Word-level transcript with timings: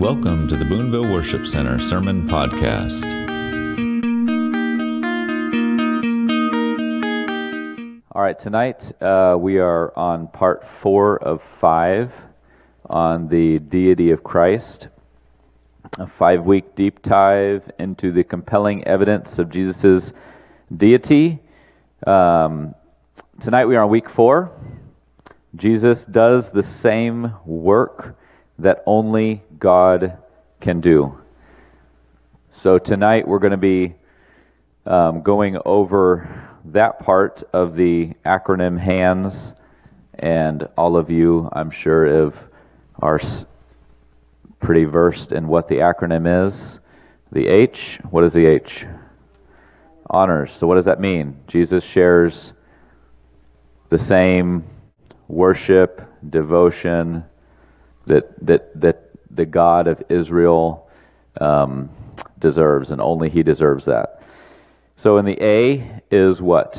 Welcome 0.00 0.48
to 0.48 0.56
the 0.56 0.64
Boonville 0.64 1.12
Worship 1.12 1.46
Center 1.46 1.78
Sermon 1.78 2.26
Podcast. 2.26 3.04
All 8.10 8.22
right, 8.22 8.38
tonight 8.38 8.92
uh, 9.02 9.36
we 9.38 9.58
are 9.58 9.92
on 9.98 10.28
part 10.28 10.66
four 10.66 11.22
of 11.22 11.42
five 11.42 12.14
on 12.88 13.28
the 13.28 13.58
deity 13.58 14.10
of 14.10 14.24
Christ, 14.24 14.88
a 15.98 16.06
five 16.06 16.46
week 16.46 16.74
deep 16.74 17.02
dive 17.02 17.70
into 17.78 18.10
the 18.10 18.24
compelling 18.24 18.82
evidence 18.84 19.38
of 19.38 19.50
Jesus' 19.50 20.14
deity. 20.74 21.40
Um, 22.06 22.74
tonight 23.38 23.66
we 23.66 23.76
are 23.76 23.84
on 23.84 23.90
week 23.90 24.08
four. 24.08 24.50
Jesus 25.54 26.06
does 26.06 26.52
the 26.52 26.62
same 26.62 27.34
work 27.44 28.16
that 28.60 28.82
only 28.86 29.42
God 29.58 30.18
can 30.60 30.80
do. 30.80 31.18
So 32.50 32.78
tonight 32.78 33.26
we're 33.26 33.38
going 33.38 33.52
to 33.52 33.56
be 33.56 33.94
um, 34.86 35.22
going 35.22 35.56
over 35.64 36.48
that 36.66 36.98
part 36.98 37.42
of 37.52 37.74
the 37.74 38.12
acronym 38.24 38.78
HANDS, 38.78 39.54
and 40.14 40.68
all 40.76 40.96
of 40.96 41.10
you, 41.10 41.48
I'm 41.52 41.70
sure, 41.70 42.06
have, 42.06 42.36
are 42.98 43.20
pretty 44.58 44.84
versed 44.84 45.32
in 45.32 45.48
what 45.48 45.68
the 45.68 45.76
acronym 45.76 46.46
is. 46.46 46.80
The 47.32 47.46
H, 47.46 47.98
what 48.10 48.24
is 48.24 48.32
the 48.32 48.44
H? 48.44 48.86
Honors. 50.10 50.52
So 50.52 50.66
what 50.66 50.74
does 50.74 50.84
that 50.84 51.00
mean? 51.00 51.38
Jesus 51.46 51.82
shares 51.82 52.52
the 53.88 53.98
same 53.98 54.64
worship, 55.28 56.02
devotion, 56.28 57.24
that 58.06 58.46
that 58.46 58.80
that 58.80 59.10
the 59.30 59.46
God 59.46 59.86
of 59.86 60.02
Israel 60.08 60.88
um, 61.40 61.90
deserves, 62.38 62.90
and 62.90 63.00
only 63.00 63.28
He 63.30 63.42
deserves 63.42 63.84
that. 63.84 64.22
So 64.96 65.16
in 65.16 65.24
the 65.24 65.42
A 65.42 66.02
is 66.10 66.42
what? 66.42 66.76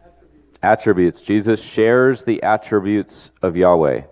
Attributes. 0.00 0.58
attributes. 0.62 1.20
Jesus 1.20 1.60
shares 1.60 2.22
the 2.22 2.42
attributes 2.42 3.30
of 3.42 3.56
Yahweh. 3.56 4.02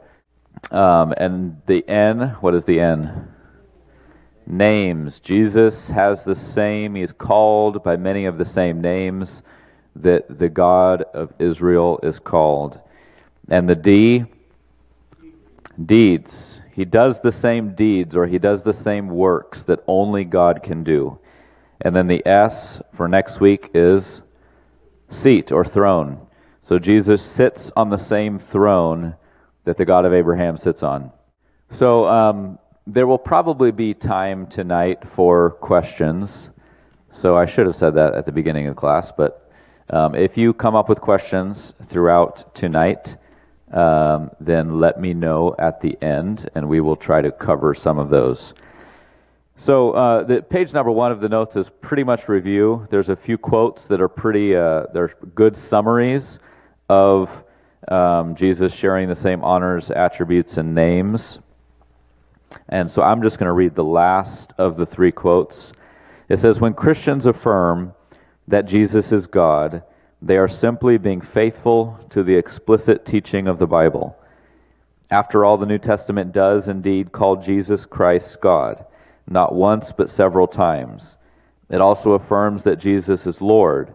Um, 0.70 1.14
and 1.16 1.60
the 1.66 1.88
N, 1.88 2.36
what 2.40 2.54
is 2.54 2.64
the 2.64 2.80
N? 2.80 3.28
Names. 4.46 5.20
Jesus 5.20 5.88
has 5.88 6.22
the 6.24 6.34
same, 6.34 6.96
he 6.96 7.02
is 7.02 7.12
called 7.12 7.82
by 7.82 7.96
many 7.96 8.26
of 8.26 8.36
the 8.36 8.44
same 8.44 8.80
names 8.80 9.42
that 9.96 10.38
the 10.38 10.48
God 10.48 11.02
of 11.14 11.32
Israel 11.38 11.98
is 12.02 12.18
called. 12.18 12.78
And 13.48 13.68
the 13.68 13.74
D, 13.74 14.26
deeds. 15.84 16.60
He 16.72 16.84
does 16.84 17.20
the 17.20 17.32
same 17.32 17.74
deeds 17.74 18.16
or 18.16 18.26
he 18.26 18.38
does 18.38 18.62
the 18.62 18.72
same 18.72 19.08
works 19.08 19.62
that 19.64 19.84
only 19.86 20.24
God 20.24 20.62
can 20.62 20.84
do. 20.84 21.18
And 21.80 21.94
then 21.94 22.06
the 22.06 22.26
S 22.26 22.80
for 22.94 23.08
next 23.08 23.40
week 23.40 23.70
is 23.74 24.22
seat 25.08 25.52
or 25.52 25.64
throne. 25.64 26.26
So 26.62 26.78
Jesus 26.78 27.22
sits 27.22 27.70
on 27.76 27.90
the 27.90 27.98
same 27.98 28.38
throne 28.38 29.16
that 29.64 29.76
the 29.76 29.84
God 29.84 30.04
of 30.04 30.12
Abraham 30.12 30.56
sits 30.56 30.82
on. 30.82 31.12
So 31.70 32.06
um, 32.06 32.58
there 32.86 33.06
will 33.06 33.18
probably 33.18 33.70
be 33.70 33.94
time 33.94 34.46
tonight 34.46 35.02
for 35.14 35.50
questions. 35.50 36.50
So 37.12 37.36
I 37.36 37.46
should 37.46 37.66
have 37.66 37.76
said 37.76 37.94
that 37.94 38.14
at 38.14 38.26
the 38.26 38.32
beginning 38.32 38.66
of 38.66 38.76
class, 38.76 39.12
but 39.16 39.50
um, 39.90 40.14
if 40.14 40.38
you 40.38 40.54
come 40.54 40.74
up 40.74 40.88
with 40.88 41.00
questions 41.00 41.74
throughout 41.84 42.54
tonight, 42.54 43.16
um, 43.74 44.30
then 44.38 44.78
let 44.78 45.00
me 45.00 45.14
know 45.14 45.54
at 45.58 45.80
the 45.80 46.00
end, 46.00 46.48
and 46.54 46.68
we 46.68 46.80
will 46.80 46.96
try 46.96 47.20
to 47.20 47.32
cover 47.32 47.74
some 47.74 47.98
of 47.98 48.08
those. 48.08 48.54
So, 49.56 49.92
uh, 49.92 50.22
the 50.24 50.42
page 50.42 50.72
number 50.72 50.90
one 50.90 51.12
of 51.12 51.20
the 51.20 51.28
notes 51.28 51.56
is 51.56 51.68
pretty 51.68 52.04
much 52.04 52.28
review. 52.28 52.86
There's 52.90 53.08
a 53.08 53.16
few 53.16 53.36
quotes 53.36 53.86
that 53.86 54.00
are 54.00 54.08
pretty, 54.08 54.56
uh, 54.56 54.86
they're 54.92 55.14
good 55.34 55.56
summaries 55.56 56.38
of 56.88 57.30
um, 57.88 58.36
Jesus 58.36 58.72
sharing 58.72 59.08
the 59.08 59.14
same 59.14 59.42
honors, 59.42 59.90
attributes, 59.90 60.56
and 60.56 60.74
names. 60.74 61.38
And 62.68 62.90
so 62.90 63.02
I'm 63.02 63.22
just 63.22 63.38
going 63.38 63.48
to 63.48 63.52
read 63.52 63.74
the 63.74 63.84
last 63.84 64.52
of 64.56 64.76
the 64.76 64.86
three 64.86 65.12
quotes. 65.12 65.72
It 66.28 66.38
says, 66.38 66.60
When 66.60 66.74
Christians 66.74 67.26
affirm 67.26 67.94
that 68.46 68.66
Jesus 68.66 69.10
is 69.12 69.26
God, 69.26 69.82
they 70.24 70.38
are 70.38 70.48
simply 70.48 70.96
being 70.96 71.20
faithful 71.20 71.98
to 72.08 72.22
the 72.22 72.34
explicit 72.34 73.04
teaching 73.04 73.46
of 73.46 73.58
the 73.58 73.66
Bible. 73.66 74.16
After 75.10 75.44
all, 75.44 75.58
the 75.58 75.66
New 75.66 75.76
Testament 75.78 76.32
does 76.32 76.66
indeed 76.66 77.12
call 77.12 77.36
Jesus 77.36 77.84
Christ 77.84 78.40
God, 78.40 78.86
not 79.28 79.54
once 79.54 79.92
but 79.92 80.08
several 80.08 80.46
times. 80.46 81.18
It 81.68 81.82
also 81.82 82.12
affirms 82.12 82.62
that 82.62 82.78
Jesus 82.78 83.26
is 83.26 83.42
Lord, 83.42 83.94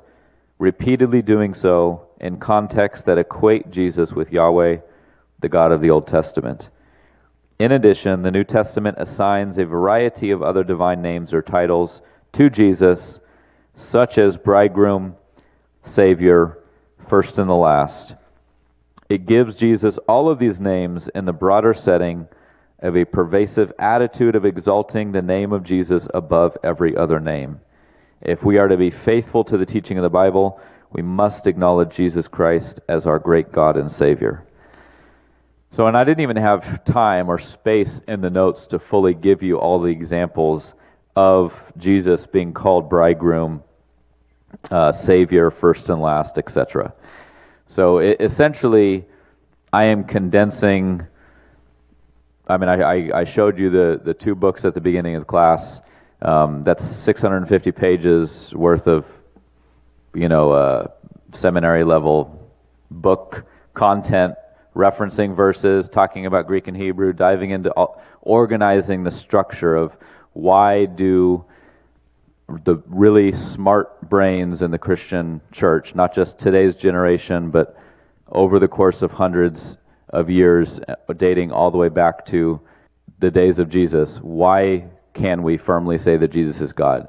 repeatedly 0.59 1.23
doing 1.23 1.55
so 1.55 2.07
in 2.19 2.37
contexts 2.37 3.05
that 3.05 3.17
equate 3.17 3.71
Jesus 3.71 4.13
with 4.13 4.31
Yahweh, 4.31 4.77
the 5.39 5.49
God 5.49 5.71
of 5.71 5.81
the 5.81 5.89
Old 5.89 6.05
Testament. 6.05 6.69
In 7.57 7.71
addition, 7.71 8.21
the 8.21 8.31
New 8.31 8.43
Testament 8.43 8.97
assigns 8.99 9.57
a 9.57 9.65
variety 9.65 10.29
of 10.29 10.43
other 10.43 10.63
divine 10.63 11.01
names 11.01 11.33
or 11.33 11.41
titles 11.41 12.01
to 12.33 12.51
Jesus, 12.51 13.19
such 13.73 14.19
as 14.19 14.37
bridegroom, 14.37 15.15
Savior, 15.89 16.57
first 17.07 17.37
and 17.37 17.49
the 17.49 17.55
last. 17.55 18.13
It 19.09 19.25
gives 19.25 19.57
Jesus 19.57 19.97
all 20.07 20.29
of 20.29 20.39
these 20.39 20.61
names 20.61 21.07
in 21.09 21.25
the 21.25 21.33
broader 21.33 21.73
setting 21.73 22.27
of 22.79 22.95
a 22.95 23.05
pervasive 23.05 23.73
attitude 23.79 24.35
of 24.35 24.45
exalting 24.45 25.11
the 25.11 25.21
name 25.21 25.51
of 25.51 25.63
Jesus 25.63 26.07
above 26.13 26.57
every 26.63 26.95
other 26.95 27.19
name. 27.19 27.59
If 28.21 28.43
we 28.43 28.57
are 28.57 28.67
to 28.67 28.77
be 28.77 28.91
faithful 28.91 29.43
to 29.45 29.57
the 29.57 29.65
teaching 29.65 29.97
of 29.97 30.03
the 30.03 30.09
Bible, 30.09 30.61
we 30.91 31.01
must 31.01 31.47
acknowledge 31.47 31.95
Jesus 31.95 32.27
Christ 32.27 32.79
as 32.87 33.05
our 33.05 33.19
great 33.19 33.51
God 33.51 33.75
and 33.75 33.91
Savior. 33.91 34.45
So, 35.71 35.87
and 35.87 35.97
I 35.97 36.03
didn't 36.03 36.21
even 36.21 36.37
have 36.37 36.83
time 36.83 37.29
or 37.29 37.37
space 37.37 38.01
in 38.07 38.21
the 38.21 38.29
notes 38.29 38.67
to 38.67 38.79
fully 38.79 39.13
give 39.13 39.43
you 39.43 39.57
all 39.57 39.79
the 39.79 39.91
examples 39.91 40.73
of 41.15 41.53
Jesus 41.77 42.25
being 42.25 42.53
called 42.53 42.89
bridegroom 42.89 43.63
uh, 44.71 44.91
Savior, 44.91 45.51
first 45.51 45.89
and 45.89 46.01
last, 46.01 46.37
etc. 46.37 46.93
So 47.67 47.99
it, 47.99 48.17
essentially, 48.19 49.05
I 49.71 49.85
am 49.85 50.03
condensing. 50.03 51.05
I 52.47 52.57
mean, 52.57 52.69
I, 52.69 52.81
I, 52.81 53.19
I, 53.19 53.23
showed 53.25 53.59
you 53.59 53.69
the, 53.69 54.01
the 54.03 54.13
two 54.13 54.33
books 54.33 54.65
at 54.65 54.73
the 54.73 54.81
beginning 54.81 55.15
of 55.15 55.21
the 55.21 55.25
class. 55.25 55.81
Um, 56.21 56.63
that's 56.63 56.83
650 56.83 57.71
pages 57.71 58.53
worth 58.55 58.87
of, 58.87 59.05
you 60.15 60.27
know, 60.27 60.51
uh, 60.51 60.87
seminary 61.33 61.83
level 61.83 62.49
book 62.89 63.45
content, 63.75 64.33
referencing 64.75 65.35
verses, 65.35 65.87
talking 65.87 66.25
about 66.25 66.47
Greek 66.47 66.67
and 66.67 66.75
Hebrew, 66.75 67.13
diving 67.13 67.51
into 67.51 67.71
all, 67.71 68.01
organizing 68.21 69.03
the 69.03 69.11
structure 69.11 69.75
of 69.75 69.95
why 70.33 70.85
do 70.85 71.45
the 72.63 72.81
really 72.87 73.31
smart 73.31 74.09
brains 74.09 74.61
in 74.61 74.71
the 74.71 74.77
Christian 74.77 75.41
church, 75.51 75.95
not 75.95 76.13
just 76.13 76.39
today's 76.39 76.75
generation, 76.75 77.51
but 77.51 77.77
over 78.27 78.59
the 78.59 78.67
course 78.67 79.01
of 79.01 79.11
hundreds 79.11 79.77
of 80.09 80.29
years, 80.29 80.79
uh, 80.87 81.13
dating 81.13 81.51
all 81.51 81.71
the 81.71 81.77
way 81.77 81.89
back 81.89 82.25
to 82.27 82.59
the 83.19 83.31
days 83.31 83.59
of 83.59 83.69
Jesus, 83.69 84.17
why 84.17 84.85
can 85.13 85.43
we 85.43 85.57
firmly 85.57 85.97
say 85.97 86.17
that 86.17 86.31
Jesus 86.31 86.61
is 86.61 86.73
God? 86.73 87.07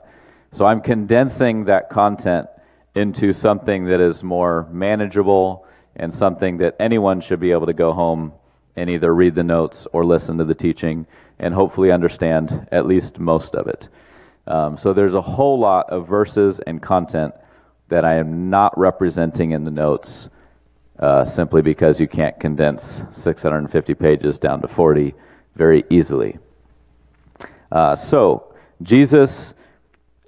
So 0.52 0.66
I'm 0.66 0.80
condensing 0.80 1.64
that 1.66 1.90
content 1.90 2.48
into 2.94 3.32
something 3.32 3.84
that 3.86 4.00
is 4.00 4.22
more 4.22 4.66
manageable 4.70 5.66
and 5.96 6.12
something 6.12 6.58
that 6.58 6.76
anyone 6.80 7.20
should 7.20 7.40
be 7.40 7.52
able 7.52 7.66
to 7.66 7.72
go 7.72 7.92
home 7.92 8.32
and 8.76 8.90
either 8.90 9.14
read 9.14 9.34
the 9.34 9.44
notes 9.44 9.86
or 9.92 10.04
listen 10.04 10.38
to 10.38 10.44
the 10.44 10.54
teaching 10.54 11.06
and 11.38 11.54
hopefully 11.54 11.92
understand 11.92 12.68
at 12.72 12.86
least 12.86 13.18
most 13.18 13.54
of 13.54 13.66
it. 13.66 13.88
Um, 14.46 14.76
so 14.76 14.92
there's 14.92 15.14
a 15.14 15.20
whole 15.20 15.58
lot 15.58 15.90
of 15.90 16.08
verses 16.08 16.60
and 16.60 16.82
content 16.82 17.34
that 17.88 18.04
I 18.04 18.14
am 18.14 18.50
not 18.50 18.76
representing 18.78 19.52
in 19.52 19.64
the 19.64 19.70
notes 19.70 20.28
uh, 20.98 21.24
simply 21.24 21.62
because 21.62 21.98
you 21.98 22.06
can't 22.06 22.38
condense 22.38 23.02
650 23.12 23.94
pages 23.94 24.38
down 24.38 24.60
to 24.62 24.68
40 24.68 25.14
very 25.56 25.84
easily. 25.90 26.38
Uh, 27.72 27.94
so, 27.94 28.54
Jesus 28.82 29.54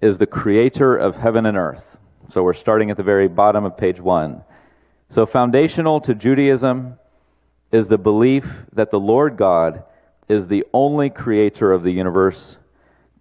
is 0.00 0.19
the 0.19 0.26
creator 0.26 0.97
of 0.97 1.17
heaven 1.17 1.47
and 1.47 1.56
earth. 1.56 1.97
So 2.29 2.43
we're 2.43 2.55
starting 2.55 2.91
at 2.91 2.97
the 2.97 3.03
very 3.03 3.29
bottom 3.29 3.65
of 3.65 3.76
page 3.76 4.00
one. 4.00 4.43
So, 5.11 5.26
foundational 5.26 6.00
to 6.03 6.15
Judaism 6.15 6.99
is 7.70 7.88
the 7.88 7.99
belief 7.99 8.47
that 8.73 8.91
the 8.91 9.00
Lord 9.00 9.37
God 9.37 9.85
is 10.29 10.49
the 10.49 10.65
only 10.73 11.11
creator 11.11 11.73
of 11.73 11.82
the 11.82 11.91
universe 11.91 12.56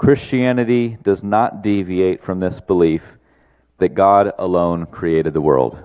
Christianity 0.01 0.97
does 1.03 1.23
not 1.23 1.61
deviate 1.61 2.23
from 2.23 2.39
this 2.39 2.59
belief 2.59 3.03
that 3.77 3.93
God 3.93 4.33
alone 4.39 4.87
created 4.87 5.31
the 5.31 5.41
world. 5.41 5.77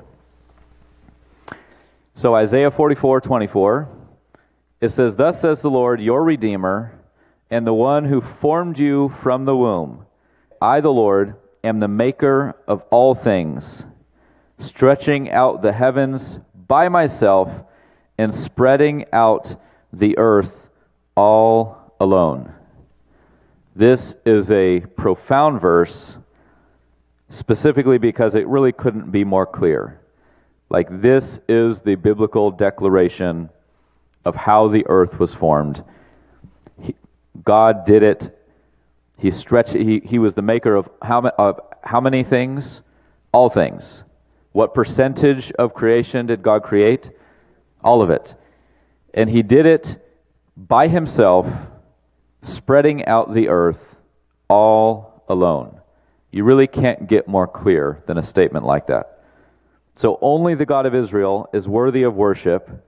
So, 2.14 2.34
Isaiah 2.34 2.70
44 2.70 3.20
24, 3.20 3.88
it 4.80 4.88
says, 4.88 5.16
Thus 5.16 5.42
says 5.42 5.60
the 5.60 5.68
Lord, 5.68 6.00
your 6.00 6.24
Redeemer, 6.24 6.98
and 7.50 7.66
the 7.66 7.74
one 7.74 8.06
who 8.06 8.22
formed 8.22 8.78
you 8.78 9.10
from 9.22 9.44
the 9.44 9.54
womb. 9.54 10.06
I, 10.62 10.80
the 10.80 10.88
Lord, 10.88 11.34
am 11.62 11.80
the 11.80 11.86
maker 11.86 12.56
of 12.66 12.80
all 12.90 13.14
things, 13.14 13.84
stretching 14.58 15.30
out 15.30 15.60
the 15.60 15.74
heavens 15.74 16.40
by 16.54 16.88
myself 16.88 17.50
and 18.16 18.34
spreading 18.34 19.04
out 19.12 19.60
the 19.92 20.16
earth 20.16 20.70
all 21.14 21.94
alone. 22.00 22.55
This 23.76 24.14
is 24.24 24.50
a 24.50 24.80
profound 24.80 25.60
verse, 25.60 26.16
specifically 27.28 27.98
because 27.98 28.34
it 28.34 28.48
really 28.48 28.72
couldn't 28.72 29.10
be 29.12 29.22
more 29.22 29.44
clear. 29.44 30.00
Like, 30.70 31.02
this 31.02 31.40
is 31.46 31.80
the 31.80 31.94
biblical 31.96 32.50
declaration 32.50 33.50
of 34.24 34.34
how 34.34 34.68
the 34.68 34.86
earth 34.86 35.18
was 35.18 35.34
formed. 35.34 35.84
He, 36.80 36.94
God 37.44 37.84
did 37.84 38.02
it. 38.02 38.34
He 39.18 39.30
stretched. 39.30 39.74
He, 39.74 40.00
he 40.02 40.18
was 40.18 40.32
the 40.32 40.40
maker 40.40 40.74
of 40.74 40.88
how, 41.02 41.28
of 41.36 41.60
how 41.82 42.00
many 42.00 42.24
things? 42.24 42.80
All 43.30 43.50
things. 43.50 44.04
What 44.52 44.72
percentage 44.72 45.52
of 45.52 45.74
creation 45.74 46.24
did 46.24 46.42
God 46.42 46.62
create? 46.62 47.10
All 47.84 48.00
of 48.00 48.08
it. 48.08 48.34
And 49.12 49.28
He 49.28 49.42
did 49.42 49.66
it 49.66 50.02
by 50.56 50.88
Himself, 50.88 51.46
spreading 52.42 53.04
out 53.06 53.34
the 53.34 53.48
earth 53.48 53.96
all 54.48 55.24
alone. 55.28 55.80
You 56.30 56.44
really 56.44 56.66
can't 56.66 57.08
get 57.08 57.28
more 57.28 57.46
clear 57.46 58.02
than 58.06 58.18
a 58.18 58.22
statement 58.22 58.64
like 58.64 58.86
that. 58.88 59.22
So 59.96 60.18
only 60.20 60.54
the 60.54 60.66
God 60.66 60.84
of 60.86 60.94
Israel 60.94 61.48
is 61.52 61.66
worthy 61.66 62.02
of 62.02 62.14
worship 62.14 62.84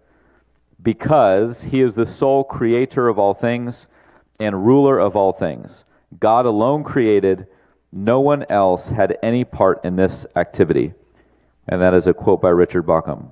because 0.82 1.62
he 1.64 1.80
is 1.80 1.94
the 1.94 2.06
sole 2.06 2.44
creator 2.44 3.08
of 3.08 3.18
all 3.18 3.34
things 3.34 3.86
and 4.38 4.66
ruler 4.66 4.98
of 4.98 5.16
all 5.16 5.32
things. 5.32 5.84
God 6.20 6.46
alone 6.46 6.84
created, 6.84 7.46
no 7.90 8.20
one 8.20 8.44
else 8.50 8.90
had 8.90 9.18
any 9.22 9.44
part 9.44 9.84
in 9.84 9.96
this 9.96 10.26
activity. 10.36 10.92
And 11.66 11.80
that 11.82 11.94
is 11.94 12.06
a 12.06 12.14
quote 12.14 12.40
by 12.40 12.50
Richard 12.50 12.86
Bauckham. 12.86 13.30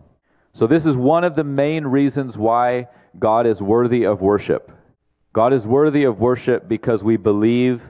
So, 0.52 0.66
this 0.66 0.86
is 0.86 0.96
one 0.96 1.24
of 1.24 1.36
the 1.36 1.44
main 1.44 1.86
reasons 1.86 2.38
why 2.38 2.88
God 3.18 3.46
is 3.46 3.60
worthy 3.60 4.04
of 4.04 4.22
worship. 4.22 4.70
God 5.36 5.52
is 5.52 5.66
worthy 5.66 6.04
of 6.04 6.18
worship 6.18 6.66
because 6.66 7.04
we 7.04 7.18
believe 7.18 7.82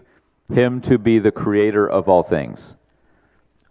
him 0.53 0.81
to 0.81 0.99
be 0.99 1.21
the 1.21 1.31
creator 1.31 1.89
of 1.89 2.09
all 2.09 2.25
things. 2.25 2.75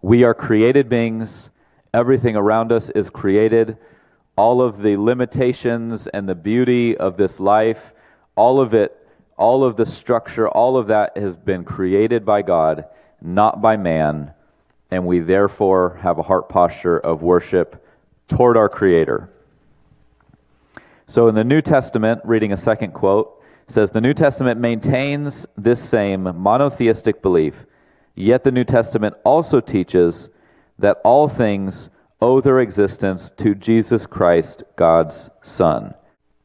We 0.02 0.24
are 0.24 0.34
created 0.34 0.88
beings, 0.88 1.50
everything 1.94 2.38
around 2.38 2.72
us 2.72 2.90
is 2.92 3.10
created 3.10 3.78
all 4.38 4.62
of 4.62 4.82
the 4.82 4.96
limitations 4.96 6.08
and 6.08 6.26
the 6.26 6.36
beauty 6.36 6.96
of 6.96 7.18
this 7.18 7.38
life, 7.38 7.92
all 8.38 8.62
of 8.62 8.74
it, 8.74 8.98
all 9.36 9.66
of 9.66 9.76
the 9.76 9.86
structure, 9.86 10.48
all 10.48 10.78
of 10.78 10.88
that 10.88 11.18
has 11.18 11.36
been 11.36 11.66
created 11.66 12.26
by 12.26 12.44
God, 12.44 12.86
not 13.22 13.62
by 13.62 13.76
man, 13.76 14.32
and 14.90 15.06
we 15.06 15.20
therefore 15.20 16.00
have 16.02 16.18
a 16.18 16.24
heart 16.24 16.48
posture 16.48 16.98
of 16.98 17.24
worship 17.24 17.86
toward 18.30 18.56
our 18.56 18.70
Creator. 18.70 19.30
So 21.08 21.28
in 21.28 21.36
the 21.36 21.44
New 21.44 21.62
Testament, 21.62 22.22
reading 22.24 22.54
a 22.54 22.58
second 22.58 22.94
quote, 22.94 23.36
says 23.68 23.92
the 23.92 24.02
New 24.02 24.14
Testament 24.14 24.60
maintains 24.60 25.46
this 25.58 25.82
same 25.82 26.24
monotheistic 26.24 27.22
belief, 27.22 27.66
yet 28.16 28.44
the 28.44 28.52
New 28.52 28.64
Testament 28.64 29.16
also 29.24 29.60
teaches 29.60 30.30
that 30.78 30.98
all 31.04 31.28
things 31.28 31.90
owe 32.22 32.42
their 32.42 32.60
existence 32.60 33.32
to 33.38 33.56
Jesus 33.56 34.06
Christ, 34.06 34.64
God's 34.76 35.30
Son. 35.42 35.94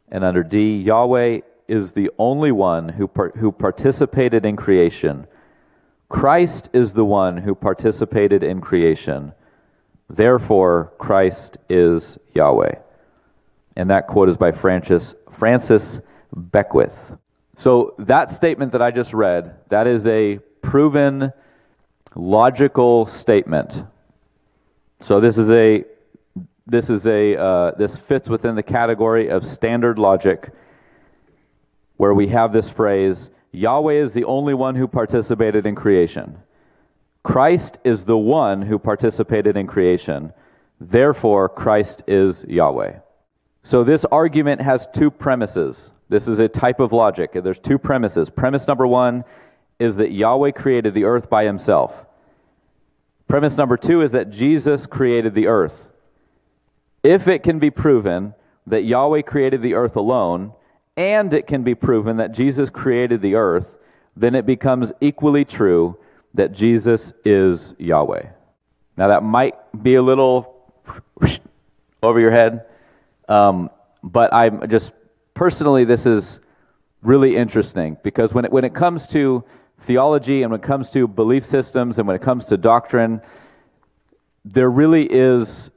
And 0.08 0.24
under 0.24 0.42
D, 0.42 0.76
Yahweh 0.76 1.40
is 1.68 1.92
the 1.92 2.10
only 2.18 2.50
one 2.50 2.90
who, 2.90 3.06
par- 3.06 3.32
who 3.36 3.52
participated 3.52 4.44
in 4.44 4.56
creation. 4.56 5.26
Christ 6.08 6.68
is 6.72 6.94
the 6.94 7.04
one 7.04 7.38
who 7.38 7.54
participated 7.54 8.42
in 8.42 8.60
creation. 8.60 9.32
Therefore, 10.08 10.92
Christ 10.98 11.56
is 11.68 12.18
Yahweh. 12.34 12.74
And 13.76 13.90
that 13.90 14.08
quote 14.08 14.28
is 14.28 14.36
by 14.36 14.50
Francis, 14.50 15.14
Francis 15.30 16.00
Beckwith. 16.34 16.96
So, 17.56 17.94
that 17.98 18.30
statement 18.30 18.72
that 18.72 18.82
I 18.82 18.90
just 18.90 19.12
read, 19.12 19.56
that 19.68 19.86
is 19.86 20.06
a 20.06 20.38
proven 20.62 21.32
logical 22.14 23.06
statement 23.06 23.82
so 25.02 25.20
this 25.20 25.38
is 25.38 25.50
a 25.50 25.84
this 26.66 26.90
is 26.90 27.06
a 27.06 27.36
uh, 27.36 27.70
this 27.72 27.96
fits 27.96 28.28
within 28.28 28.54
the 28.54 28.62
category 28.62 29.28
of 29.28 29.46
standard 29.46 29.98
logic, 29.98 30.50
where 31.96 32.12
we 32.12 32.28
have 32.28 32.52
this 32.52 32.68
phrase: 32.68 33.30
Yahweh 33.50 33.94
is 33.94 34.12
the 34.12 34.24
only 34.24 34.54
one 34.54 34.76
who 34.76 34.86
participated 34.86 35.66
in 35.66 35.74
creation. 35.74 36.38
Christ 37.22 37.78
is 37.82 38.04
the 38.04 38.16
one 38.16 38.62
who 38.62 38.78
participated 38.78 39.56
in 39.56 39.66
creation. 39.66 40.32
Therefore, 40.78 41.48
Christ 41.48 42.02
is 42.06 42.44
Yahweh. 42.44 43.00
So 43.62 43.84
this 43.84 44.04
argument 44.06 44.60
has 44.62 44.88
two 44.94 45.10
premises. 45.10 45.90
This 46.10 46.26
is 46.26 46.40
a 46.40 46.48
type 46.48 46.80
of 46.80 46.92
logic. 46.92 47.30
There's 47.32 47.60
two 47.60 47.78
premises. 47.78 48.28
Premise 48.28 48.66
number 48.66 48.84
one 48.84 49.24
is 49.78 49.94
that 49.96 50.10
Yahweh 50.10 50.50
created 50.50 50.92
the 50.92 51.04
earth 51.04 51.30
by 51.30 51.44
himself. 51.44 51.94
Premise 53.28 53.56
number 53.56 53.76
two 53.76 54.02
is 54.02 54.10
that 54.10 54.28
Jesus 54.28 54.86
created 54.86 55.36
the 55.36 55.46
earth. 55.46 55.90
If 57.04 57.28
it 57.28 57.44
can 57.44 57.60
be 57.60 57.70
proven 57.70 58.34
that 58.66 58.82
Yahweh 58.82 59.22
created 59.22 59.62
the 59.62 59.74
earth 59.74 59.94
alone, 59.94 60.52
and 60.96 61.32
it 61.32 61.46
can 61.46 61.62
be 61.62 61.76
proven 61.76 62.16
that 62.16 62.32
Jesus 62.32 62.70
created 62.70 63.22
the 63.22 63.36
earth, 63.36 63.78
then 64.16 64.34
it 64.34 64.44
becomes 64.44 64.92
equally 65.00 65.44
true 65.44 65.96
that 66.34 66.50
Jesus 66.50 67.12
is 67.24 67.72
Yahweh. 67.78 68.26
Now, 68.96 69.08
that 69.08 69.22
might 69.22 69.54
be 69.80 69.94
a 69.94 70.02
little 70.02 70.72
over 72.02 72.18
your 72.18 72.32
head, 72.32 72.66
um, 73.28 73.70
but 74.02 74.34
I'm 74.34 74.68
just 74.68 74.90
personally, 75.34 75.84
this 75.84 76.06
is 76.06 76.40
really 77.02 77.36
interesting 77.36 77.96
because 78.02 78.34
when 78.34 78.44
it, 78.44 78.52
when 78.52 78.64
it 78.64 78.74
comes 78.74 79.06
to 79.08 79.44
theology 79.82 80.42
and 80.42 80.52
when 80.52 80.60
it 80.60 80.66
comes 80.66 80.90
to 80.90 81.08
belief 81.08 81.44
systems 81.44 81.98
and 81.98 82.06
when 82.06 82.16
it 82.16 82.22
comes 82.22 82.44
to 82.46 82.56
doctrine, 82.56 83.20
there 84.44 84.70
really 84.70 85.06
is, 85.06 85.70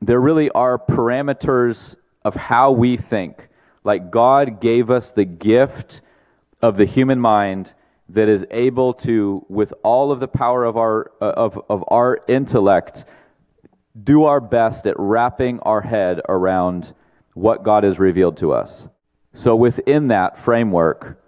there 0.00 0.20
really 0.20 0.50
are 0.50 0.78
parameters 0.78 1.96
of 2.24 2.34
how 2.34 2.72
we 2.72 2.96
think. 2.96 3.48
Like 3.82 4.10
God 4.10 4.60
gave 4.60 4.90
us 4.90 5.10
the 5.10 5.24
gift 5.24 6.00
of 6.62 6.76
the 6.76 6.84
human 6.84 7.20
mind 7.20 7.74
that 8.08 8.28
is 8.28 8.46
able 8.50 8.94
to, 8.94 9.44
with 9.48 9.72
all 9.82 10.12
of 10.12 10.20
the 10.20 10.28
power 10.28 10.64
of 10.64 10.76
our, 10.76 11.10
uh, 11.20 11.30
of, 11.30 11.60
of 11.68 11.84
our 11.88 12.20
intellect, 12.28 13.04
do 14.02 14.24
our 14.24 14.40
best 14.40 14.86
at 14.86 14.98
wrapping 14.98 15.60
our 15.60 15.80
head 15.80 16.20
around 16.28 16.94
what 17.34 17.62
God 17.62 17.84
has 17.84 17.98
revealed 17.98 18.36
to 18.38 18.52
us. 18.52 18.86
So, 19.32 19.54
within 19.56 20.08
that 20.08 20.38
framework, 20.38 21.20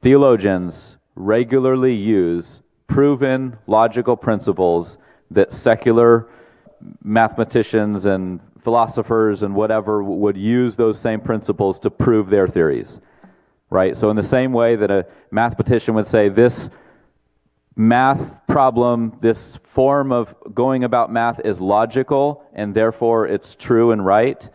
theologians 0.00 0.96
regularly 1.16 1.94
use 1.94 2.62
proven 2.86 3.58
logical 3.66 4.16
principles 4.16 4.96
that 5.30 5.52
secular 5.52 6.28
mathematicians 7.02 8.04
and 8.04 8.40
philosophers 8.62 9.42
and 9.42 9.54
whatever 9.54 10.02
would 10.02 10.36
use 10.36 10.76
those 10.76 10.98
same 11.00 11.20
principles 11.20 11.80
to 11.80 11.90
prove 11.90 12.28
their 12.28 12.46
theories. 12.46 13.00
Right? 13.70 13.96
So, 13.96 14.10
in 14.10 14.16
the 14.16 14.22
same 14.22 14.52
way 14.52 14.76
that 14.76 14.90
a 14.90 15.06
mathematician 15.32 15.94
would 15.94 16.06
say, 16.06 16.28
this 16.28 16.70
math 17.74 18.46
problem, 18.46 19.18
this 19.20 19.58
form 19.64 20.12
of 20.12 20.34
going 20.54 20.84
about 20.84 21.12
math 21.12 21.40
is 21.44 21.60
logical 21.60 22.42
and 22.54 22.74
therefore 22.74 23.26
it's 23.26 23.54
true 23.54 23.90
and 23.90 24.04
right. 24.04 24.48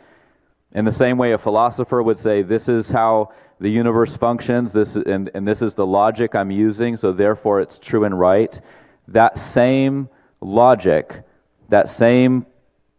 In 0.73 0.85
the 0.85 0.91
same 0.91 1.17
way, 1.17 1.33
a 1.33 1.37
philosopher 1.37 2.01
would 2.01 2.17
say, 2.17 2.41
this 2.41 2.69
is 2.69 2.89
how 2.89 3.31
the 3.59 3.69
universe 3.69 4.15
functions, 4.15 4.71
this, 4.71 4.95
and, 4.95 5.29
and 5.33 5.47
this 5.47 5.61
is 5.61 5.75
the 5.75 5.85
logic 5.85 6.33
I'm 6.33 6.51
using, 6.51 6.97
so 6.97 7.11
therefore 7.11 7.61
it's 7.61 7.77
true 7.77 8.05
and 8.05 8.17
right. 8.17 8.59
That 9.07 9.37
same 9.37 10.09
logic, 10.39 11.23
that 11.69 11.89
same 11.89 12.45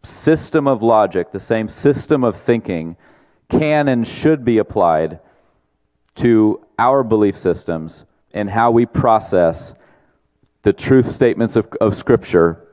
system 0.03 0.67
of 0.67 0.83
logic, 0.83 1.31
the 1.31 1.39
same 1.39 1.67
system 1.67 2.23
of 2.23 2.39
thinking, 2.39 2.95
can 3.49 3.87
and 3.87 4.07
should 4.07 4.45
be 4.45 4.57
applied 4.57 5.19
to 6.15 6.65
our 6.77 7.03
belief 7.03 7.37
systems 7.37 8.05
and 8.33 8.49
how 8.49 8.71
we 8.71 8.85
process 8.85 9.73
the 10.61 10.73
truth 10.73 11.09
statements 11.09 11.55
of, 11.55 11.67
of 11.81 11.95
Scripture 11.95 12.65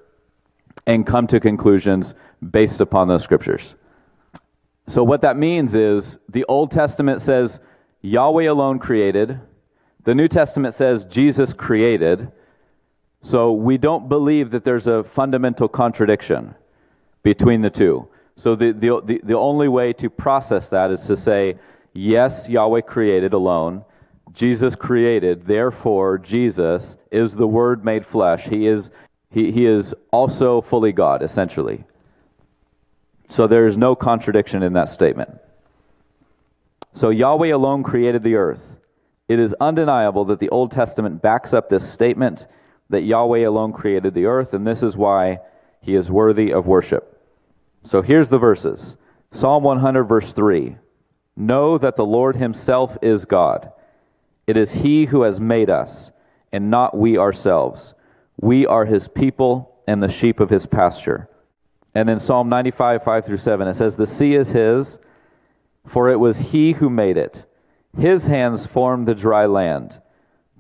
and 0.87 1.07
come 1.07 1.26
to 1.26 1.40
conclusions 1.40 2.14
based 2.50 2.80
upon 2.80 3.09
those 3.09 3.23
Scriptures. 3.23 3.75
So, 4.90 5.04
what 5.04 5.20
that 5.20 5.37
means 5.37 5.76
is 5.76 6.18
the 6.28 6.44
Old 6.47 6.73
Testament 6.73 7.20
says 7.20 7.61
Yahweh 8.02 8.49
alone 8.49 8.80
created. 8.80 9.40
The 10.02 10.16
New 10.16 10.26
Testament 10.26 10.75
says 10.75 11.04
Jesus 11.04 11.52
created. 11.52 12.32
So 13.23 13.52
we 13.52 13.78
don't 13.78 14.09
believe 14.09 14.50
that 14.50 14.64
there's 14.64 14.88
a 14.88 15.04
fundamental 15.04 15.68
contradiction 15.68 16.56
between 17.23 17.62
the 17.62 17.70
two. 17.70 18.09
So 18.35 18.56
the, 18.56 18.73
the, 18.73 19.00
the, 19.04 19.20
the 19.23 19.37
only 19.37 19.68
way 19.68 19.92
to 19.92 20.11
process 20.11 20.68
that 20.70 20.90
is 20.90 21.02
to 21.06 21.16
say, 21.16 21.56
yes, 21.92 22.49
Yahweh 22.49 22.80
created 22.80 23.32
alone. 23.32 23.85
Jesus 24.32 24.75
created, 24.75 25.47
therefore 25.47 26.18
Jesus 26.18 26.97
is 27.12 27.37
the 27.37 27.47
word 27.47 27.85
made 27.85 28.04
flesh. 28.04 28.42
He 28.44 28.66
is 28.66 28.90
he, 29.32 29.52
he 29.52 29.66
is 29.66 29.94
also 30.11 30.61
fully 30.61 30.90
God, 30.90 31.23
essentially. 31.23 31.85
So 33.31 33.47
there 33.47 33.67
is 33.67 33.77
no 33.77 33.95
contradiction 33.95 34.63
in 34.63 34.73
that 34.75 34.89
statement. 34.89 35.39
So 36.93 37.11
Yahweh 37.11 37.55
alone 37.55 37.85
created 37.85 38.25
the 38.25 38.35
earth. 38.35 38.63
It 39.29 39.39
is 39.39 39.55
undeniable 39.61 40.25
that 40.27 40.41
the 40.41 40.49
Old 40.49 40.73
Testament 40.73 41.23
backs 41.23 41.55
up 41.55 41.69
this 41.69 41.89
statement 41.89 42.49
that 42.89 43.03
Yahweh 43.03 43.47
alone 43.47 43.73
created 43.73 44.15
the 44.15 44.27
earth, 44.27 44.53
and 44.53 44.67
this 44.67 44.83
is 44.83 44.97
why 44.97 45.39
he 45.81 45.95
is 45.95 46.11
worthy 46.11 46.53
of 46.53 46.67
worship. 46.67 47.25
So 47.85 48.03
here's 48.03 48.29
the 48.29 48.39
verses 48.39 48.97
Psalm 49.31 49.63
100, 49.63 50.05
verse 50.05 50.33
3 50.33 50.77
Know 51.37 51.79
that 51.79 51.95
the 51.95 52.05
Lord 52.05 52.35
himself 52.35 52.99
is 53.01 53.25
God. 53.25 53.73
It 54.49 54.57
is 54.57 54.73
he 54.73 55.05
who 55.07 55.23
has 55.23 55.39
made 55.39 55.71
us, 55.71 56.11
and 56.53 56.69
not 56.69 56.97
we 56.97 57.17
ourselves. 57.17 57.95
We 58.41 58.67
are 58.67 58.87
his 58.87 59.07
people 59.07 59.81
and 59.87 60.03
the 60.03 60.11
sheep 60.11 60.41
of 60.41 60.51
his 60.51 60.67
pasture. 60.67 61.30
And 61.94 62.09
then 62.09 62.20
Psalm 62.20 62.49
95, 62.49 63.02
5 63.02 63.25
through 63.25 63.37
7, 63.37 63.68
it 63.68 63.75
says, 63.75 63.97
The 63.97 64.06
sea 64.06 64.35
is 64.35 64.50
his, 64.50 64.99
for 65.87 66.09
it 66.09 66.20
was 66.20 66.38
he 66.38 66.73
who 66.73 66.88
made 66.88 67.16
it. 67.16 67.47
His 67.99 68.26
hands 68.26 68.66
formed 68.66 69.09
the 69.09 69.14
dry 69.14 69.47
land. 69.47 70.00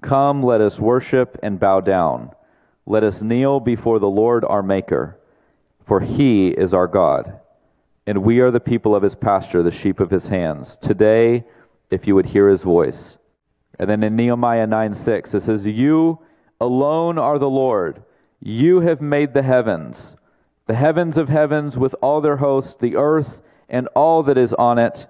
Come, 0.00 0.42
let 0.42 0.60
us 0.60 0.80
worship 0.80 1.38
and 1.42 1.60
bow 1.60 1.80
down. 1.80 2.30
Let 2.86 3.04
us 3.04 3.22
kneel 3.22 3.60
before 3.60 3.98
the 3.98 4.08
Lord 4.08 4.44
our 4.44 4.62
Maker, 4.62 5.18
for 5.86 6.00
he 6.00 6.48
is 6.48 6.74
our 6.74 6.88
God, 6.88 7.38
and 8.06 8.24
we 8.24 8.40
are 8.40 8.50
the 8.50 8.58
people 8.58 8.96
of 8.96 9.02
his 9.02 9.14
pasture, 9.14 9.62
the 9.62 9.70
sheep 9.70 10.00
of 10.00 10.10
his 10.10 10.28
hands. 10.28 10.76
Today, 10.80 11.44
if 11.90 12.06
you 12.06 12.14
would 12.14 12.26
hear 12.26 12.48
his 12.48 12.62
voice. 12.62 13.18
And 13.78 13.88
then 13.88 14.02
in 14.02 14.16
Nehemiah 14.16 14.66
9 14.66 14.94
6, 14.94 15.34
it 15.34 15.42
says, 15.42 15.66
You 15.66 16.18
alone 16.60 17.18
are 17.18 17.38
the 17.38 17.50
Lord. 17.50 18.02
You 18.40 18.80
have 18.80 19.00
made 19.00 19.34
the 19.34 19.42
heavens, 19.42 20.16
the 20.70 20.76
heavens 20.76 21.18
of 21.18 21.28
heavens 21.28 21.76
with 21.76 21.96
all 22.00 22.20
their 22.20 22.36
hosts, 22.36 22.76
the 22.76 22.94
earth 22.94 23.42
and 23.68 23.88
all 23.88 24.22
that 24.22 24.38
is 24.38 24.54
on 24.54 24.78
it, 24.78 25.04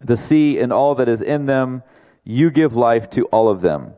the 0.00 0.16
sea 0.16 0.58
and 0.58 0.72
all 0.72 0.96
that 0.96 1.08
is 1.08 1.22
in 1.22 1.46
them 1.46 1.80
you 2.24 2.50
give 2.50 2.74
life 2.74 3.08
to 3.08 3.24
all 3.26 3.48
of 3.48 3.60
them. 3.60 3.92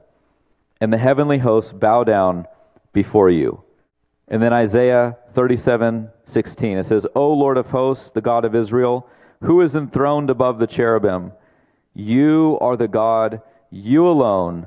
And 0.78 0.92
the 0.92 0.98
heavenly 0.98 1.38
hosts 1.38 1.72
bow 1.72 2.04
down 2.04 2.46
before 2.92 3.30
you. 3.30 3.62
And 4.28 4.42
then 4.42 4.52
Isaiah 4.52 5.16
37 5.32 6.10
16, 6.26 6.76
it 6.76 6.84
says, 6.84 7.06
O 7.14 7.32
Lord 7.32 7.56
of 7.56 7.70
hosts, 7.70 8.10
the 8.10 8.20
God 8.20 8.44
of 8.44 8.54
Israel, 8.54 9.08
who 9.40 9.62
is 9.62 9.74
enthroned 9.74 10.28
above 10.28 10.58
the 10.58 10.66
cherubim, 10.66 11.32
you 11.94 12.58
are 12.60 12.76
the 12.76 12.86
God, 12.86 13.40
you 13.70 14.06
alone, 14.06 14.66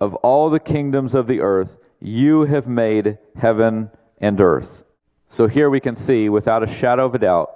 of 0.00 0.16
all 0.16 0.50
the 0.50 0.58
kingdoms 0.58 1.14
of 1.14 1.28
the 1.28 1.38
earth, 1.38 1.76
you 2.00 2.46
have 2.46 2.66
made 2.66 3.18
heaven 3.36 3.92
and 4.20 4.40
earth. 4.40 4.82
So 5.30 5.46
here 5.46 5.70
we 5.70 5.80
can 5.80 5.96
see, 5.96 6.28
without 6.28 6.62
a 6.62 6.66
shadow 6.66 7.06
of 7.06 7.14
a 7.14 7.18
doubt, 7.18 7.50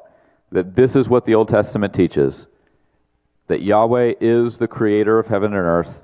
that 0.50 0.76
this 0.76 0.94
is 0.94 1.08
what 1.08 1.24
the 1.24 1.34
Old 1.34 1.48
Testament 1.48 1.94
teaches 1.94 2.46
that 3.48 3.62
Yahweh 3.62 4.14
is 4.20 4.58
the 4.58 4.68
creator 4.68 5.18
of 5.18 5.26
heaven 5.26 5.52
and 5.52 5.66
earth, 5.66 6.00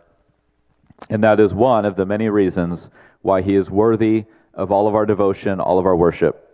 and 1.08 1.22
that 1.22 1.40
is 1.40 1.54
one 1.54 1.84
of 1.84 1.96
the 1.96 2.04
many 2.04 2.28
reasons 2.28 2.90
why 3.22 3.40
he 3.40 3.54
is 3.54 3.70
worthy 3.70 4.24
of 4.52 4.72
all 4.72 4.88
of 4.88 4.94
our 4.94 5.06
devotion, 5.06 5.60
all 5.60 5.78
of 5.78 5.86
our 5.86 5.96
worship. 5.96 6.44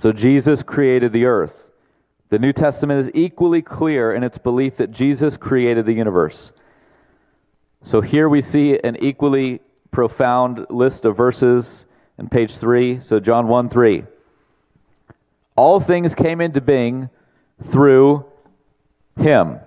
So 0.00 0.12
Jesus 0.12 0.62
created 0.62 1.12
the 1.12 1.26
earth. 1.26 1.70
The 2.30 2.38
New 2.38 2.52
Testament 2.52 3.00
is 3.00 3.10
equally 3.14 3.62
clear 3.62 4.12
in 4.12 4.22
its 4.22 4.38
belief 4.38 4.76
that 4.78 4.90
Jesus 4.90 5.36
created 5.36 5.86
the 5.86 5.92
universe. 5.92 6.52
So 7.82 8.00
here 8.00 8.28
we 8.28 8.42
see 8.42 8.78
an 8.78 8.96
equally 8.96 9.60
profound 9.90 10.66
list 10.70 11.04
of 11.04 11.16
verses 11.16 11.84
in 12.18 12.28
page 12.28 12.56
3. 12.56 13.00
So 13.00 13.20
John 13.20 13.48
1 13.48 13.68
3. 13.68 14.04
All 15.56 15.80
things 15.80 16.14
came 16.14 16.40
into 16.40 16.60
being 16.60 17.10
through 17.62 18.24
him. 19.16 19.58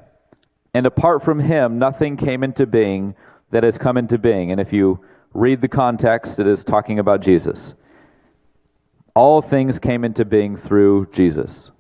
And 0.73 0.85
apart 0.85 1.23
from 1.23 1.39
him, 1.39 1.79
nothing 1.79 2.15
came 2.15 2.43
into 2.43 2.65
being 2.65 3.15
that 3.51 3.63
has 3.63 3.77
come 3.77 3.97
into 3.97 4.17
being. 4.17 4.51
And 4.51 4.61
if 4.61 4.71
you 4.71 5.03
read 5.33 5.61
the 5.61 5.67
context, 5.67 6.39
it 6.39 6.47
is 6.47 6.63
talking 6.63 6.99
about 6.99 7.21
Jesus. 7.21 7.73
All 9.13 9.41
things 9.41 9.79
came 9.79 10.05
into 10.05 10.23
being 10.23 10.55
through 10.55 11.07
Jesus. 11.11 11.71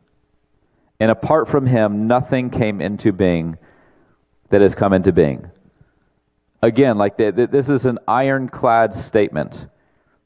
And 0.99 1.09
apart 1.09 1.47
from 1.47 1.65
him, 1.65 2.07
nothing 2.07 2.49
came 2.49 2.81
into 2.81 3.13
being 3.13 3.57
that 4.49 4.61
has 4.61 4.75
come 4.75 4.93
into 4.93 5.13
being. 5.13 5.49
Again, 6.61 6.97
like 6.97 7.17
the, 7.17 7.31
the, 7.31 7.47
this 7.47 7.69
is 7.69 7.85
an 7.85 7.97
ironclad 8.07 8.93
statement. 8.93 9.67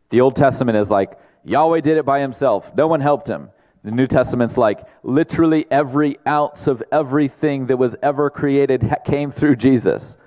The 0.10 0.22
Old 0.22 0.36
Testament 0.36 0.78
is 0.78 0.90
like, 0.90 1.18
Yahweh 1.44 1.82
did 1.82 1.98
it 1.98 2.06
by 2.06 2.20
himself, 2.20 2.72
no 2.76 2.88
one 2.88 3.02
helped 3.02 3.28
him. 3.28 3.50
The 3.84 3.92
New 3.92 4.08
Testament's 4.08 4.58
like 4.58 4.84
literally 5.04 5.68
every 5.70 6.18
ounce 6.28 6.66
of 6.66 6.82
everything 6.92 7.68
that 7.68 7.78
was 7.78 7.96
ever 8.02 8.32
created 8.32 8.92
came 9.06 9.32
through 9.32 9.58
Jesus. 9.58 10.18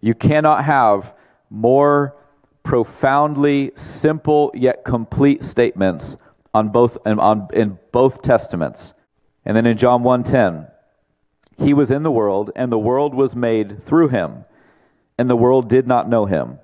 You 0.00 0.14
cannot 0.14 0.64
have 0.64 1.12
more 1.50 2.14
profoundly 2.62 3.72
simple 3.74 4.52
yet 4.54 4.84
complete 4.84 5.42
statements 5.42 6.16
on 6.54 6.68
both 6.68 6.96
on, 7.04 7.48
in 7.52 7.78
both 7.90 8.22
testaments. 8.22 8.94
And 9.44 9.56
then 9.56 9.66
in 9.66 9.76
John 9.76 10.04
1:10, 10.04 10.70
he 11.56 11.74
was 11.74 11.90
in 11.90 12.04
the 12.04 12.10
world 12.10 12.52
and 12.54 12.70
the 12.70 12.78
world 12.78 13.14
was 13.14 13.34
made 13.34 13.82
through 13.82 14.08
him 14.08 14.44
and 15.18 15.28
the 15.28 15.34
world 15.34 15.68
did 15.68 15.88
not 15.88 16.08
know 16.08 16.26
him. 16.26 16.60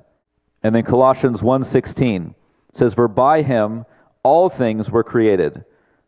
And 0.65 0.75
then 0.75 0.83
Colossians 0.83 1.43
1:16 1.43 2.35
says 2.73 2.95
for 2.95 3.07
by 3.07 3.43
him 3.43 3.85
all 4.23 4.49
things 4.49 4.91
were 4.91 5.05
created, 5.05 5.65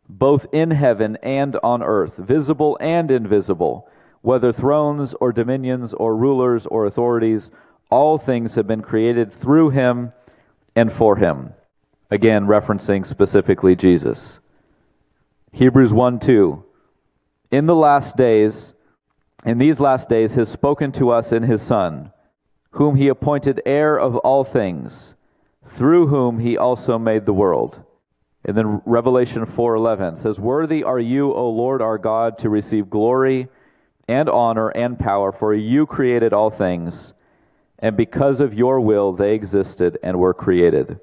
both 0.09 0.47
in 0.53 0.71
heaven 0.71 1.17
and 1.23 1.57
on 1.63 1.83
earth, 1.83 2.17
visible 2.17 2.79
and 2.81 3.11
invisible, 3.11 3.87
whether 4.23 4.53
thrones 4.53 5.15
or 5.21 5.31
dominions 5.31 5.93
or 5.93 6.17
rulers 6.17 6.67
or 6.67 6.87
authorities, 6.87 7.51
all 7.91 8.17
things 8.17 8.55
have 8.55 8.67
been 8.67 8.81
created 8.81 9.33
through 9.33 9.71
him 9.71 10.13
and 10.75 10.91
for 10.91 11.17
him. 11.17 11.53
Again, 12.11 12.47
referencing 12.47 13.05
specifically 13.05 13.77
Jesus. 13.77 14.41
Hebrews 15.53 15.93
1 15.93 16.19
2. 16.19 16.65
In 17.51 17.67
the 17.67 17.75
last 17.75 18.17
days, 18.17 18.73
in 19.45 19.59
these 19.59 19.79
last 19.79 20.09
days, 20.09 20.35
has 20.35 20.49
spoken 20.49 20.93
to 20.93 21.11
us 21.11 21.31
in 21.31 21.43
his 21.43 21.63
Son, 21.63 22.11
whom 22.77 22.97
he 22.97 23.09
appointed 23.09 23.63
heir 23.65 23.99
of 23.99 24.17
all 24.17 24.45
things, 24.45 25.15
through 25.67 26.09
whom 26.09 26.39
he 26.41 26.59
also 26.59 26.99
made 26.99 27.25
the 27.25 27.33
world. 27.33 27.81
And 28.45 28.55
then 28.55 28.83
Revelation 28.85 29.47
4:11 29.47 30.17
says, 30.17 30.39
"Worthy 30.39 30.85
are 30.85 31.01
you, 31.01 31.33
O 31.33 31.49
Lord 31.49 31.81
our 31.81 31.97
God, 31.97 32.37
to 32.39 32.51
receive 32.51 32.91
glory 32.91 33.49
and 34.07 34.29
honor 34.29 34.69
and 34.69 34.99
power, 34.99 35.33
for 35.33 35.55
you 35.55 35.87
created 35.87 36.35
all 36.35 36.51
things, 36.51 37.15
and 37.79 37.97
because 37.97 38.43
of 38.43 38.53
your 38.53 38.79
will 38.79 39.13
they 39.13 39.35
existed 39.35 39.99
and 40.03 40.21
were 40.21 40.35
created." 40.35 41.01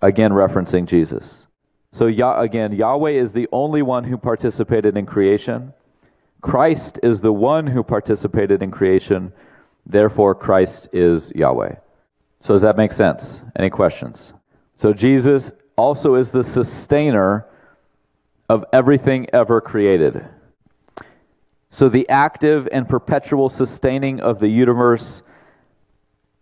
Again 0.00 0.30
referencing 0.30 0.86
Jesus. 0.86 1.48
So 1.92 2.06
Yah- 2.06 2.40
again, 2.40 2.72
Yahweh 2.72 3.10
is 3.10 3.32
the 3.32 3.48
only 3.50 3.82
one 3.82 4.04
who 4.04 4.16
participated 4.16 4.96
in 4.96 5.06
creation. 5.06 5.72
Christ 6.40 7.00
is 7.02 7.20
the 7.20 7.32
one 7.32 7.66
who 7.66 7.82
participated 7.82 8.62
in 8.62 8.70
creation. 8.70 9.32
Therefore 9.86 10.34
Christ 10.34 10.88
is 10.92 11.32
Yahweh. 11.34 11.74
So 12.42 12.54
does 12.54 12.62
that 12.62 12.76
make 12.76 12.92
sense? 12.92 13.42
Any 13.56 13.70
questions? 13.70 14.32
So 14.80 14.92
Jesus 14.92 15.52
also 15.76 16.14
is 16.14 16.30
the 16.30 16.44
sustainer 16.44 17.46
of 18.48 18.64
everything 18.72 19.26
ever 19.32 19.60
created. 19.60 20.26
So, 21.70 21.88
the 21.88 22.08
active 22.08 22.68
and 22.72 22.88
perpetual 22.88 23.48
sustaining 23.48 24.20
of 24.20 24.40
the 24.40 24.48
universe, 24.48 25.22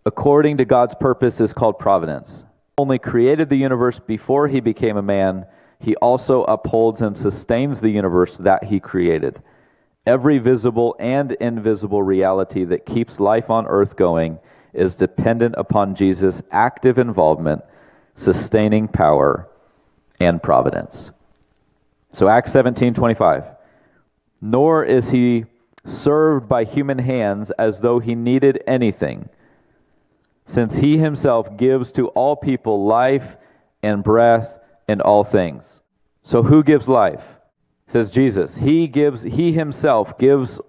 according 0.06 0.56
to 0.56 0.64
God's 0.64 0.94
purpose, 0.94 1.38
is 1.38 1.52
called 1.52 1.78
providence. 1.78 2.44
Only 2.78 2.98
created 2.98 3.50
the 3.50 3.56
universe 3.56 3.98
before 3.98 4.48
he 4.48 4.60
became 4.60 4.96
a 4.96 5.02
man, 5.02 5.44
he 5.80 5.94
also 5.96 6.44
upholds 6.44 7.02
and 7.02 7.14
sustains 7.14 7.80
the 7.80 7.90
universe 7.90 8.38
that 8.38 8.64
he 8.64 8.80
created. 8.80 9.42
Every 10.08 10.38
visible 10.38 10.96
and 10.98 11.32
invisible 11.32 12.02
reality 12.02 12.64
that 12.64 12.86
keeps 12.86 13.20
life 13.20 13.50
on 13.50 13.66
earth 13.66 13.94
going 13.94 14.38
is 14.72 14.94
dependent 14.94 15.54
upon 15.58 15.94
Jesus' 15.94 16.42
active 16.50 16.98
involvement 16.98 17.62
sustaining 18.18 18.88
power, 18.88 19.48
and 20.18 20.42
providence. 20.42 21.10
So 22.16 22.28
Acts 22.28 22.52
17 22.52 22.94
25. 22.94 23.44
Nor 24.40 24.84
is 24.84 25.10
he 25.10 25.44
served 25.84 26.48
by 26.48 26.64
human 26.64 26.98
hands 26.98 27.50
as 27.52 27.80
though 27.80 28.00
he 28.00 28.14
needed 28.14 28.62
anything, 28.66 29.28
since 30.46 30.76
he 30.76 30.98
himself 30.98 31.56
gives 31.56 31.92
to 31.92 32.08
all 32.08 32.34
people 32.34 32.84
life 32.86 33.36
and 33.82 34.02
breath 34.02 34.58
and 34.88 35.00
all 35.00 35.22
things. 35.22 35.80
So 36.24 36.42
who 36.42 36.62
gives 36.64 36.88
life? 36.88 37.22
Says 37.88 38.10
Jesus. 38.10 38.56
He 38.56 38.86
gives 38.86 39.22
he 39.22 39.52
himself 39.52 40.16
gives 40.18 40.60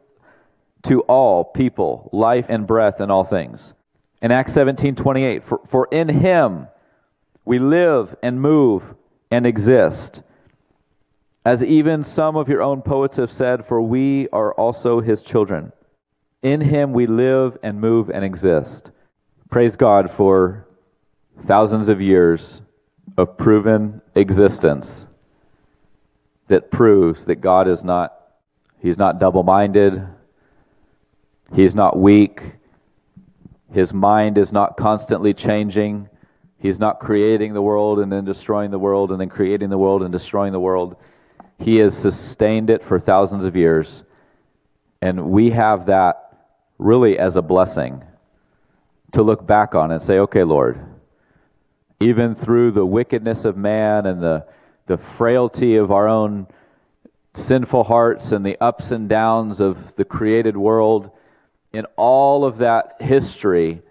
to 0.83 1.01
all 1.01 1.43
people 1.43 2.09
life 2.11 2.45
and 2.49 2.65
breath 2.65 2.99
and 2.99 3.11
all 3.11 3.25
things. 3.25 3.73
In 4.21 4.31
Acts 4.31 4.53
17 4.53 4.95
28, 4.95 5.43
for, 5.43 5.61
for 5.67 5.87
in 5.91 6.07
him 6.09 6.67
we 7.45 7.59
live 7.59 8.15
and 8.23 8.41
move 8.41 8.95
and 9.29 9.45
exist. 9.45 10.21
As 11.45 11.63
even 11.63 12.03
some 12.03 12.35
of 12.35 12.47
your 12.47 12.61
own 12.61 12.81
poets 12.81 13.17
have 13.17 13.31
said, 13.31 13.65
for 13.65 13.81
we 13.81 14.27
are 14.29 14.53
also 14.53 14.99
his 14.99 15.21
children. 15.21 15.71
In 16.41 16.61
him 16.61 16.93
we 16.93 17.07
live 17.07 17.57
and 17.63 17.81
move 17.81 18.09
and 18.09 18.23
exist. 18.23 18.91
Praise 19.49 19.75
God 19.75 20.11
for 20.11 20.67
thousands 21.45 21.87
of 21.87 22.01
years 22.01 22.61
of 23.17 23.37
proven 23.37 24.01
existence 24.15 25.05
that 26.49 26.69
proves 26.69 27.25
that 27.25 27.37
God 27.37 27.67
is 27.67 27.83
not 27.83 28.13
he's 28.81 28.97
not 28.97 29.19
double-minded. 29.19 30.05
He's 31.53 31.73
not 31.73 31.97
weak. 31.97 32.41
His 33.73 33.93
mind 33.93 34.37
is 34.37 34.51
not 34.51 34.77
constantly 34.77 35.33
changing. 35.33 36.09
He's 36.59 36.79
not 36.79 36.99
creating 36.99 37.53
the 37.53 37.61
world 37.61 37.99
and 37.99 38.11
then 38.11 38.25
destroying 38.25 38.71
the 38.71 38.79
world 38.79 39.11
and 39.11 39.21
then 39.21 39.29
creating 39.29 39.69
the 39.69 39.77
world 39.77 40.03
and 40.03 40.11
destroying 40.11 40.51
the 40.51 40.59
world. 40.59 40.97
He 41.59 41.77
has 41.77 41.97
sustained 41.97 42.69
it 42.69 42.83
for 42.83 42.99
thousands 42.99 43.43
of 43.43 43.55
years. 43.55 44.03
And 45.01 45.29
we 45.29 45.51
have 45.51 45.85
that 45.85 46.37
really 46.77 47.17
as 47.17 47.35
a 47.35 47.41
blessing 47.41 48.03
to 49.11 49.23
look 49.23 49.45
back 49.45 49.75
on 49.75 49.91
and 49.91 50.01
say, 50.01 50.19
okay, 50.19 50.43
Lord, 50.43 50.79
even 51.99 52.35
through 52.35 52.71
the 52.71 52.85
wickedness 52.85 53.45
of 53.45 53.57
man 53.57 54.05
and 54.05 54.21
the, 54.21 54.45
the 54.89 54.97
frailty 54.97 55.75
of 55.75 55.91
our 55.91 56.07
own 56.07 56.47
sinful 57.35 57.83
hearts 57.83 58.31
and 58.31 58.43
the 58.43 58.57
ups 58.59 58.89
and 58.89 59.07
downs 59.07 59.59
of 59.59 59.95
the 59.95 60.03
created 60.03 60.57
world, 60.57 61.11
in 61.71 61.85
all 61.95 62.43
of 62.43 62.57
that 62.57 62.95
history, 62.99 63.83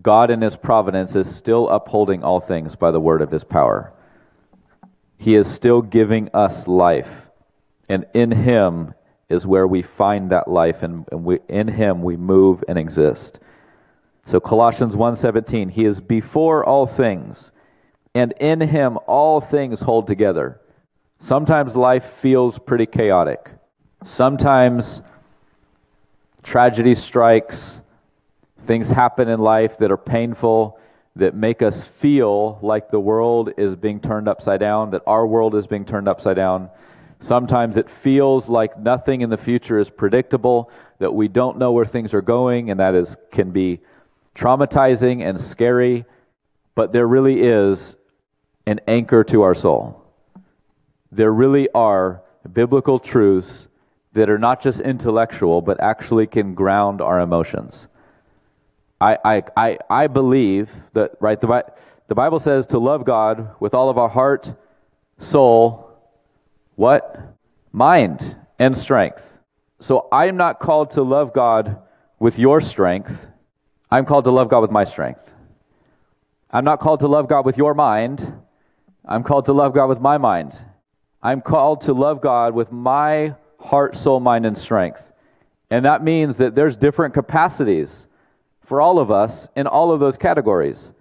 God 0.00 0.30
in 0.30 0.40
His 0.40 0.54
providence 0.54 1.16
is 1.16 1.34
still 1.34 1.68
upholding 1.68 2.22
all 2.22 2.38
things 2.38 2.76
by 2.76 2.92
the 2.92 3.00
word 3.00 3.20
of 3.20 3.32
His 3.32 3.42
power. 3.42 3.92
He 5.16 5.34
is 5.34 5.50
still 5.50 5.82
giving 5.82 6.30
us 6.32 6.68
life. 6.68 7.10
And 7.88 8.06
in 8.14 8.30
Him 8.30 8.94
is 9.28 9.48
where 9.48 9.66
we 9.66 9.82
find 9.82 10.30
that 10.30 10.46
life, 10.46 10.84
and, 10.84 11.08
and 11.10 11.24
we, 11.24 11.40
in 11.48 11.66
Him 11.66 12.02
we 12.02 12.16
move 12.16 12.62
and 12.68 12.78
exist. 12.78 13.40
So 14.26 14.38
Colossians 14.38 14.94
1:17, 14.94 15.70
he 15.72 15.84
is 15.84 15.98
before 15.98 16.64
all 16.64 16.86
things, 16.86 17.50
and 18.18 18.32
in 18.40 18.60
him 18.60 18.98
all 19.06 19.40
things 19.40 19.80
hold 19.80 20.08
together. 20.08 20.60
Sometimes 21.20 21.76
life 21.76 22.04
feels 22.14 22.58
pretty 22.58 22.86
chaotic. 22.86 23.48
Sometimes 24.04 25.02
tragedy 26.42 26.96
strikes, 26.96 27.80
things 28.62 28.88
happen 28.88 29.28
in 29.28 29.38
life 29.38 29.78
that 29.78 29.92
are 29.92 29.96
painful, 29.96 30.80
that 31.14 31.34
make 31.34 31.62
us 31.62 31.86
feel 31.86 32.58
like 32.60 32.90
the 32.90 32.98
world 32.98 33.50
is 33.56 33.76
being 33.76 34.00
turned 34.00 34.28
upside 34.28 34.58
down, 34.58 34.90
that 34.90 35.02
our 35.06 35.24
world 35.24 35.54
is 35.54 35.68
being 35.68 35.84
turned 35.84 36.08
upside 36.08 36.36
down. 36.36 36.70
Sometimes 37.20 37.76
it 37.76 37.88
feels 37.88 38.48
like 38.48 38.76
nothing 38.78 39.20
in 39.20 39.30
the 39.30 39.36
future 39.36 39.78
is 39.78 39.90
predictable, 39.90 40.72
that 40.98 41.14
we 41.14 41.28
don't 41.28 41.56
know 41.56 41.70
where 41.70 41.86
things 41.86 42.12
are 42.14 42.22
going, 42.22 42.70
and 42.70 42.80
that 42.80 42.96
is 42.96 43.16
can 43.30 43.52
be 43.52 43.78
traumatizing 44.34 45.22
and 45.28 45.40
scary, 45.40 46.04
but 46.74 46.92
there 46.92 47.06
really 47.06 47.42
is 47.42 47.96
an 48.68 48.80
anchor 48.86 49.24
to 49.24 49.42
our 49.42 49.54
soul. 49.54 50.04
There 51.10 51.32
really 51.32 51.68
are 51.74 52.22
biblical 52.52 52.98
truths 52.98 53.68
that 54.12 54.28
are 54.30 54.38
not 54.38 54.60
just 54.60 54.80
intellectual, 54.80 55.60
but 55.60 55.80
actually 55.80 56.26
can 56.26 56.54
ground 56.54 57.00
our 57.00 57.20
emotions. 57.20 57.88
I, 59.00 59.18
I, 59.24 59.42
I, 59.56 59.78
I 59.88 60.06
believe 60.06 60.68
that, 60.92 61.12
right, 61.20 61.40
the, 61.40 61.64
the 62.08 62.14
Bible 62.14 62.40
says 62.40 62.66
to 62.68 62.78
love 62.78 63.04
God 63.04 63.54
with 63.60 63.74
all 63.74 63.90
of 63.90 63.98
our 63.98 64.08
heart, 64.08 64.52
soul, 65.18 65.90
what? 66.74 67.36
Mind 67.72 68.36
and 68.58 68.76
strength. 68.76 69.24
So 69.80 70.08
I 70.10 70.26
am 70.26 70.36
not 70.36 70.58
called 70.58 70.90
to 70.92 71.02
love 71.02 71.32
God 71.32 71.78
with 72.18 72.38
your 72.38 72.60
strength 72.60 73.28
I'm 73.90 74.04
called 74.04 74.24
to 74.24 74.30
love 74.30 74.48
God 74.48 74.60
with 74.60 74.70
my 74.70 74.84
strength. 74.84 75.34
I'm 76.50 76.64
not 76.64 76.80
called 76.80 77.00
to 77.00 77.08
love 77.08 77.28
God 77.28 77.46
with 77.46 77.56
your 77.56 77.74
mind. 77.74 78.37
I'm 79.08 79.22
called 79.22 79.46
to 79.46 79.52
love 79.52 79.72
God 79.72 79.88
with 79.88 80.00
my 80.00 80.18
mind. 80.18 80.56
I'm 81.22 81.40
called 81.40 81.80
to 81.82 81.94
love 81.94 82.20
God 82.20 82.54
with 82.54 82.70
my 82.70 83.34
heart, 83.58 83.96
soul, 83.96 84.20
mind, 84.20 84.46
and 84.46 84.56
strength. 84.56 85.10
And 85.70 85.84
that 85.84 86.04
means 86.04 86.36
that 86.36 86.54
there's 86.54 86.76
different 86.76 87.14
capacities 87.14 88.06
for 88.60 88.80
all 88.80 88.98
of 88.98 89.10
us 89.10 89.48
in 89.56 89.66
all 89.66 89.92
of 89.92 90.00
those 90.00 90.18
categories. 90.18 90.92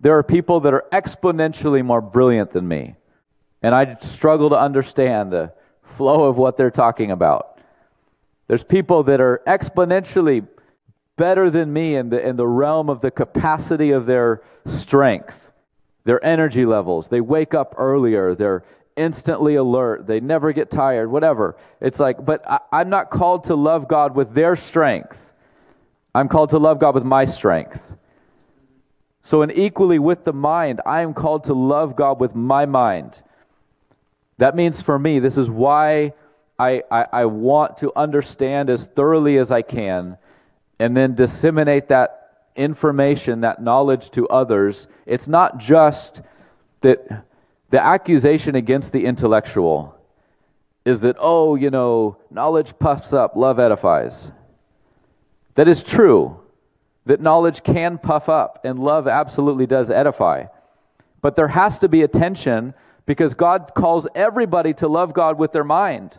There 0.00 0.16
are 0.16 0.22
people 0.22 0.60
that 0.60 0.74
are 0.74 0.84
exponentially 0.92 1.84
more 1.84 2.00
brilliant 2.00 2.52
than 2.52 2.68
me, 2.68 2.94
and 3.62 3.74
I 3.74 3.96
struggle 4.00 4.50
to 4.50 4.58
understand 4.58 5.32
the 5.32 5.52
flow 5.82 6.24
of 6.24 6.36
what 6.36 6.56
they're 6.56 6.70
talking 6.70 7.10
about. 7.10 7.58
There's 8.48 8.64
people 8.64 9.02
that 9.04 9.20
are 9.20 9.42
exponentially 9.46 10.46
better 11.16 11.50
than 11.50 11.72
me 11.72 11.96
in 11.96 12.10
the, 12.10 12.26
in 12.26 12.36
the 12.36 12.46
realm 12.46 12.88
of 12.88 13.00
the 13.00 13.10
capacity 13.10 13.90
of 13.90 14.06
their 14.06 14.42
strength, 14.66 15.49
their 16.10 16.24
energy 16.26 16.66
levels. 16.66 17.06
They 17.06 17.20
wake 17.20 17.54
up 17.54 17.76
earlier, 17.78 18.34
they're 18.34 18.64
instantly 18.96 19.54
alert, 19.54 20.08
they 20.08 20.18
never 20.18 20.52
get 20.52 20.68
tired, 20.68 21.08
whatever. 21.08 21.56
It's 21.80 22.00
like, 22.00 22.24
but 22.24 22.44
I, 22.50 22.58
I'm 22.72 22.90
not 22.90 23.10
called 23.10 23.44
to 23.44 23.54
love 23.54 23.86
God 23.86 24.16
with 24.16 24.34
their 24.34 24.56
strength. 24.56 25.32
I'm 26.12 26.26
called 26.26 26.50
to 26.50 26.58
love 26.58 26.80
God 26.80 26.96
with 26.96 27.04
my 27.04 27.26
strength. 27.26 27.94
So, 29.22 29.42
and 29.42 29.52
equally 29.52 30.00
with 30.00 30.24
the 30.24 30.32
mind, 30.32 30.80
I 30.84 31.02
am 31.02 31.14
called 31.14 31.44
to 31.44 31.54
love 31.54 31.94
God 31.94 32.18
with 32.18 32.34
my 32.34 32.66
mind. 32.66 33.22
That 34.38 34.56
means 34.56 34.82
for 34.82 34.98
me, 34.98 35.20
this 35.20 35.38
is 35.38 35.48
why 35.48 36.14
I, 36.58 36.82
I, 36.90 37.06
I 37.12 37.24
want 37.26 37.76
to 37.78 37.92
understand 37.94 38.68
as 38.68 38.84
thoroughly 38.84 39.38
as 39.38 39.52
I 39.52 39.62
can 39.62 40.18
and 40.80 40.96
then 40.96 41.14
disseminate 41.14 41.86
that 41.86 42.19
information, 42.56 43.40
that 43.42 43.62
knowledge 43.62 44.10
to 44.12 44.28
others, 44.28 44.86
it's 45.06 45.28
not 45.28 45.58
just 45.58 46.20
that 46.80 47.24
the 47.70 47.82
accusation 47.82 48.54
against 48.54 48.92
the 48.92 49.04
intellectual 49.04 49.96
is 50.84 51.00
that, 51.00 51.16
oh, 51.18 51.54
you 51.54 51.70
know, 51.70 52.16
knowledge 52.30 52.78
puffs 52.78 53.12
up, 53.12 53.36
love 53.36 53.58
edifies. 53.58 54.30
That 55.54 55.68
is 55.68 55.82
true, 55.82 56.40
that 57.06 57.20
knowledge 57.20 57.62
can 57.62 57.98
puff 57.98 58.28
up, 58.28 58.64
and 58.64 58.78
love 58.78 59.06
absolutely 59.06 59.66
does 59.66 59.90
edify. 59.90 60.46
But 61.20 61.36
there 61.36 61.48
has 61.48 61.78
to 61.80 61.88
be 61.88 62.02
a 62.02 62.08
tension 62.08 62.74
because 63.06 63.34
God 63.34 63.72
calls 63.74 64.06
everybody 64.14 64.72
to 64.74 64.88
love 64.88 65.12
God 65.12 65.38
with 65.38 65.52
their 65.52 65.64
mind. 65.64 66.18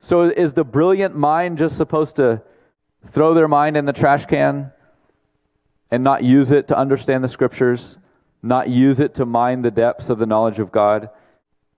So 0.00 0.22
is 0.24 0.54
the 0.54 0.64
brilliant 0.64 1.14
mind 1.14 1.58
just 1.58 1.76
supposed 1.76 2.16
to 2.16 2.42
throw 3.12 3.34
their 3.34 3.48
mind 3.48 3.76
in 3.76 3.84
the 3.84 3.92
trash 3.92 4.26
can 4.26 4.72
and 5.90 6.04
not 6.04 6.22
use 6.22 6.50
it 6.50 6.68
to 6.68 6.78
understand 6.78 7.24
the 7.24 7.28
scriptures, 7.28 7.96
not 8.42 8.68
use 8.68 9.00
it 9.00 9.14
to 9.14 9.26
mine 9.26 9.62
the 9.62 9.70
depths 9.70 10.08
of 10.08 10.18
the 10.18 10.26
knowledge 10.26 10.58
of 10.58 10.72
God. 10.72 11.10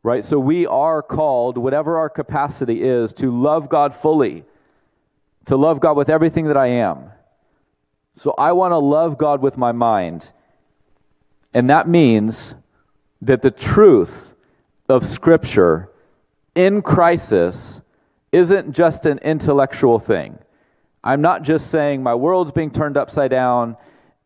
Right? 0.02 0.24
So 0.24 0.38
we 0.38 0.66
are 0.66 1.02
called, 1.02 1.56
whatever 1.56 1.96
our 1.96 2.10
capacity 2.10 2.82
is, 2.82 3.12
to 3.14 3.30
love 3.30 3.68
God 3.68 3.94
fully, 3.94 4.44
to 5.46 5.56
love 5.56 5.80
God 5.80 5.96
with 5.96 6.08
everything 6.08 6.46
that 6.48 6.56
I 6.56 6.66
am. 6.68 7.10
So 8.16 8.34
I 8.36 8.52
want 8.52 8.72
to 8.72 8.78
love 8.78 9.16
God 9.16 9.40
with 9.40 9.56
my 9.56 9.72
mind. 9.72 10.30
And 11.54 11.70
that 11.70 11.88
means 11.88 12.54
that 13.20 13.42
the 13.42 13.50
truth 13.50 14.34
of 14.88 15.06
Scripture 15.06 15.88
in 16.54 16.82
crisis 16.82 17.80
isn't 18.32 18.72
just 18.72 19.06
an 19.06 19.18
intellectual 19.18 19.98
thing. 19.98 20.38
I'm 21.04 21.20
not 21.20 21.42
just 21.42 21.70
saying 21.70 22.02
my 22.02 22.14
world's 22.14 22.50
being 22.50 22.70
turned 22.70 22.96
upside 22.96 23.30
down. 23.30 23.76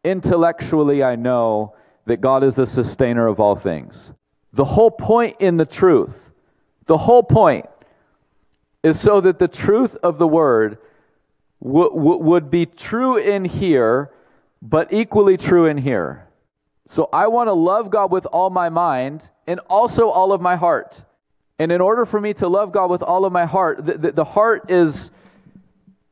Intellectually, 0.07 1.03
I 1.03 1.16
know 1.16 1.75
that 2.05 2.21
God 2.21 2.45
is 2.45 2.55
the 2.55 2.64
sustainer 2.64 3.27
of 3.27 3.40
all 3.40 3.57
things. 3.57 4.12
The 4.53 4.64
whole 4.64 4.92
point 4.92 5.38
in 5.40 5.57
the 5.57 5.64
truth, 5.64 6.31
the 6.87 6.97
whole 6.97 7.25
point 7.25 7.66
is 8.85 9.01
so 9.01 9.21
that 9.21 9.40
the 9.40 9.49
truth 9.49 9.97
of 10.05 10.19
the 10.19 10.27
word 10.29 10.79
w- 11.61 11.90
w- 11.90 12.19
would 12.19 12.53
be 12.53 12.66
true 12.66 13.16
in 13.16 13.45
here, 13.45 14.12
but 14.62 14.92
equally 14.92 15.37
true 15.37 15.66
in 15.66 15.77
here. 15.77 16.29
So 16.87 17.09
I 17.12 17.27
want 17.27 17.49
to 17.49 17.53
love 17.53 17.90
God 17.90 18.12
with 18.12 18.27
all 18.27 18.49
my 18.49 18.69
mind 18.69 19.29
and 19.49 19.59
also 19.69 20.09
all 20.09 20.33
of 20.33 20.40
my 20.40 20.55
heart. 20.55 21.03
And 21.59 21.73
in 21.73 21.81
order 21.81 22.07
for 22.07 22.21
me 22.21 22.33
to 22.35 22.47
love 22.47 22.71
God 22.71 22.90
with 22.90 23.03
all 23.03 23.25
of 23.25 23.33
my 23.33 23.45
heart, 23.45 23.85
the, 23.85 23.99
the, 23.99 24.12
the 24.12 24.25
heart 24.25 24.71
is 24.71 25.11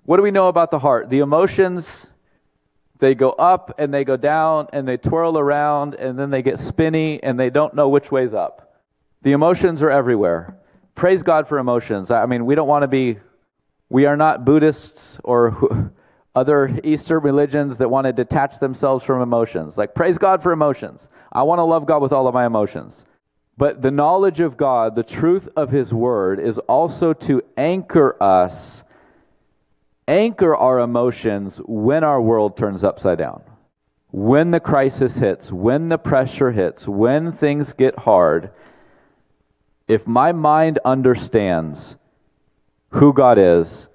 what 0.04 0.16
do 0.16 0.24
we 0.24 0.32
know 0.32 0.48
about 0.48 0.72
the 0.72 0.80
heart? 0.80 1.10
The 1.10 1.20
emotions, 1.20 2.08
they 3.04 3.14
go 3.14 3.30
up 3.32 3.74
and 3.78 3.92
they 3.92 4.02
go 4.02 4.16
down 4.16 4.68
and 4.72 4.88
they 4.88 4.96
twirl 4.96 5.36
around 5.38 5.94
and 5.94 6.18
then 6.18 6.30
they 6.30 6.40
get 6.40 6.58
spinny 6.58 7.22
and 7.22 7.38
they 7.38 7.50
don't 7.50 7.74
know 7.74 7.90
which 7.90 8.10
way's 8.10 8.32
up. 8.32 8.80
The 9.20 9.32
emotions 9.32 9.82
are 9.82 9.90
everywhere. 9.90 10.56
Praise 10.94 11.22
God 11.22 11.46
for 11.46 11.58
emotions. 11.58 12.10
I 12.10 12.24
mean, 12.24 12.46
we 12.46 12.54
don't 12.54 12.66
want 12.66 12.82
to 12.82 12.88
be 12.88 13.18
We 13.90 14.06
are 14.06 14.16
not 14.16 14.46
Buddhists 14.46 15.18
or 15.22 15.92
other 16.34 16.80
Eastern 16.82 17.22
religions 17.22 17.76
that 17.76 17.90
want 17.90 18.06
to 18.06 18.12
detach 18.14 18.58
themselves 18.58 19.04
from 19.04 19.20
emotions. 19.20 19.76
Like, 19.76 19.94
praise 19.94 20.16
God 20.16 20.42
for 20.42 20.52
emotions. 20.52 21.10
I 21.30 21.42
want 21.42 21.58
to 21.58 21.64
love 21.64 21.84
God 21.84 22.00
with 22.00 22.12
all 22.12 22.26
of 22.26 22.32
my 22.32 22.46
emotions. 22.46 23.04
But 23.58 23.82
the 23.82 23.90
knowledge 23.90 24.40
of 24.40 24.56
God, 24.56 24.96
the 24.96 25.02
truth 25.02 25.46
of 25.56 25.70
His 25.70 25.92
Word, 25.92 26.40
is 26.40 26.56
also 26.60 27.12
to 27.12 27.42
anchor 27.58 28.16
us, 28.22 28.82
anchor 30.06 30.54
our 30.54 30.80
emotions 30.80 31.60
when 31.64 32.04
our 32.04 32.20
world 32.20 32.56
turns 32.56 32.84
upside 32.84 33.18
down. 33.18 33.42
When 34.10 34.50
the 34.50 34.60
crisis 34.60 35.16
hits, 35.16 35.50
when 35.50 35.88
the 35.88 35.98
pressure 35.98 36.52
hits, 36.52 36.86
when 36.86 37.32
things 37.32 37.72
get 37.72 37.98
hard, 38.00 38.50
if 39.88 40.06
my 40.06 40.32
mind 40.32 40.78
understands 40.84 41.96
who 42.90 43.12
God 43.12 43.38
is, 43.38 43.88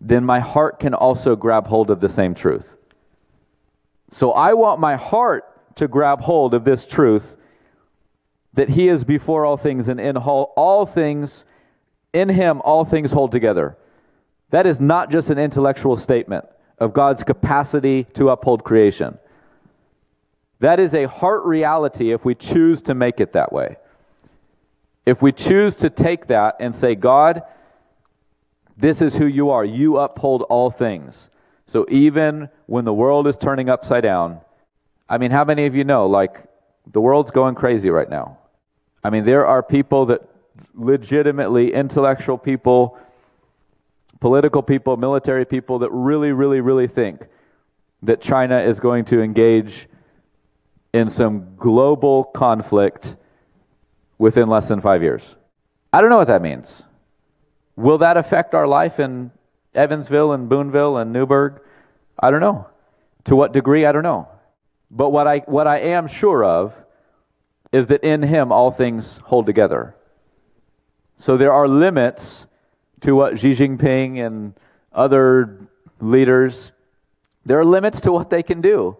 then 0.00 0.24
my 0.24 0.40
heart 0.40 0.78
can 0.78 0.92
also 0.92 1.34
grab 1.34 1.66
hold 1.66 1.90
of 1.90 2.00
the 2.00 2.08
same 2.08 2.34
truth. 2.34 2.76
So 4.12 4.32
I 4.32 4.52
want 4.52 4.80
my 4.80 4.96
heart 4.96 5.76
to 5.76 5.88
grab 5.88 6.20
hold 6.20 6.54
of 6.54 6.64
this 6.64 6.86
truth 6.86 7.36
that 8.52 8.70
He 8.70 8.88
is 8.88 9.04
before 9.04 9.44
all 9.44 9.56
things, 9.56 9.88
and 9.88 10.00
in 10.00 10.16
all, 10.16 10.52
all 10.56 10.86
things, 10.86 11.44
in 12.12 12.28
Him, 12.28 12.60
all 12.62 12.84
things 12.84 13.12
hold 13.12 13.32
together. 13.32 13.76
That 14.50 14.66
is 14.66 14.80
not 14.80 15.10
just 15.10 15.30
an 15.30 15.38
intellectual 15.38 15.96
statement 15.96 16.44
of 16.78 16.92
God's 16.92 17.24
capacity 17.24 18.04
to 18.14 18.30
uphold 18.30 18.64
creation. 18.64 19.18
That 20.60 20.80
is 20.80 20.94
a 20.94 21.06
heart 21.06 21.44
reality 21.44 22.12
if 22.12 22.24
we 22.24 22.34
choose 22.34 22.82
to 22.82 22.94
make 22.94 23.20
it 23.20 23.32
that 23.32 23.52
way. 23.52 23.76
If 25.04 25.22
we 25.22 25.32
choose 25.32 25.74
to 25.76 25.90
take 25.90 26.28
that 26.28 26.56
and 26.60 26.74
say, 26.74 26.94
God, 26.94 27.42
this 28.76 29.00
is 29.00 29.16
who 29.16 29.26
you 29.26 29.50
are. 29.50 29.64
You 29.64 29.98
uphold 29.98 30.42
all 30.42 30.70
things. 30.70 31.30
So 31.66 31.86
even 31.88 32.48
when 32.66 32.84
the 32.84 32.92
world 32.94 33.26
is 33.26 33.36
turning 33.36 33.68
upside 33.68 34.02
down, 34.02 34.40
I 35.08 35.18
mean, 35.18 35.30
how 35.30 35.44
many 35.44 35.66
of 35.66 35.74
you 35.74 35.84
know, 35.84 36.06
like, 36.06 36.42
the 36.92 37.00
world's 37.00 37.30
going 37.30 37.54
crazy 37.54 37.90
right 37.90 38.08
now? 38.08 38.38
I 39.02 39.10
mean, 39.10 39.24
there 39.24 39.46
are 39.46 39.62
people 39.62 40.06
that 40.06 40.22
legitimately, 40.74 41.72
intellectual 41.72 42.38
people, 42.38 42.98
political 44.20 44.62
people, 44.62 44.96
military 44.96 45.44
people 45.44 45.80
that 45.80 45.90
really, 45.90 46.32
really, 46.32 46.60
really 46.60 46.88
think 46.88 47.26
that 48.02 48.20
China 48.20 48.58
is 48.60 48.80
going 48.80 49.04
to 49.06 49.20
engage 49.20 49.88
in 50.92 51.10
some 51.10 51.56
global 51.56 52.24
conflict 52.24 53.16
within 54.18 54.48
less 54.48 54.68
than 54.68 54.80
five 54.80 55.02
years. 55.02 55.36
I 55.92 56.00
don't 56.00 56.10
know 56.10 56.16
what 56.16 56.28
that 56.28 56.42
means. 56.42 56.82
Will 57.76 57.98
that 57.98 58.16
affect 58.16 58.54
our 58.54 58.66
life 58.66 58.98
in 58.98 59.30
Evansville 59.74 60.32
and 60.32 60.48
Boonville 60.48 60.96
and 60.96 61.12
Newburgh? 61.12 61.60
I 62.18 62.30
don't 62.30 62.40
know. 62.40 62.66
To 63.24 63.36
what 63.36 63.52
degree? 63.52 63.84
I 63.84 63.92
don't 63.92 64.02
know. 64.02 64.28
But 64.90 65.10
what 65.10 65.26
I, 65.26 65.38
what 65.40 65.66
I 65.66 65.80
am 65.80 66.06
sure 66.06 66.44
of 66.44 66.74
is 67.72 67.86
that 67.88 68.04
in 68.04 68.22
Him 68.22 68.52
all 68.52 68.70
things 68.70 69.18
hold 69.24 69.46
together. 69.46 69.94
So 71.18 71.36
there 71.36 71.52
are 71.52 71.68
limits 71.68 72.46
to 73.00 73.12
what 73.12 73.38
Xi 73.38 73.52
Jinping 73.52 74.24
and 74.24 74.54
other 74.92 75.68
leaders, 76.00 76.72
there 77.44 77.58
are 77.58 77.64
limits 77.64 78.00
to 78.02 78.12
what 78.12 78.30
they 78.30 78.42
can 78.42 78.60
do. 78.60 78.96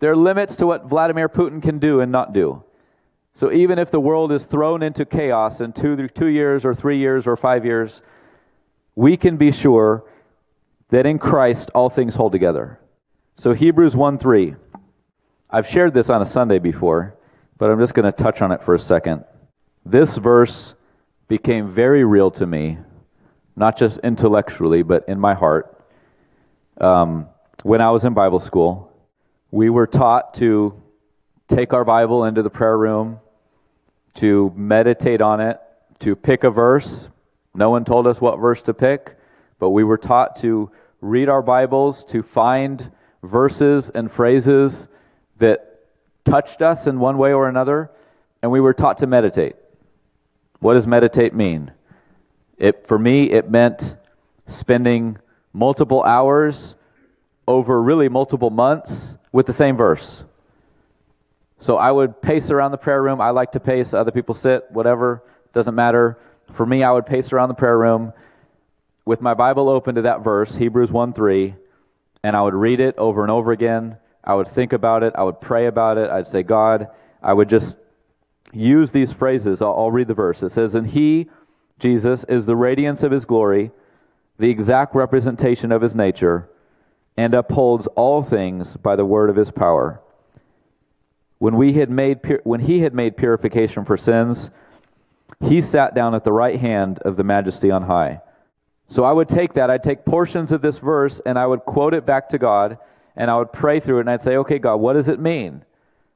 There 0.00 0.10
are 0.12 0.16
limits 0.16 0.56
to 0.56 0.66
what 0.66 0.86
Vladimir 0.86 1.28
Putin 1.28 1.62
can 1.62 1.78
do 1.78 2.00
and 2.00 2.10
not 2.10 2.32
do. 2.32 2.62
So 3.34 3.52
even 3.52 3.78
if 3.78 3.90
the 3.90 4.00
world 4.00 4.32
is 4.32 4.44
thrown 4.44 4.82
into 4.82 5.04
chaos 5.04 5.60
in 5.60 5.72
two, 5.72 6.08
two 6.08 6.26
years 6.26 6.64
or 6.64 6.74
three 6.74 6.98
years 6.98 7.26
or 7.26 7.36
five 7.36 7.64
years, 7.64 8.00
we 8.94 9.16
can 9.16 9.36
be 9.36 9.50
sure 9.50 10.04
that 10.90 11.06
in 11.06 11.18
Christ 11.18 11.70
all 11.74 11.90
things 11.90 12.14
hold 12.14 12.32
together. 12.32 12.78
So 13.36 13.52
Hebrews 13.52 13.96
1 13.96 14.18
3. 14.18 14.54
I've 15.50 15.68
shared 15.68 15.94
this 15.94 16.10
on 16.10 16.22
a 16.22 16.26
Sunday 16.26 16.58
before, 16.58 17.16
but 17.58 17.70
I'm 17.70 17.78
just 17.78 17.94
going 17.94 18.04
to 18.04 18.12
touch 18.12 18.42
on 18.42 18.52
it 18.52 18.62
for 18.62 18.74
a 18.74 18.78
second. 18.78 19.24
This 19.84 20.16
verse 20.16 20.74
became 21.28 21.68
very 21.70 22.04
real 22.04 22.30
to 22.32 22.46
me, 22.46 22.78
not 23.56 23.76
just 23.76 23.98
intellectually, 23.98 24.82
but 24.82 25.08
in 25.08 25.18
my 25.18 25.34
heart. 25.34 25.80
Um, 26.80 27.28
when 27.62 27.80
I 27.80 27.90
was 27.90 28.04
in 28.04 28.14
Bible 28.14 28.40
school, 28.40 28.92
we 29.50 29.70
were 29.70 29.86
taught 29.86 30.34
to 30.34 30.80
take 31.48 31.72
our 31.72 31.84
Bible 31.84 32.24
into 32.24 32.42
the 32.42 32.50
prayer 32.50 32.76
room, 32.76 33.20
to 34.14 34.52
meditate 34.56 35.20
on 35.20 35.40
it, 35.40 35.60
to 36.00 36.16
pick 36.16 36.44
a 36.44 36.50
verse, 36.50 37.08
no 37.54 37.70
one 37.70 37.84
told 37.84 38.06
us 38.06 38.20
what 38.20 38.38
verse 38.38 38.62
to 38.62 38.74
pick, 38.74 39.16
but 39.60 39.70
we 39.70 39.84
were 39.84 39.96
taught 39.96 40.36
to 40.36 40.70
read 41.00 41.28
our 41.28 41.42
Bibles, 41.42 42.04
to 42.06 42.22
find 42.22 42.90
verses 43.22 43.90
and 43.90 44.10
phrases 44.10 44.88
that 45.38 45.80
touched 46.24 46.62
us 46.62 46.86
in 46.86 46.98
one 46.98 47.16
way 47.16 47.32
or 47.32 47.48
another, 47.48 47.90
and 48.42 48.50
we 48.50 48.60
were 48.60 48.74
taught 48.74 48.98
to 48.98 49.06
meditate. 49.06 49.54
What 50.58 50.74
does 50.74 50.86
meditate 50.86 51.32
mean? 51.34 51.70
It, 52.58 52.86
for 52.86 52.98
me, 52.98 53.30
it 53.30 53.50
meant 53.50 53.96
spending 54.46 55.18
multiple 55.52 56.02
hours 56.02 56.74
over 57.46 57.82
really 57.82 58.08
multiple 58.08 58.50
months 58.50 59.16
with 59.32 59.46
the 59.46 59.52
same 59.52 59.76
verse. 59.76 60.24
So 61.58 61.76
I 61.76 61.90
would 61.90 62.20
pace 62.20 62.50
around 62.50 62.72
the 62.72 62.78
prayer 62.78 63.02
room. 63.02 63.20
I 63.20 63.30
like 63.30 63.52
to 63.52 63.60
pace, 63.60 63.94
other 63.94 64.10
people 64.10 64.34
sit, 64.34 64.70
whatever, 64.70 65.22
doesn't 65.52 65.74
matter. 65.74 66.18
For 66.52 66.66
me, 66.66 66.82
I 66.82 66.90
would 66.90 67.06
pace 67.06 67.32
around 67.32 67.48
the 67.48 67.54
prayer 67.54 67.78
room 67.78 68.12
with 69.04 69.20
my 69.20 69.34
Bible 69.34 69.68
open 69.68 69.94
to 69.96 70.02
that 70.02 70.22
verse, 70.22 70.54
Hebrews 70.56 70.90
1 70.90 71.12
3, 71.12 71.54
and 72.22 72.36
I 72.36 72.42
would 72.42 72.54
read 72.54 72.80
it 72.80 72.96
over 72.98 73.22
and 73.22 73.30
over 73.30 73.52
again. 73.52 73.96
I 74.22 74.34
would 74.34 74.48
think 74.48 74.72
about 74.72 75.02
it. 75.02 75.12
I 75.16 75.22
would 75.22 75.40
pray 75.40 75.66
about 75.66 75.98
it. 75.98 76.10
I'd 76.10 76.26
say, 76.26 76.42
God, 76.42 76.88
I 77.22 77.32
would 77.32 77.48
just 77.48 77.76
use 78.52 78.90
these 78.90 79.12
phrases. 79.12 79.60
I'll, 79.60 79.74
I'll 79.74 79.90
read 79.90 80.08
the 80.08 80.14
verse. 80.14 80.42
It 80.42 80.50
says, 80.50 80.74
And 80.74 80.86
he, 80.86 81.28
Jesus, 81.78 82.24
is 82.24 82.46
the 82.46 82.56
radiance 82.56 83.02
of 83.02 83.12
his 83.12 83.24
glory, 83.24 83.70
the 84.38 84.50
exact 84.50 84.94
representation 84.94 85.72
of 85.72 85.82
his 85.82 85.94
nature, 85.94 86.48
and 87.16 87.34
upholds 87.34 87.86
all 87.88 88.22
things 88.22 88.76
by 88.76 88.96
the 88.96 89.04
word 89.04 89.30
of 89.30 89.36
his 89.36 89.50
power. 89.50 90.00
When, 91.38 91.56
we 91.56 91.74
had 91.74 91.90
made, 91.90 92.20
when 92.44 92.60
he 92.60 92.80
had 92.80 92.94
made 92.94 93.16
purification 93.16 93.84
for 93.84 93.96
sins, 93.96 94.50
he 95.40 95.60
sat 95.60 95.94
down 95.94 96.14
at 96.14 96.24
the 96.24 96.32
right 96.32 96.58
hand 96.58 96.98
of 97.00 97.16
the 97.16 97.24
majesty 97.24 97.70
on 97.70 97.82
high. 97.82 98.20
So 98.88 99.04
I 99.04 99.12
would 99.12 99.28
take 99.28 99.54
that, 99.54 99.70
I'd 99.70 99.82
take 99.82 100.04
portions 100.04 100.52
of 100.52 100.62
this 100.62 100.78
verse 100.78 101.20
and 101.24 101.38
I 101.38 101.46
would 101.46 101.60
quote 101.60 101.94
it 101.94 102.06
back 102.06 102.28
to 102.30 102.38
God 102.38 102.78
and 103.16 103.30
I 103.30 103.36
would 103.38 103.52
pray 103.52 103.80
through 103.80 103.98
it 103.98 104.02
and 104.02 104.10
I'd 104.10 104.22
say, 104.22 104.36
okay, 104.36 104.58
God, 104.58 104.76
what 104.76 104.94
does 104.94 105.08
it 105.08 105.20
mean? 105.20 105.64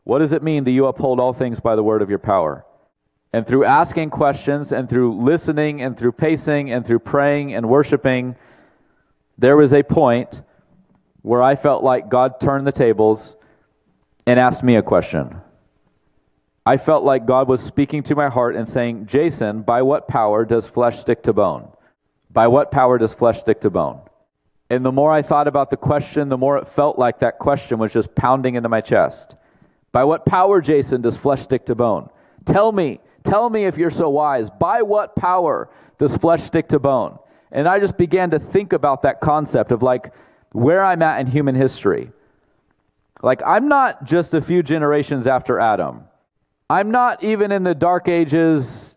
What 0.04 0.18
does 0.18 0.32
it 0.32 0.42
mean 0.42 0.64
that 0.64 0.70
you 0.70 0.86
uphold 0.86 1.20
all 1.20 1.32
things 1.32 1.60
by 1.60 1.76
the 1.76 1.82
word 1.82 2.02
of 2.02 2.10
your 2.10 2.18
power? 2.18 2.64
And 3.32 3.46
through 3.46 3.64
asking 3.64 4.10
questions 4.10 4.72
and 4.72 4.88
through 4.88 5.22
listening 5.22 5.82
and 5.82 5.98
through 5.98 6.12
pacing 6.12 6.72
and 6.72 6.86
through 6.86 7.00
praying 7.00 7.54
and 7.54 7.68
worshiping, 7.68 8.36
there 9.36 9.56
was 9.56 9.72
a 9.72 9.82
point 9.82 10.42
where 11.22 11.42
I 11.42 11.56
felt 11.56 11.84
like 11.84 12.08
God 12.08 12.40
turned 12.40 12.66
the 12.66 12.72
tables 12.72 13.36
and 14.26 14.40
asked 14.40 14.62
me 14.62 14.76
a 14.76 14.82
question. 14.82 15.40
I 16.64 16.76
felt 16.76 17.04
like 17.04 17.26
God 17.26 17.48
was 17.48 17.62
speaking 17.62 18.02
to 18.04 18.14
my 18.14 18.28
heart 18.28 18.56
and 18.56 18.68
saying, 18.68 19.06
Jason, 19.06 19.62
by 19.62 19.82
what 19.82 20.08
power 20.08 20.44
does 20.44 20.66
flesh 20.66 21.00
stick 21.00 21.22
to 21.22 21.32
bone? 21.32 21.68
By 22.30 22.46
what 22.48 22.70
power 22.70 22.98
does 22.98 23.14
flesh 23.14 23.40
stick 23.40 23.60
to 23.62 23.70
bone? 23.70 24.00
And 24.70 24.84
the 24.84 24.92
more 24.92 25.10
I 25.12 25.22
thought 25.22 25.48
about 25.48 25.70
the 25.70 25.78
question, 25.78 26.28
the 26.28 26.36
more 26.36 26.58
it 26.58 26.68
felt 26.68 26.98
like 26.98 27.20
that 27.20 27.38
question 27.38 27.78
was 27.78 27.92
just 27.92 28.14
pounding 28.14 28.54
into 28.54 28.68
my 28.68 28.82
chest. 28.82 29.34
By 29.92 30.04
what 30.04 30.26
power, 30.26 30.60
Jason, 30.60 31.00
does 31.00 31.16
flesh 31.16 31.42
stick 31.42 31.64
to 31.66 31.74
bone? 31.74 32.10
Tell 32.44 32.70
me, 32.70 33.00
tell 33.28 33.50
me 33.50 33.64
if 33.64 33.76
you're 33.76 33.90
so 33.90 34.08
wise. 34.08 34.50
By 34.50 34.82
what 34.82 35.16
power 35.16 35.68
does 35.98 36.16
flesh 36.16 36.42
stick 36.42 36.68
to 36.68 36.78
bone? 36.78 37.18
And 37.50 37.68
I 37.68 37.80
just 37.80 37.96
began 37.96 38.30
to 38.30 38.38
think 38.38 38.72
about 38.72 39.02
that 39.02 39.20
concept 39.20 39.72
of 39.72 39.82
like 39.82 40.12
where 40.52 40.84
I'm 40.84 41.02
at 41.02 41.20
in 41.20 41.26
human 41.26 41.54
history. 41.54 42.10
Like, 43.22 43.42
I'm 43.44 43.68
not 43.68 44.04
just 44.04 44.34
a 44.34 44.40
few 44.40 44.62
generations 44.62 45.26
after 45.26 45.58
Adam. 45.58 46.04
I'm 46.70 46.90
not 46.90 47.24
even 47.24 47.50
in 47.50 47.64
the 47.64 47.74
dark 47.74 48.08
ages, 48.08 48.94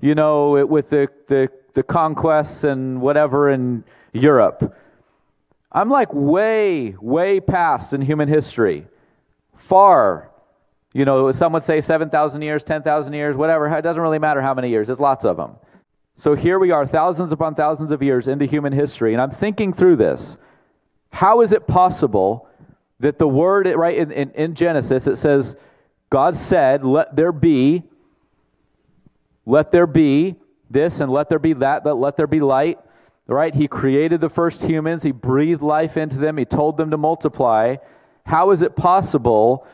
you 0.00 0.14
know, 0.14 0.66
with 0.66 0.90
the, 0.90 1.08
the, 1.28 1.48
the 1.74 1.82
conquests 1.82 2.64
and 2.64 3.00
whatever 3.00 3.50
in 3.50 3.84
Europe. 4.12 4.76
I'm 5.72 5.88
like 5.88 6.12
way, 6.12 6.96
way 7.00 7.40
past 7.40 7.92
in 7.92 8.02
human 8.02 8.28
history. 8.28 8.86
Far. 9.56 10.30
You 10.96 11.04
know, 11.04 11.30
some 11.30 11.52
would 11.52 11.62
say 11.62 11.82
7,000 11.82 12.40
years, 12.40 12.64
10,000 12.64 13.12
years, 13.12 13.36
whatever. 13.36 13.66
It 13.66 13.82
doesn't 13.82 14.00
really 14.00 14.18
matter 14.18 14.40
how 14.40 14.54
many 14.54 14.70
years, 14.70 14.86
there's 14.86 14.98
lots 14.98 15.26
of 15.26 15.36
them. 15.36 15.56
So 16.14 16.34
here 16.34 16.58
we 16.58 16.70
are, 16.70 16.86
thousands 16.86 17.32
upon 17.32 17.54
thousands 17.54 17.90
of 17.90 18.02
years 18.02 18.28
into 18.28 18.46
human 18.46 18.72
history, 18.72 19.12
and 19.12 19.20
I'm 19.20 19.30
thinking 19.30 19.74
through 19.74 19.96
this. 19.96 20.38
How 21.10 21.42
is 21.42 21.52
it 21.52 21.66
possible 21.66 22.48
that 23.00 23.18
the 23.18 23.28
word, 23.28 23.66
right, 23.76 23.98
in, 23.98 24.10
in, 24.10 24.30
in 24.30 24.54
Genesis, 24.54 25.06
it 25.06 25.16
says, 25.16 25.54
God 26.08 26.34
said, 26.34 26.82
Let 26.82 27.14
there 27.14 27.32
be, 27.32 27.82
let 29.44 29.72
there 29.72 29.86
be 29.86 30.36
this, 30.70 31.00
and 31.00 31.12
let 31.12 31.28
there 31.28 31.38
be 31.38 31.52
that, 31.52 31.84
let 31.84 32.16
there 32.16 32.26
be 32.26 32.40
light. 32.40 32.78
right? 33.26 33.54
He 33.54 33.68
created 33.68 34.22
the 34.22 34.30
first 34.30 34.62
humans, 34.62 35.02
he 35.02 35.12
breathed 35.12 35.60
life 35.60 35.98
into 35.98 36.16
them, 36.16 36.38
he 36.38 36.46
told 36.46 36.78
them 36.78 36.90
to 36.90 36.96
multiply. 36.96 37.76
How 38.24 38.50
is 38.50 38.62
it 38.62 38.76
possible 38.76 39.66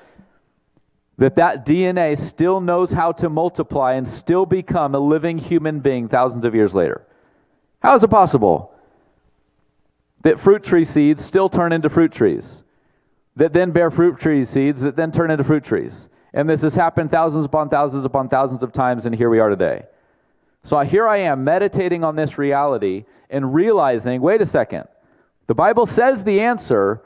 that 1.18 1.36
that 1.36 1.66
DNA 1.66 2.18
still 2.18 2.60
knows 2.60 2.92
how 2.92 3.12
to 3.12 3.28
multiply 3.28 3.94
and 3.94 4.08
still 4.08 4.46
become 4.46 4.94
a 4.94 4.98
living 4.98 5.38
human 5.38 5.80
being 5.80 6.08
thousands 6.08 6.44
of 6.44 6.54
years 6.54 6.74
later? 6.74 7.06
How 7.80 7.94
is 7.94 8.02
it 8.02 8.08
possible 8.08 8.72
that 10.22 10.38
fruit 10.38 10.62
tree 10.62 10.84
seeds 10.84 11.24
still 11.24 11.48
turn 11.48 11.72
into 11.72 11.90
fruit 11.90 12.12
trees, 12.12 12.62
that 13.36 13.52
then 13.52 13.72
bear 13.72 13.90
fruit 13.90 14.18
tree 14.18 14.44
seeds 14.44 14.80
that 14.80 14.96
then 14.96 15.12
turn 15.12 15.30
into 15.30 15.44
fruit 15.44 15.64
trees? 15.64 16.08
And 16.32 16.48
this 16.48 16.62
has 16.62 16.74
happened 16.74 17.10
thousands 17.10 17.44
upon 17.44 17.68
thousands 17.68 18.04
upon 18.04 18.28
thousands 18.28 18.62
of 18.62 18.72
times, 18.72 19.04
and 19.04 19.14
here 19.14 19.28
we 19.28 19.38
are 19.38 19.50
today. 19.50 19.84
So 20.64 20.78
here 20.80 21.06
I 21.08 21.18
am 21.18 21.44
meditating 21.44 22.04
on 22.04 22.16
this 22.16 22.38
reality 22.38 23.04
and 23.28 23.52
realizing 23.54 24.22
wait 24.22 24.40
a 24.40 24.46
second, 24.46 24.86
the 25.46 25.54
Bible 25.54 25.86
says 25.86 26.24
the 26.24 26.40
answer, 26.40 27.02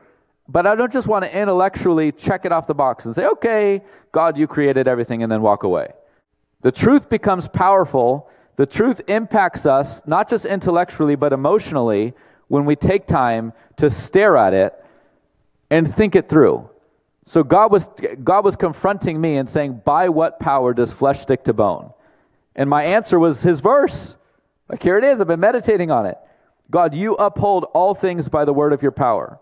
but 0.48 0.66
I 0.66 0.74
don't 0.74 0.92
just 0.92 1.08
want 1.08 1.24
to 1.24 1.36
intellectually 1.36 2.12
check 2.12 2.44
it 2.44 2.52
off 2.52 2.66
the 2.66 2.74
box 2.74 3.04
and 3.04 3.14
say, 3.14 3.26
okay, 3.26 3.82
God, 4.12 4.36
you 4.36 4.46
created 4.46 4.86
everything, 4.86 5.22
and 5.22 5.30
then 5.30 5.42
walk 5.42 5.64
away. 5.64 5.88
The 6.62 6.72
truth 6.72 7.08
becomes 7.08 7.48
powerful. 7.48 8.30
The 8.56 8.66
truth 8.66 9.00
impacts 9.08 9.66
us, 9.66 10.00
not 10.06 10.28
just 10.28 10.44
intellectually, 10.44 11.16
but 11.16 11.32
emotionally, 11.32 12.14
when 12.48 12.64
we 12.64 12.76
take 12.76 13.06
time 13.06 13.52
to 13.76 13.90
stare 13.90 14.36
at 14.36 14.54
it 14.54 14.74
and 15.70 15.94
think 15.94 16.14
it 16.14 16.28
through. 16.28 16.70
So 17.26 17.42
God 17.42 17.72
was, 17.72 17.88
God 18.22 18.44
was 18.44 18.54
confronting 18.54 19.20
me 19.20 19.36
and 19.36 19.48
saying, 19.48 19.82
By 19.84 20.08
what 20.08 20.38
power 20.38 20.72
does 20.72 20.92
flesh 20.92 21.20
stick 21.22 21.44
to 21.44 21.52
bone? 21.52 21.92
And 22.54 22.70
my 22.70 22.84
answer 22.84 23.18
was 23.18 23.42
his 23.42 23.60
verse. 23.60 24.14
Like, 24.68 24.82
here 24.82 24.96
it 24.96 25.04
is. 25.04 25.20
I've 25.20 25.26
been 25.26 25.40
meditating 25.40 25.90
on 25.90 26.06
it. 26.06 26.16
God, 26.70 26.94
you 26.94 27.14
uphold 27.14 27.64
all 27.74 27.94
things 27.94 28.28
by 28.28 28.44
the 28.44 28.52
word 28.52 28.72
of 28.72 28.82
your 28.82 28.92
power. 28.92 29.38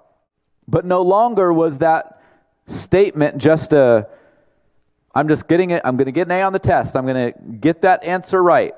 But 0.66 0.84
no 0.84 1.02
longer 1.02 1.52
was 1.52 1.78
that 1.78 2.20
statement 2.66 3.38
just 3.38 3.72
a, 3.72 4.06
I'm 5.14 5.28
just 5.28 5.46
getting 5.46 5.70
it, 5.70 5.82
I'm 5.84 5.96
going 5.96 6.06
to 6.06 6.12
get 6.12 6.26
an 6.26 6.32
A 6.32 6.42
on 6.42 6.52
the 6.52 6.58
test, 6.58 6.96
I'm 6.96 7.06
going 7.06 7.32
to 7.32 7.40
get 7.40 7.82
that 7.82 8.02
answer 8.04 8.42
right. 8.42 8.74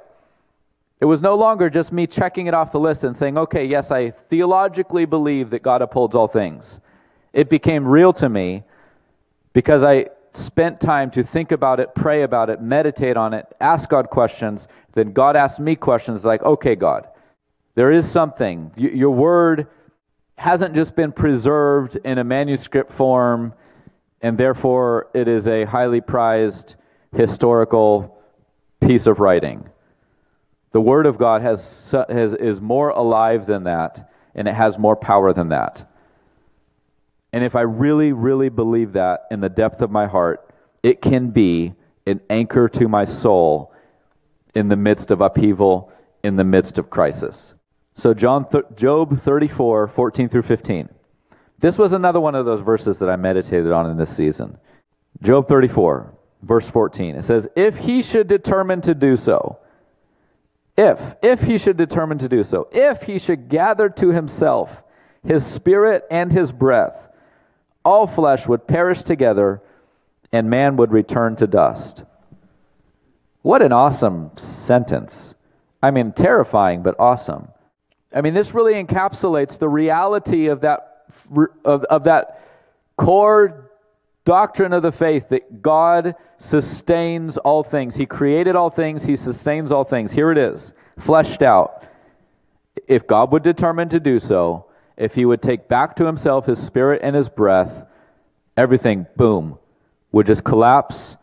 It 1.00 1.04
was 1.04 1.20
no 1.20 1.34
longer 1.34 1.68
just 1.68 1.92
me 1.92 2.06
checking 2.06 2.46
it 2.46 2.54
off 2.54 2.72
the 2.72 2.80
list 2.80 3.04
and 3.04 3.16
saying, 3.16 3.36
okay, 3.36 3.64
yes, 3.66 3.90
I 3.90 4.10
theologically 4.10 5.04
believe 5.04 5.50
that 5.50 5.62
God 5.62 5.82
upholds 5.82 6.14
all 6.14 6.26
things. 6.26 6.80
It 7.32 7.50
became 7.50 7.86
real 7.86 8.14
to 8.14 8.28
me 8.28 8.64
because 9.52 9.84
I 9.84 10.06
spent 10.32 10.80
time 10.80 11.10
to 11.10 11.22
think 11.22 11.52
about 11.52 11.80
it, 11.80 11.94
pray 11.94 12.22
about 12.22 12.48
it, 12.48 12.62
meditate 12.62 13.16
on 13.16 13.34
it, 13.34 13.46
ask 13.60 13.88
God 13.88 14.08
questions. 14.08 14.68
Then 14.94 15.12
God 15.12 15.36
asked 15.36 15.60
me 15.60 15.76
questions 15.76 16.24
like, 16.24 16.42
okay, 16.42 16.74
God, 16.74 17.08
there 17.74 17.92
is 17.92 18.10
something. 18.10 18.72
Your 18.76 19.10
word 19.10 19.66
hasn't 20.36 20.74
just 20.74 20.94
been 20.94 21.12
preserved 21.12 21.96
in 21.96 22.18
a 22.18 22.24
manuscript 22.24 22.92
form, 22.92 23.54
and 24.20 24.36
therefore 24.38 25.08
it 25.14 25.28
is 25.28 25.48
a 25.48 25.64
highly 25.64 26.00
prized 26.00 26.76
historical 27.14 28.18
piece 28.80 29.06
of 29.06 29.18
writing. 29.18 29.68
The 30.72 30.80
Word 30.80 31.06
of 31.06 31.16
God 31.16 31.42
has, 31.42 31.94
has, 32.08 32.34
is 32.34 32.60
more 32.60 32.90
alive 32.90 33.46
than 33.46 33.64
that, 33.64 34.10
and 34.34 34.46
it 34.46 34.54
has 34.54 34.78
more 34.78 34.96
power 34.96 35.32
than 35.32 35.48
that. 35.48 35.90
And 37.32 37.42
if 37.44 37.56
I 37.56 37.62
really, 37.62 38.12
really 38.12 38.50
believe 38.50 38.92
that 38.92 39.26
in 39.30 39.40
the 39.40 39.48
depth 39.48 39.80
of 39.80 39.90
my 39.90 40.06
heart, 40.06 40.50
it 40.82 41.00
can 41.00 41.30
be 41.30 41.74
an 42.06 42.20
anchor 42.30 42.68
to 42.68 42.88
my 42.88 43.04
soul 43.04 43.72
in 44.54 44.68
the 44.68 44.76
midst 44.76 45.10
of 45.10 45.20
upheaval, 45.20 45.92
in 46.22 46.36
the 46.36 46.44
midst 46.44 46.78
of 46.78 46.90
crisis. 46.90 47.54
So, 47.96 48.12
John 48.14 48.48
th- 48.48 48.64
Job 48.76 49.20
34, 49.20 49.88
14 49.88 50.28
through 50.28 50.42
15. 50.42 50.88
This 51.58 51.78
was 51.78 51.92
another 51.92 52.20
one 52.20 52.34
of 52.34 52.44
those 52.44 52.60
verses 52.60 52.98
that 52.98 53.08
I 53.08 53.16
meditated 53.16 53.72
on 53.72 53.90
in 53.90 53.96
this 53.96 54.14
season. 54.14 54.58
Job 55.22 55.48
34, 55.48 56.12
verse 56.42 56.68
14. 56.68 57.16
It 57.16 57.24
says, 57.24 57.48
If 57.56 57.78
he 57.78 58.02
should 58.02 58.28
determine 58.28 58.82
to 58.82 58.94
do 58.94 59.16
so, 59.16 59.58
if, 60.76 61.00
if 61.22 61.42
he 61.42 61.56
should 61.56 61.78
determine 61.78 62.18
to 62.18 62.28
do 62.28 62.44
so, 62.44 62.68
if 62.70 63.02
he 63.02 63.18
should 63.18 63.48
gather 63.48 63.88
to 63.88 64.10
himself 64.10 64.82
his 65.24 65.44
spirit 65.44 66.04
and 66.10 66.30
his 66.30 66.52
breath, 66.52 67.08
all 67.84 68.06
flesh 68.06 68.46
would 68.46 68.66
perish 68.66 69.02
together 69.02 69.62
and 70.32 70.50
man 70.50 70.76
would 70.76 70.92
return 70.92 71.36
to 71.36 71.46
dust. 71.46 72.04
What 73.40 73.62
an 73.62 73.72
awesome 73.72 74.32
sentence. 74.36 75.34
I 75.82 75.90
mean, 75.90 76.12
terrifying, 76.12 76.82
but 76.82 76.96
awesome. 76.98 77.48
I 78.14 78.20
mean, 78.20 78.34
this 78.34 78.54
really 78.54 78.74
encapsulates 78.74 79.58
the 79.58 79.68
reality 79.68 80.46
of 80.46 80.60
that, 80.62 81.04
of, 81.64 81.84
of 81.84 82.04
that 82.04 82.42
core 82.96 83.70
doctrine 84.24 84.72
of 84.72 84.82
the 84.82 84.92
faith 84.92 85.28
that 85.30 85.62
God 85.62 86.14
sustains 86.38 87.38
all 87.38 87.62
things. 87.62 87.94
He 87.94 88.06
created 88.06 88.56
all 88.56 88.70
things, 88.70 89.04
He 89.04 89.16
sustains 89.16 89.72
all 89.72 89.84
things. 89.84 90.12
Here 90.12 90.30
it 90.30 90.38
is, 90.38 90.72
fleshed 90.98 91.42
out. 91.42 91.84
If 92.86 93.06
God 93.06 93.32
would 93.32 93.42
determine 93.42 93.88
to 93.90 94.00
do 94.00 94.18
so, 94.18 94.66
if 94.96 95.14
He 95.14 95.24
would 95.24 95.42
take 95.42 95.68
back 95.68 95.96
to 95.96 96.06
Himself 96.06 96.46
His 96.46 96.58
spirit 96.58 97.00
and 97.02 97.16
His 97.16 97.28
breath, 97.28 97.86
everything, 98.56 99.06
boom, 99.16 99.58
would 100.12 100.26
just 100.26 100.44
collapse, 100.44 101.16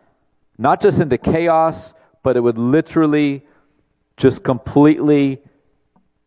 not 0.57 0.81
just 0.81 0.99
into 0.99 1.17
chaos, 1.17 1.93
but 2.23 2.37
it 2.37 2.41
would 2.41 2.57
literally 2.57 3.43
just 4.17 4.43
completely 4.43 5.41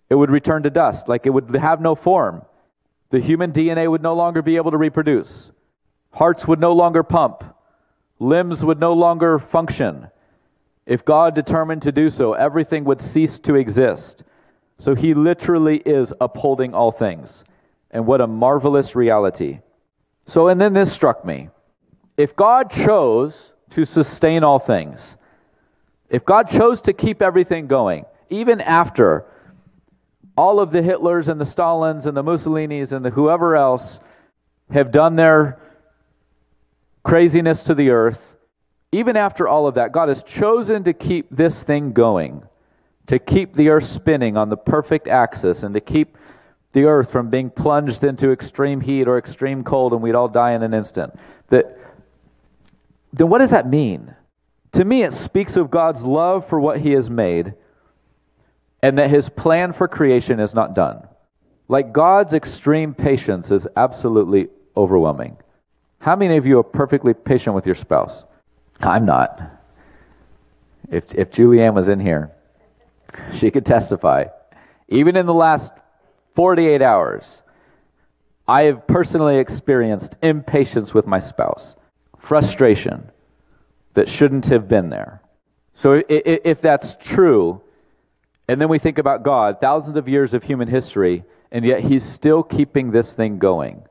it 0.09 0.15
would 0.15 0.31
return 0.31 0.63
to 0.63 0.71
dust, 0.71 1.09
like 1.09 1.27
it 1.27 1.31
would 1.31 1.55
have 1.57 1.81
no 1.81 1.95
form. 1.95 2.43
The 3.11 3.21
human 3.21 3.53
DNA 3.53 3.91
would 3.91 4.03
no 4.03 4.15
longer 4.15 4.43
be 4.43 4.57
able 4.57 4.71
to 4.71 4.77
reproduce. 4.77 5.51
Hearts 6.13 6.47
would 6.47 6.61
no 6.61 6.73
longer 6.73 7.03
pump. 7.03 7.45
Limbs 8.19 8.65
would 8.65 8.81
no 8.81 8.93
longer 8.93 9.39
function. 9.39 10.09
If 10.87 11.05
God 11.05 11.35
determined 11.35 11.83
to 11.83 11.93
do 11.93 12.11
so, 12.11 12.33
everything 12.33 12.85
would 12.85 13.03
cease 13.03 13.39
to 13.41 13.57
exist. 13.57 14.23
So 14.79 14.95
he 14.95 15.15
literally 15.15 15.79
is 15.79 16.13
upholding 16.21 16.75
all 16.75 16.93
things. 16.93 17.45
And 17.91 18.07
what 18.07 18.21
a 18.21 18.27
marvelous 18.27 18.95
reality. 18.95 19.61
So, 20.27 20.49
and 20.49 20.61
then 20.61 20.73
this 20.73 20.93
struck 20.93 21.25
me. 21.25 21.51
If 22.17 22.35
God 22.35 22.71
chose 22.71 23.53
to 23.71 23.85
sustain 23.85 24.43
all 24.45 24.59
things, 24.59 25.17
if 26.09 26.25
God 26.25 26.49
chose 26.49 26.81
to 26.83 26.93
keep 26.93 27.21
everything 27.21 27.67
going, 27.67 28.05
even 28.31 28.61
after 28.61 29.27
all 30.37 30.61
of 30.61 30.71
the 30.71 30.81
Hitlers 30.81 31.29
and 31.29 31.41
the 31.41 31.47
Stalins 31.47 32.07
and 32.07 32.17
the 32.17 32.23
Mussolinis 32.23 32.93
and 32.93 33.05
the 33.05 33.11
whoever 33.11 33.57
else 33.57 34.01
have 34.71 34.91
done 34.91 35.17
their 35.17 35.59
craziness 37.03 37.63
to 37.65 37.75
the 37.75 37.91
earth, 37.91 38.35
even 38.93 39.17
after 39.17 39.49
all 39.49 39.67
of 39.67 39.75
that, 39.75 39.93
God 39.93 40.09
has 40.09 40.23
chosen 40.23 40.85
to 40.85 40.93
keep 40.93 41.29
this 41.31 41.63
thing 41.63 41.93
going, 41.93 42.43
to 43.07 43.19
keep 43.19 43.55
the 43.55 43.69
earth 43.69 43.87
spinning 43.87 44.37
on 44.37 44.49
the 44.49 44.57
perfect 44.57 45.09
axis, 45.09 45.63
and 45.63 45.75
to 45.75 45.81
keep 45.81 46.19
the 46.73 46.85
earth 46.85 47.11
from 47.11 47.31
being 47.31 47.49
plunged 47.49 48.05
into 48.05 48.31
extreme 48.31 48.81
heat 48.81 49.09
or 49.09 49.17
extreme 49.17 49.65
cold 49.65 49.93
and 49.93 50.03
we'd 50.03 50.15
all 50.15 50.29
die 50.29 50.53
in 50.53 50.63
an 50.63 50.75
instant. 50.75 51.19
That, 51.49 51.79
then 53.13 53.31
what 53.31 53.39
does 53.39 53.51
that 53.51 53.67
mean? 53.67 54.15
To 54.73 54.85
me, 54.85 55.03
it 55.03 55.15
speaks 55.15 55.57
of 55.57 55.71
God's 55.71 56.03
love 56.03 56.47
for 56.47 56.61
what 56.61 56.81
He 56.81 56.91
has 56.91 57.09
made 57.09 57.55
and 58.83 58.99
that 58.99 59.11
his 59.11 59.29
plan 59.29 59.73
for 59.73 59.89
creation 59.89 60.41
is 60.41 60.55
not 60.55 60.75
done. 60.75 61.07
Like 61.69 61.93
God's 61.93 62.35
extreme 62.35 62.95
patience 62.95 63.51
is 63.51 63.67
absolutely 63.77 64.49
overwhelming. 64.77 65.37
How 65.99 66.15
many 66.15 66.37
of 66.37 66.47
you 66.47 66.59
are 66.59 66.65
perfectly 66.65 67.15
patient 67.15 67.55
with 67.55 67.67
your 67.67 67.75
spouse? 67.75 68.25
I'm 68.81 69.07
not. 69.07 69.41
If, 70.91 71.13
if 71.15 71.31
Julianne 71.31 71.75
was 71.75 71.89
in 71.89 71.99
here, 71.99 72.31
she 73.35 73.51
could 73.51 73.67
testify. 73.67 74.27
Even 74.89 75.17
in 75.17 75.27
the 75.27 75.35
last 75.35 75.73
48 76.35 76.83
hours, 76.83 77.43
I 78.47 78.63
have 78.65 78.87
personally 78.87 79.39
experienced 79.39 80.15
impatience 80.23 80.95
with 80.95 81.07
my 81.07 81.19
spouse, 81.19 81.75
frustration 82.19 83.11
that 83.95 84.09
shouldn't 84.09 84.47
have 84.47 84.69
been 84.69 84.91
there. 84.91 85.21
So, 85.75 86.03
if 86.09 86.61
that's 86.61 86.97
true, 87.01 87.61
and 88.49 88.61
then 88.61 88.69
we 88.69 88.79
think 88.79 88.99
about 88.99 89.25
God, 89.25 89.61
thousands 89.61 89.97
of 89.97 90.09
years 90.09 90.35
of 90.35 90.45
human 90.45 90.69
history, 90.69 91.25
and 91.51 91.65
yet 91.65 91.81
He's 91.81 92.05
still 92.05 92.43
keeping 92.43 92.91
this 92.91 93.13
thing 93.13 93.39
going. 93.39 93.85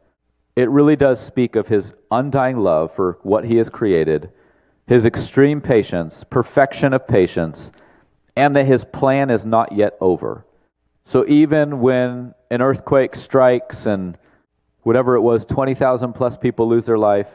It 0.55 0.69
really 0.69 0.95
does 0.95 1.19
speak 1.19 1.55
of 1.55 1.67
His 1.67 1.93
undying 2.09 2.57
love 2.57 2.95
for 2.95 3.19
what 3.23 3.45
He 3.45 3.57
has 3.57 3.69
created, 3.69 4.29
His 4.87 5.05
extreme 5.05 5.59
patience, 5.59 6.23
perfection 6.23 6.93
of 6.93 7.07
patience, 7.07 7.71
and 8.35 8.55
that 8.55 8.65
His 8.65 8.85
plan 8.85 9.29
is 9.29 9.45
not 9.45 9.73
yet 9.73 9.97
over. 9.99 10.45
So 11.03 11.25
even 11.27 11.81
when 11.81 12.33
an 12.49 12.61
earthquake 12.61 13.15
strikes 13.15 13.85
and 13.85 14.17
whatever 14.83 15.15
it 15.15 15.21
was, 15.21 15.45
20,000 15.45 16.13
plus 16.13 16.37
people 16.37 16.67
lose 16.67 16.85
their 16.85 16.97
life, 16.97 17.27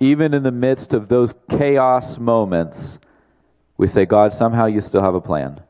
even 0.00 0.34
in 0.34 0.42
the 0.42 0.50
midst 0.50 0.94
of 0.94 1.08
those 1.08 1.34
chaos 1.50 2.18
moments, 2.18 2.98
we 3.76 3.86
say, 3.86 4.04
God, 4.04 4.32
somehow 4.32 4.66
you 4.66 4.80
still 4.80 5.02
have 5.02 5.14
a 5.14 5.20
plan. 5.20 5.60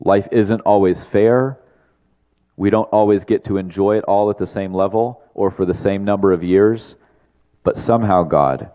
Life 0.00 0.28
isn't 0.32 0.60
always 0.62 1.04
fair. 1.04 1.58
We 2.56 2.70
don't 2.70 2.88
always 2.88 3.24
get 3.24 3.44
to 3.44 3.58
enjoy 3.58 3.98
it 3.98 4.04
all 4.04 4.30
at 4.30 4.38
the 4.38 4.46
same 4.46 4.72
level 4.72 5.22
or 5.34 5.50
for 5.50 5.64
the 5.64 5.74
same 5.74 6.04
number 6.04 6.32
of 6.32 6.42
years, 6.42 6.96
but 7.62 7.76
somehow, 7.76 8.22
God, 8.22 8.70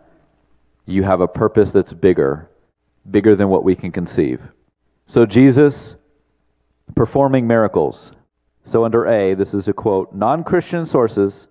you 0.86 1.04
have 1.04 1.22
a 1.22 1.28
purpose 1.28 1.72
that's 1.72 1.94
bigger, 1.94 2.50
bigger 3.10 3.36
than 3.36 3.50
what 3.50 3.64
we 3.64 3.76
can 3.76 3.92
conceive. 3.92 4.42
So, 5.08 5.26
Jesus 5.26 5.96
performing 6.96 7.48
miracles. 7.48 8.12
So, 8.64 8.86
under 8.86 9.08
A, 9.08 9.34
this 9.34 9.54
is 9.54 9.68
a 9.68 9.74
quote 9.74 10.14
non 10.14 10.44
Christian 10.44 10.86
sources 10.86 11.48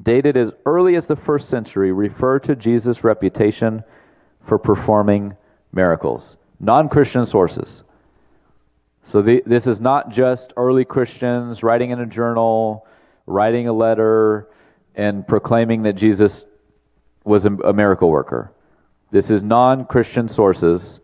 dated 0.00 0.36
as 0.36 0.52
early 0.64 0.96
as 0.96 1.06
the 1.06 1.16
first 1.16 1.48
century 1.48 1.92
refer 1.92 2.38
to 2.40 2.56
Jesus' 2.56 3.04
reputation 3.04 3.82
for 4.46 4.58
performing 4.58 5.36
miracles. 5.72 6.36
Non 6.60 6.88
Christian 6.88 7.26
sources. 7.26 7.82
So 9.12 9.20
the, 9.20 9.42
this 9.44 9.66
is 9.66 9.78
not 9.78 10.08
just 10.08 10.54
early 10.56 10.86
Christians 10.86 11.62
writing 11.62 11.90
in 11.90 12.00
a 12.00 12.06
journal, 12.06 12.86
writing 13.26 13.68
a 13.68 13.72
letter, 13.74 14.48
and 14.94 15.28
proclaiming 15.28 15.82
that 15.82 15.96
Jesus 15.96 16.46
was 17.22 17.44
a, 17.44 17.50
miracle 17.74 18.08
worker. 18.08 18.52
This 19.10 19.28
is 19.28 19.42
non 19.42 19.84
Christian 19.84 20.30
sources, 20.30 20.98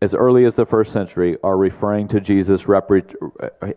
as 0.00 0.14
early 0.14 0.44
as 0.44 0.54
the 0.54 0.64
first 0.64 0.92
century, 0.92 1.36
are 1.42 1.56
referring 1.56 2.06
to 2.06 2.20
Jesus' 2.20 2.64
uh, 2.68 3.72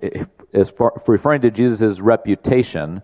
as 0.54 0.70
far, 0.70 1.02
referring 1.08 1.42
to 1.42 1.50
Jesus' 1.50 2.00
reputation 2.00 3.02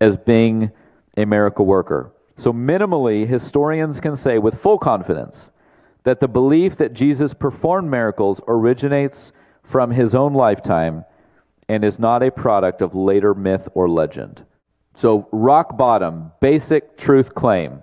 as 0.00 0.16
being 0.16 0.72
a 1.16 1.24
miracle 1.24 1.64
worker. 1.64 2.10
So, 2.38 2.52
minimally, 2.52 3.24
historians 3.24 4.00
can 4.00 4.16
say 4.16 4.38
with 4.38 4.60
full 4.60 4.78
confidence 4.78 5.52
that 6.04 6.20
the 6.20 6.28
belief 6.28 6.76
that 6.76 6.92
Jesus 6.92 7.34
performed 7.34 7.90
miracles 7.90 8.40
originates 8.48 9.32
from 9.62 9.90
his 9.90 10.14
own 10.14 10.32
lifetime 10.32 11.04
and 11.68 11.84
is 11.84 11.98
not 11.98 12.22
a 12.22 12.30
product 12.30 12.80
of 12.80 12.94
later 12.94 13.34
myth 13.34 13.68
or 13.74 13.88
legend. 13.88 14.44
So, 14.94 15.28
rock 15.30 15.76
bottom, 15.76 16.32
basic 16.40 16.96
truth 16.96 17.34
claim. 17.34 17.82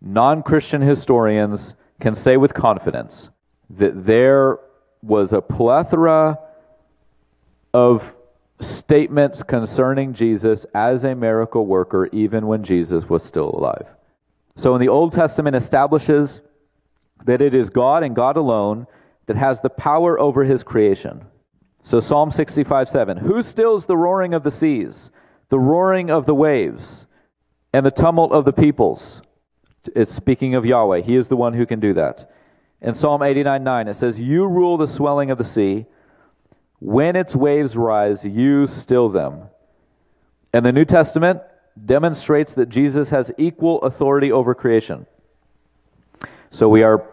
Non 0.00 0.42
Christian 0.42 0.82
historians 0.82 1.74
can 2.00 2.14
say 2.14 2.36
with 2.36 2.54
confidence 2.54 3.30
that 3.70 4.06
there 4.06 4.58
was 5.02 5.32
a 5.32 5.40
plethora 5.40 6.38
of 7.72 8.14
statements 8.60 9.42
concerning 9.42 10.12
Jesus 10.12 10.66
as 10.74 11.04
a 11.04 11.14
miracle 11.14 11.66
worker 11.66 12.06
even 12.12 12.46
when 12.46 12.62
Jesus 12.62 13.08
was 13.08 13.24
still 13.24 13.50
alive. 13.50 13.86
So, 14.56 14.74
in 14.74 14.80
the 14.80 14.88
Old 14.88 15.12
Testament 15.12 15.56
establishes 15.56 16.40
that 17.24 17.40
it 17.40 17.54
is 17.54 17.70
God 17.70 18.02
and 18.02 18.14
God 18.14 18.36
alone 18.36 18.86
that 19.26 19.36
has 19.36 19.60
the 19.60 19.70
power 19.70 20.18
over 20.18 20.44
his 20.44 20.62
creation. 20.62 21.26
So, 21.84 22.00
Psalm 22.00 22.30
65 22.30 22.88
7 22.88 23.16
Who 23.18 23.42
stills 23.42 23.86
the 23.86 23.96
roaring 23.96 24.34
of 24.34 24.42
the 24.42 24.50
seas, 24.50 25.10
the 25.48 25.58
roaring 25.58 26.10
of 26.10 26.26
the 26.26 26.34
waves, 26.34 27.06
and 27.72 27.84
the 27.84 27.90
tumult 27.90 28.32
of 28.32 28.44
the 28.44 28.52
peoples? 28.52 29.20
It's 29.96 30.14
speaking 30.14 30.54
of 30.54 30.64
Yahweh. 30.64 31.00
He 31.00 31.16
is 31.16 31.28
the 31.28 31.36
one 31.36 31.54
who 31.54 31.66
can 31.66 31.80
do 31.80 31.92
that. 31.94 32.30
In 32.80 32.94
Psalm 32.94 33.22
89 33.22 33.62
9, 33.62 33.88
it 33.88 33.94
says, 33.94 34.20
You 34.20 34.46
rule 34.46 34.76
the 34.76 34.86
swelling 34.86 35.30
of 35.30 35.38
the 35.38 35.44
sea. 35.44 35.86
When 36.78 37.14
its 37.14 37.36
waves 37.36 37.76
rise, 37.76 38.24
you 38.24 38.66
still 38.66 39.08
them. 39.08 39.44
And 40.52 40.66
the 40.66 40.72
New 40.72 40.84
Testament 40.84 41.40
demonstrates 41.82 42.54
that 42.54 42.68
Jesus 42.68 43.10
has 43.10 43.30
equal 43.38 43.80
authority 43.82 44.30
over 44.30 44.54
creation. 44.54 45.06
So 46.50 46.68
we 46.68 46.82
are 46.82 47.08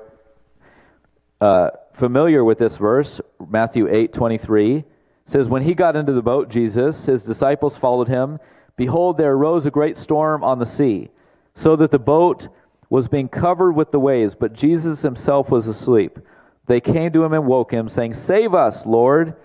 uh, 1.42 1.70
familiar 1.94 2.44
with 2.44 2.58
this 2.58 2.78
verse, 2.78 3.22
Matthew 3.48 3.88
8 3.88 4.14
23. 4.14 4.84
says, 5.26 5.48
When 5.48 5.64
he 5.64 5.74
got 5.74 5.96
into 5.96 6.14
the 6.14 6.22
boat, 6.22 6.50
Jesus, 6.50 7.06
his 7.06 7.24
disciples 7.24 7.78
followed 7.78 8.08
him. 8.08 8.40
Behold, 8.76 9.18
there 9.18 9.34
arose 9.34 9.66
a 9.66 9.72
great 9.72 9.98
storm 9.98 10.44
on 10.44 10.60
the 10.60 10.66
sea, 10.66 11.10
so 11.54 11.76
that 11.76 11.92
the 11.92 12.00
boat 12.00 12.48
was 12.90 13.08
being 13.08 13.30
covered 13.30 13.74
with 13.74 13.92
the 13.92 14.00
waves, 14.00 14.36
but 14.36 14.54
Jesus 14.54 15.02
himself 15.02 15.50
was 15.50 15.68
asleep. 15.68 16.20
They 16.66 16.82
came 16.82 17.12
to 17.14 17.24
him 17.24 17.34
and 17.34 17.46
woke 17.46 17.72
him, 17.72 17.90
saying, 17.90 18.14
Save 18.14 18.54
us, 18.54 18.86
Lord. 18.86 19.36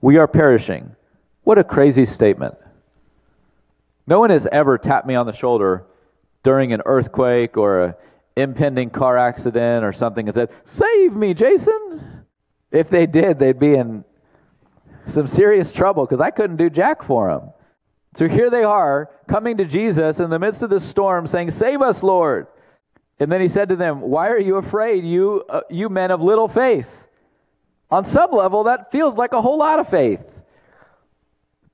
We 0.00 0.18
are 0.18 0.26
perishing. 0.26 0.96
What 1.44 1.58
a 1.58 1.64
crazy 1.64 2.04
statement. 2.04 2.56
No 4.06 4.18
one 4.18 4.30
has 4.30 4.48
ever 4.50 4.78
tapped 4.78 5.06
me 5.06 5.14
on 5.14 5.26
the 5.26 5.32
shoulder 5.32 5.84
during 6.42 6.72
an 6.72 6.82
earthquake 6.84 7.56
or 7.56 7.82
an 7.84 7.94
impending 8.36 8.90
car 8.90 9.18
accident 9.18 9.84
or 9.84 9.92
something 9.92 10.26
and 10.26 10.34
said, 10.34 10.50
Save 10.64 11.14
me, 11.14 11.34
Jason. 11.34 12.24
If 12.70 12.88
they 12.88 13.06
did, 13.06 13.38
they'd 13.38 13.58
be 13.58 13.74
in 13.74 14.04
some 15.06 15.26
serious 15.26 15.72
trouble 15.72 16.06
because 16.06 16.20
I 16.20 16.30
couldn't 16.30 16.56
do 16.56 16.70
jack 16.70 17.02
for 17.02 17.28
them. 17.28 17.50
So 18.14 18.28
here 18.28 18.50
they 18.50 18.62
are 18.62 19.10
coming 19.26 19.56
to 19.58 19.64
Jesus 19.64 20.20
in 20.20 20.30
the 20.30 20.38
midst 20.38 20.62
of 20.62 20.70
the 20.70 20.80
storm 20.80 21.26
saying, 21.26 21.50
Save 21.50 21.82
us, 21.82 22.02
Lord. 22.02 22.46
And 23.18 23.30
then 23.30 23.40
he 23.40 23.48
said 23.48 23.68
to 23.68 23.76
them, 23.76 24.00
Why 24.00 24.28
are 24.28 24.38
you 24.38 24.56
afraid, 24.56 25.04
you, 25.04 25.44
uh, 25.48 25.60
you 25.70 25.88
men 25.88 26.10
of 26.10 26.20
little 26.20 26.48
faith? 26.48 26.90
On 27.90 28.04
some 28.04 28.32
level, 28.32 28.64
that 28.64 28.90
feels 28.90 29.14
like 29.14 29.32
a 29.32 29.42
whole 29.42 29.58
lot 29.58 29.78
of 29.78 29.88
faith 29.88 30.40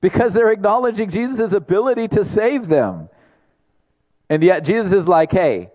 because 0.01 0.33
they're 0.33 0.51
acknowledging 0.51 1.09
Jesus' 1.09 1.53
ability 1.53 2.09
to 2.09 2.25
save 2.25 2.67
them. 2.67 3.09
And 4.29 4.43
yet, 4.43 4.63
Jesus 4.63 4.91
is 4.91 5.07
like, 5.07 5.31
hey, 5.31 5.71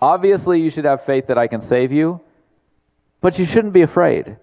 obviously 0.00 0.60
you 0.60 0.70
should 0.70 0.84
have 0.84 1.04
faith 1.04 1.26
that 1.28 1.38
I 1.38 1.46
can 1.46 1.60
save 1.60 1.92
you, 1.92 2.20
but 3.20 3.38
you 3.38 3.46
shouldn't 3.46 3.72
be 3.72 3.82
afraid. 3.82 4.36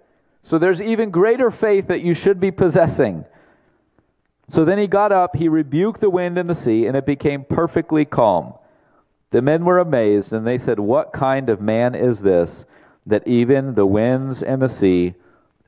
So 0.43 0.58
there's 0.58 0.82
even 0.82 1.10
greater 1.10 1.52
faith 1.52 1.88
that 1.88 2.02
you 2.02 2.13
should 2.13 2.39
be 2.39 2.52
possessing. 2.52 3.26
So 4.50 4.63
then 4.63 4.78
he 4.78 4.88
got 4.88 5.12
up, 5.12 5.36
he 5.36 5.50
rebuked 5.50 6.00
the 6.00 6.10
wind 6.10 6.38
and 6.38 6.50
the 6.50 6.56
sea, 6.56 6.86
and 6.86 6.96
it 6.96 7.06
became 7.06 7.43
perfectly 7.43 8.06
calm. 8.06 8.54
The 9.32 9.41
men 9.41 9.65
were 9.65 9.80
amazed, 9.80 10.32
and 10.32 10.48
they 10.48 10.58
said, 10.58 10.80
What 10.80 11.12
kind 11.12 11.50
of 11.50 11.60
man 11.60 11.96
is 11.96 12.22
this 12.22 12.63
that 13.06 13.28
even 13.28 13.76
the 13.76 13.86
winds 13.86 14.41
and 14.41 14.62
the 14.62 14.70
sea 14.70 15.15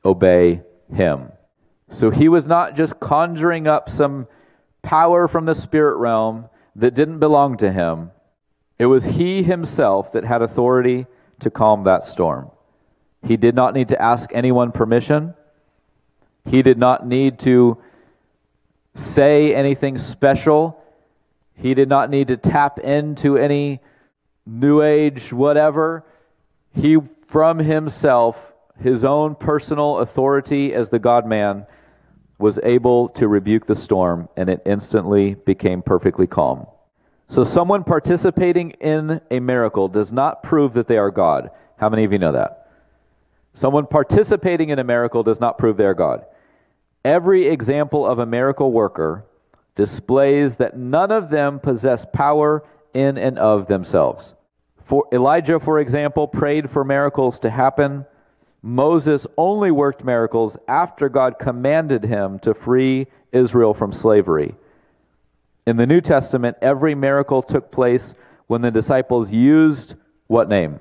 obey 0.04 0.62
him. 0.94 1.32
So 1.90 2.10
he 2.10 2.28
was 2.28 2.46
not 2.46 2.76
just 2.76 3.00
conjuring 3.00 3.66
up 3.66 3.90
some 3.90 4.28
power 4.82 5.26
from 5.26 5.46
the 5.46 5.54
spirit 5.54 5.96
realm 5.96 6.48
that 6.76 6.94
didn't 6.94 7.18
belong 7.18 7.56
to 7.58 7.72
him. 7.72 8.10
It 8.80 8.86
was 8.86 9.04
he 9.04 9.42
himself 9.42 10.12
that 10.12 10.24
had 10.24 10.40
authority 10.40 11.04
to 11.40 11.50
calm 11.50 11.84
that 11.84 12.02
storm. 12.02 12.50
He 13.22 13.36
did 13.36 13.54
not 13.54 13.74
need 13.74 13.90
to 13.90 14.00
ask 14.00 14.30
anyone 14.32 14.72
permission. 14.72 15.34
He 16.46 16.62
did 16.62 16.78
not 16.78 17.06
need 17.06 17.40
to 17.40 17.76
say 18.94 19.54
anything 19.54 19.98
special. 19.98 20.82
He 21.54 21.74
did 21.74 21.90
not 21.90 22.08
need 22.08 22.28
to 22.28 22.38
tap 22.38 22.78
into 22.78 23.36
any 23.36 23.80
new 24.46 24.80
age 24.80 25.30
whatever. 25.30 26.06
He, 26.74 26.96
from 27.26 27.58
himself, 27.58 28.54
his 28.82 29.04
own 29.04 29.34
personal 29.34 29.98
authority 29.98 30.72
as 30.72 30.88
the 30.88 30.98
God 30.98 31.26
man, 31.26 31.66
was 32.38 32.58
able 32.62 33.10
to 33.10 33.28
rebuke 33.28 33.66
the 33.66 33.76
storm, 33.76 34.30
and 34.38 34.48
it 34.48 34.62
instantly 34.64 35.34
became 35.34 35.82
perfectly 35.82 36.26
calm. 36.26 36.66
So, 37.30 37.44
someone 37.44 37.84
participating 37.84 38.72
in 38.72 39.20
a 39.30 39.38
miracle 39.38 39.86
does 39.86 40.10
not 40.10 40.42
prove 40.42 40.74
that 40.74 40.88
they 40.88 40.98
are 40.98 41.12
God. 41.12 41.50
How 41.76 41.88
many 41.88 42.02
of 42.02 42.12
you 42.12 42.18
know 42.18 42.32
that? 42.32 42.68
Someone 43.54 43.86
participating 43.86 44.70
in 44.70 44.80
a 44.80 44.84
miracle 44.84 45.22
does 45.22 45.38
not 45.38 45.56
prove 45.56 45.76
they 45.76 45.84
are 45.84 45.94
God. 45.94 46.24
Every 47.04 47.46
example 47.46 48.04
of 48.04 48.18
a 48.18 48.26
miracle 48.26 48.72
worker 48.72 49.24
displays 49.76 50.56
that 50.56 50.76
none 50.76 51.12
of 51.12 51.30
them 51.30 51.60
possess 51.60 52.04
power 52.12 52.64
in 52.94 53.16
and 53.16 53.38
of 53.38 53.68
themselves. 53.68 54.34
For 54.84 55.06
Elijah, 55.12 55.60
for 55.60 55.78
example, 55.78 56.26
prayed 56.26 56.68
for 56.68 56.84
miracles 56.84 57.38
to 57.40 57.50
happen 57.50 58.06
Moses 58.62 59.26
only 59.38 59.70
worked 59.70 60.04
miracles 60.04 60.58
after 60.68 61.08
God 61.08 61.38
commanded 61.38 62.04
him 62.04 62.38
to 62.40 62.52
free 62.52 63.06
Israel 63.32 63.72
from 63.72 63.92
slavery. 63.92 64.54
In 65.66 65.76
the 65.76 65.86
New 65.86 66.00
Testament, 66.00 66.56
every 66.62 66.94
miracle 66.94 67.42
took 67.42 67.70
place 67.70 68.14
when 68.46 68.62
the 68.62 68.70
disciples 68.70 69.30
used 69.30 69.94
what 70.26 70.48
name? 70.48 70.80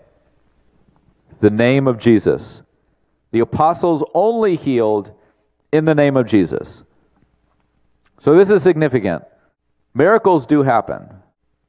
The 1.40 1.50
name 1.50 1.88
of 1.88 2.00
Jesus. 2.00 2.62
The 3.32 3.40
apostles 3.40 4.04
only 4.14 4.56
healed 4.56 5.12
in 5.72 5.86
the 5.86 5.96
name 5.96 6.18
of 6.18 6.28
Jesus. 6.28 6.84
So 8.20 8.36
this 8.36 8.50
is 8.50 8.64
significant. 8.64 9.24
Miracles 9.94 10.46
do 10.46 10.64
happen. 10.64 11.08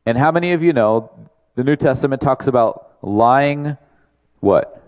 And 0.06 0.16
how 0.16 0.32
many 0.32 0.52
of 0.52 0.62
you 0.62 0.72
know 0.72 1.10
the 1.54 1.64
New 1.64 1.76
Testament 1.76 2.22
talks 2.22 2.46
about 2.46 2.96
lying 3.02 3.76
what? 4.40 4.80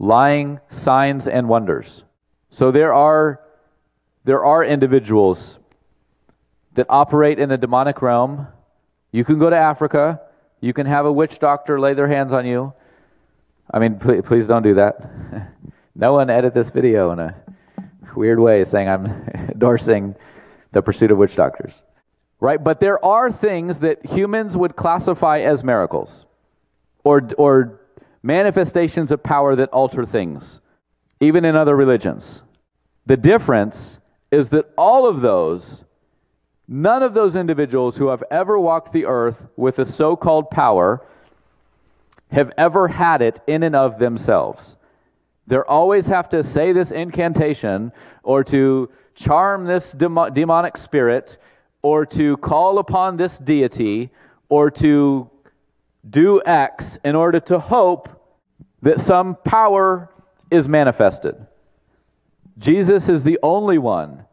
lying 0.00 0.58
signs 0.70 1.28
and 1.28 1.48
wonders. 1.48 2.02
So 2.48 2.72
there 2.72 2.92
are 2.92 3.40
there 4.24 4.44
are 4.44 4.64
individuals 4.64 5.58
that 6.74 6.86
operate 6.88 7.38
in 7.38 7.48
the 7.48 7.58
demonic 7.58 8.02
realm. 8.02 8.46
You 9.12 9.24
can 9.24 9.38
go 9.38 9.50
to 9.50 9.56
Africa. 9.56 10.20
You 10.60 10.72
can 10.72 10.86
have 10.86 11.06
a 11.06 11.12
witch 11.12 11.38
doctor 11.38 11.80
lay 11.80 11.94
their 11.94 12.08
hands 12.08 12.32
on 12.32 12.46
you. 12.46 12.72
I 13.72 13.78
mean, 13.78 13.98
please, 13.98 14.22
please 14.24 14.46
don't 14.46 14.62
do 14.62 14.74
that. 14.74 15.10
no 15.94 16.12
one 16.12 16.30
edit 16.30 16.54
this 16.54 16.70
video 16.70 17.12
in 17.12 17.18
a 17.18 17.34
weird 18.14 18.38
way 18.38 18.64
saying 18.64 18.88
I'm 18.88 19.06
endorsing 19.34 20.14
the 20.72 20.82
pursuit 20.82 21.10
of 21.10 21.18
witch 21.18 21.36
doctors. 21.36 21.72
Right? 22.40 22.62
But 22.62 22.80
there 22.80 23.04
are 23.04 23.30
things 23.30 23.80
that 23.80 24.04
humans 24.06 24.56
would 24.56 24.74
classify 24.76 25.40
as 25.40 25.62
miracles 25.62 26.24
or, 27.04 27.28
or 27.36 27.80
manifestations 28.22 29.12
of 29.12 29.22
power 29.22 29.56
that 29.56 29.68
alter 29.70 30.06
things, 30.06 30.60
even 31.20 31.44
in 31.44 31.56
other 31.56 31.76
religions. 31.76 32.42
The 33.06 33.16
difference 33.16 33.98
is 34.30 34.50
that 34.50 34.70
all 34.76 35.06
of 35.06 35.20
those, 35.20 35.84
none 36.70 37.02
of 37.02 37.12
those 37.14 37.34
individuals 37.34 37.96
who 37.96 38.08
have 38.08 38.22
ever 38.30 38.58
walked 38.58 38.92
the 38.92 39.04
earth 39.04 39.48
with 39.56 39.78
a 39.80 39.84
so 39.84 40.14
called 40.14 40.50
power 40.50 41.04
have 42.30 42.52
ever 42.56 42.86
had 42.86 43.20
it 43.20 43.40
in 43.48 43.64
and 43.64 43.74
of 43.74 43.98
themselves. 43.98 44.76
They 45.48 45.56
always 45.56 46.06
have 46.06 46.28
to 46.28 46.44
say 46.44 46.72
this 46.72 46.92
incantation 46.92 47.90
or 48.22 48.44
to 48.44 48.88
charm 49.16 49.64
this 49.64 49.90
demonic 49.90 50.76
spirit 50.76 51.38
or 51.82 52.06
to 52.06 52.36
call 52.36 52.78
upon 52.78 53.16
this 53.16 53.36
deity 53.36 54.10
or 54.48 54.70
to 54.70 55.28
do 56.08 56.40
X 56.46 56.98
in 57.04 57.16
order 57.16 57.40
to 57.40 57.58
hope 57.58 58.08
that 58.80 59.00
some 59.00 59.36
power 59.44 60.08
is 60.52 60.68
manifested. 60.68 61.34
Jesus 62.58 63.08
is 63.08 63.24
the 63.24 63.40
only 63.42 63.78
one 63.78 64.24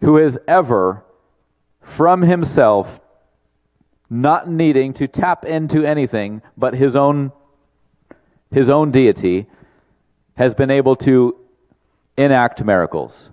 who 0.00 0.16
has 0.16 0.38
ever, 0.46 1.04
from 1.82 2.22
himself, 2.22 3.00
not 4.08 4.48
needing 4.48 4.92
to 4.94 5.06
tap 5.08 5.44
into 5.44 5.84
anything 5.84 6.42
but 6.56 6.74
his 6.74 6.96
own, 6.96 7.32
his 8.50 8.70
own 8.70 8.90
deity, 8.90 9.46
has 10.34 10.54
been 10.54 10.70
able 10.70 10.96
to 10.96 11.36
enact 12.16 12.64
miracles. 12.64 13.30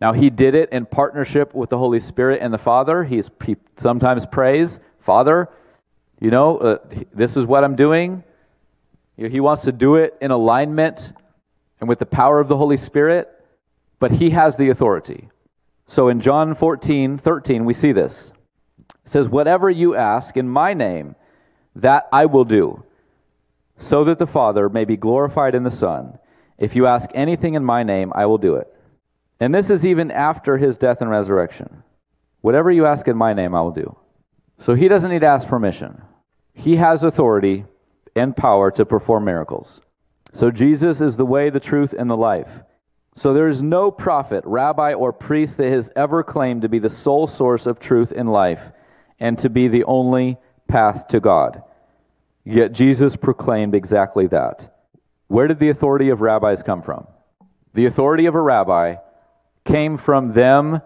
Now, 0.00 0.12
he 0.12 0.28
did 0.30 0.54
it 0.54 0.70
in 0.70 0.86
partnership 0.86 1.54
with 1.54 1.70
the 1.70 1.78
Holy 1.78 2.00
Spirit 2.00 2.40
and 2.42 2.52
the 2.52 2.58
Father. 2.58 3.04
He's, 3.04 3.30
he 3.44 3.56
sometimes 3.76 4.26
prays, 4.26 4.78
Father, 5.00 5.48
you 6.20 6.30
know, 6.30 6.58
uh, 6.58 6.78
this 7.12 7.36
is 7.36 7.44
what 7.44 7.64
I'm 7.64 7.76
doing. 7.76 8.24
He 9.16 9.40
wants 9.40 9.62
to 9.64 9.72
do 9.72 9.96
it 9.96 10.16
in 10.20 10.30
alignment 10.30 11.12
and 11.80 11.88
with 11.88 11.98
the 11.98 12.06
power 12.06 12.40
of 12.40 12.48
the 12.48 12.56
Holy 12.56 12.76
Spirit, 12.76 13.30
but 13.98 14.10
he 14.10 14.30
has 14.30 14.56
the 14.56 14.70
authority. 14.70 15.28
So 15.86 16.08
in 16.08 16.20
John 16.20 16.54
14, 16.54 17.18
13, 17.18 17.64
we 17.64 17.74
see 17.74 17.92
this. 17.92 18.32
It 18.78 19.10
says, 19.10 19.28
Whatever 19.28 19.70
you 19.70 19.94
ask 19.94 20.36
in 20.36 20.48
my 20.48 20.74
name, 20.74 21.14
that 21.76 22.08
I 22.12 22.26
will 22.26 22.44
do, 22.44 22.84
so 23.78 24.04
that 24.04 24.18
the 24.18 24.26
Father 24.26 24.68
may 24.68 24.84
be 24.84 24.96
glorified 24.96 25.54
in 25.54 25.64
the 25.64 25.70
Son. 25.70 26.18
If 26.58 26.76
you 26.76 26.86
ask 26.86 27.10
anything 27.14 27.54
in 27.54 27.64
my 27.64 27.82
name, 27.82 28.12
I 28.14 28.26
will 28.26 28.38
do 28.38 28.54
it. 28.56 28.72
And 29.40 29.54
this 29.54 29.70
is 29.70 29.84
even 29.84 30.10
after 30.10 30.56
his 30.56 30.78
death 30.78 31.00
and 31.00 31.10
resurrection. 31.10 31.82
Whatever 32.40 32.70
you 32.70 32.86
ask 32.86 33.08
in 33.08 33.16
my 33.16 33.32
name, 33.32 33.54
I 33.54 33.62
will 33.62 33.72
do. 33.72 33.96
So 34.60 34.74
he 34.74 34.88
doesn't 34.88 35.10
need 35.10 35.20
to 35.20 35.26
ask 35.26 35.48
permission. 35.48 36.02
He 36.52 36.76
has 36.76 37.02
authority 37.02 37.64
and 38.14 38.36
power 38.36 38.70
to 38.70 38.86
perform 38.86 39.24
miracles. 39.24 39.80
So 40.32 40.50
Jesus 40.50 41.00
is 41.00 41.16
the 41.16 41.26
way, 41.26 41.50
the 41.50 41.60
truth, 41.60 41.92
and 41.96 42.08
the 42.08 42.16
life. 42.16 42.50
So 43.14 43.32
there 43.32 43.48
is 43.48 43.62
no 43.62 43.90
prophet, 43.90 44.42
rabbi, 44.44 44.92
or 44.92 45.12
priest 45.12 45.56
that 45.56 45.70
has 45.70 45.90
ever 45.94 46.22
claimed 46.22 46.62
to 46.62 46.68
be 46.68 46.78
the 46.78 46.90
sole 46.90 47.26
source 47.26 47.66
of 47.66 47.78
truth 47.78 48.10
in 48.10 48.26
life 48.26 48.60
and 49.20 49.38
to 49.38 49.48
be 49.48 49.68
the 49.68 49.84
only 49.84 50.36
path 50.66 51.08
to 51.08 51.20
God. 51.20 51.62
Yet 52.44 52.72
Jesus 52.72 53.16
proclaimed 53.16 53.74
exactly 53.74 54.26
that. 54.28 54.74
Where 55.28 55.46
did 55.46 55.60
the 55.60 55.70
authority 55.70 56.10
of 56.10 56.20
rabbis 56.20 56.62
come 56.62 56.82
from? 56.82 57.06
The 57.72 57.86
authority 57.86 58.26
of 58.26 58.34
a 58.34 58.40
rabbi 58.40 58.96
came 59.64 59.96
from 59.96 60.32
them 60.32 60.82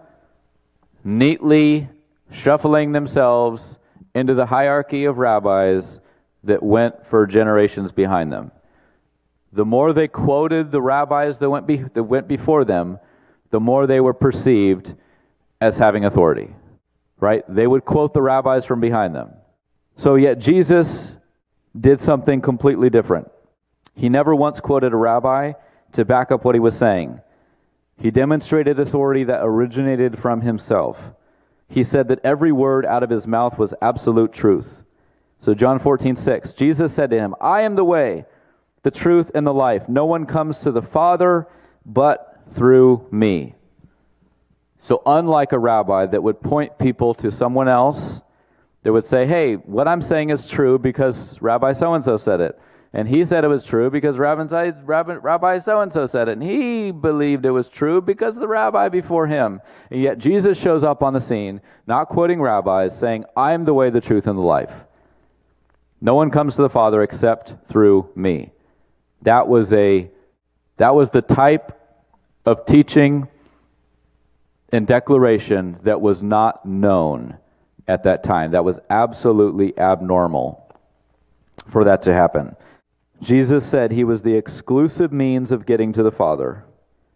neatly 1.03 1.89
shuffling 2.31 2.91
themselves 2.91 3.77
into 4.13 4.33
the 4.33 4.45
hierarchy 4.45 5.05
of 5.05 5.17
rabbis 5.17 5.99
that 6.43 6.63
went 6.63 7.05
for 7.07 7.27
generations 7.27 7.91
behind 7.91 8.31
them. 8.31 8.51
The 9.51 9.65
more 9.65 9.93
they 9.93 10.07
quoted 10.07 10.71
the 10.71 10.81
rabbis 10.81 11.37
that 11.39 11.49
went, 11.49 11.65
be, 11.65 11.77
that 11.77 12.03
went 12.03 12.27
before 12.27 12.65
them, 12.65 12.99
the 13.49 13.59
more 13.59 13.87
they 13.87 13.99
were 13.99 14.13
perceived 14.13 14.95
as 15.59 15.77
having 15.77 16.05
authority. 16.05 16.53
Right? 17.19 17.43
They 17.49 17.67
would 17.67 17.83
quote 17.83 18.13
the 18.13 18.21
rabbis 18.21 18.65
from 18.65 18.79
behind 18.79 19.15
them. 19.15 19.31
So, 19.97 20.15
yet 20.15 20.39
Jesus 20.39 21.15
did 21.79 21.99
something 21.99 22.41
completely 22.41 22.89
different. 22.89 23.29
He 23.95 24.07
never 24.07 24.33
once 24.33 24.61
quoted 24.61 24.93
a 24.93 24.97
rabbi 24.97 25.53
to 25.91 26.05
back 26.05 26.31
up 26.31 26.45
what 26.45 26.55
he 26.55 26.59
was 26.59 26.77
saying. 26.77 27.19
He 27.97 28.11
demonstrated 28.11 28.79
authority 28.79 29.25
that 29.25 29.41
originated 29.43 30.17
from 30.17 30.41
himself. 30.41 30.97
He 31.67 31.83
said 31.83 32.07
that 32.07 32.21
every 32.23 32.51
word 32.51 32.85
out 32.85 33.03
of 33.03 33.09
his 33.09 33.27
mouth 33.27 33.57
was 33.57 33.73
absolute 33.81 34.31
truth. 34.31 34.83
So, 35.37 35.53
John 35.53 35.79
14, 35.79 36.15
6, 36.15 36.53
Jesus 36.53 36.93
said 36.93 37.09
to 37.09 37.17
him, 37.17 37.35
I 37.41 37.61
am 37.61 37.75
the 37.75 37.83
way, 37.83 38.25
the 38.83 38.91
truth, 38.91 39.31
and 39.33 39.45
the 39.45 39.53
life. 39.53 39.87
No 39.89 40.05
one 40.05 40.25
comes 40.25 40.59
to 40.59 40.71
the 40.71 40.81
Father 40.81 41.47
but 41.85 42.39
through 42.55 43.07
me. 43.11 43.55
So, 44.77 45.01
unlike 45.05 45.51
a 45.51 45.59
rabbi 45.59 46.05
that 46.05 46.23
would 46.23 46.41
point 46.41 46.77
people 46.77 47.13
to 47.15 47.31
someone 47.31 47.67
else, 47.67 48.21
that 48.83 48.93
would 48.93 49.05
say, 49.05 49.25
Hey, 49.25 49.55
what 49.55 49.87
I'm 49.87 50.01
saying 50.01 50.29
is 50.29 50.47
true 50.47 50.79
because 50.79 51.41
Rabbi 51.41 51.73
so 51.73 51.93
and 51.93 52.03
so 52.03 52.17
said 52.17 52.41
it. 52.41 52.59
And 52.91 53.07
he 53.07 53.23
said 53.23 53.43
it 53.43 53.49
was 53.49 53.63
true 53.63 53.91
because 53.91 54.17
Rabbi 54.17 55.59
so 55.59 55.81
and 55.81 55.93
so 55.93 56.07
said 56.07 56.27
it. 56.27 56.31
And 56.31 56.43
he 56.43 56.89
believed 56.91 57.45
it 57.45 57.51
was 57.51 57.69
true 57.69 58.01
because 58.01 58.35
the 58.35 58.47
rabbi 58.47 58.89
before 58.89 59.27
him. 59.27 59.61
And 59.91 60.01
yet 60.01 60.17
Jesus 60.17 60.57
shows 60.57 60.83
up 60.83 61.03
on 61.03 61.13
the 61.13 61.21
scene, 61.21 61.61
not 61.85 62.09
quoting 62.09 62.41
rabbis, 62.41 62.97
saying, 62.97 63.25
I 63.37 63.51
am 63.51 63.65
the 63.65 63.75
way, 63.75 63.91
the 63.91 64.01
truth, 64.01 64.25
and 64.25 64.39
the 64.39 64.43
life. 64.43 64.71
No 66.01 66.15
one 66.15 66.31
comes 66.31 66.55
to 66.55 66.63
the 66.63 66.69
Father 66.69 67.03
except 67.03 67.53
through 67.67 68.09
me. 68.15 68.53
That 69.23 69.47
was 69.47 69.73
a 69.73 70.09
that 70.77 70.95
was 70.95 71.09
the 71.09 71.21
type 71.21 71.77
of 72.45 72.65
teaching 72.65 73.27
and 74.71 74.87
declaration 74.87 75.77
that 75.83 75.99
was 75.99 76.23
not 76.23 76.65
known 76.65 77.37
at 77.87 78.03
that 78.03 78.23
time. 78.23 78.51
That 78.51 78.63
was 78.63 78.79
absolutely 78.89 79.77
abnormal 79.77 80.65
for 81.67 81.83
that 81.83 82.03
to 82.03 82.13
happen. 82.13 82.55
Jesus 83.21 83.65
said 83.65 83.91
he 83.91 84.03
was 84.03 84.21
the 84.21 84.35
exclusive 84.35 85.11
means 85.11 85.51
of 85.51 85.65
getting 85.65 85.91
to 85.93 86.03
the 86.03 86.11
Father. 86.11 86.63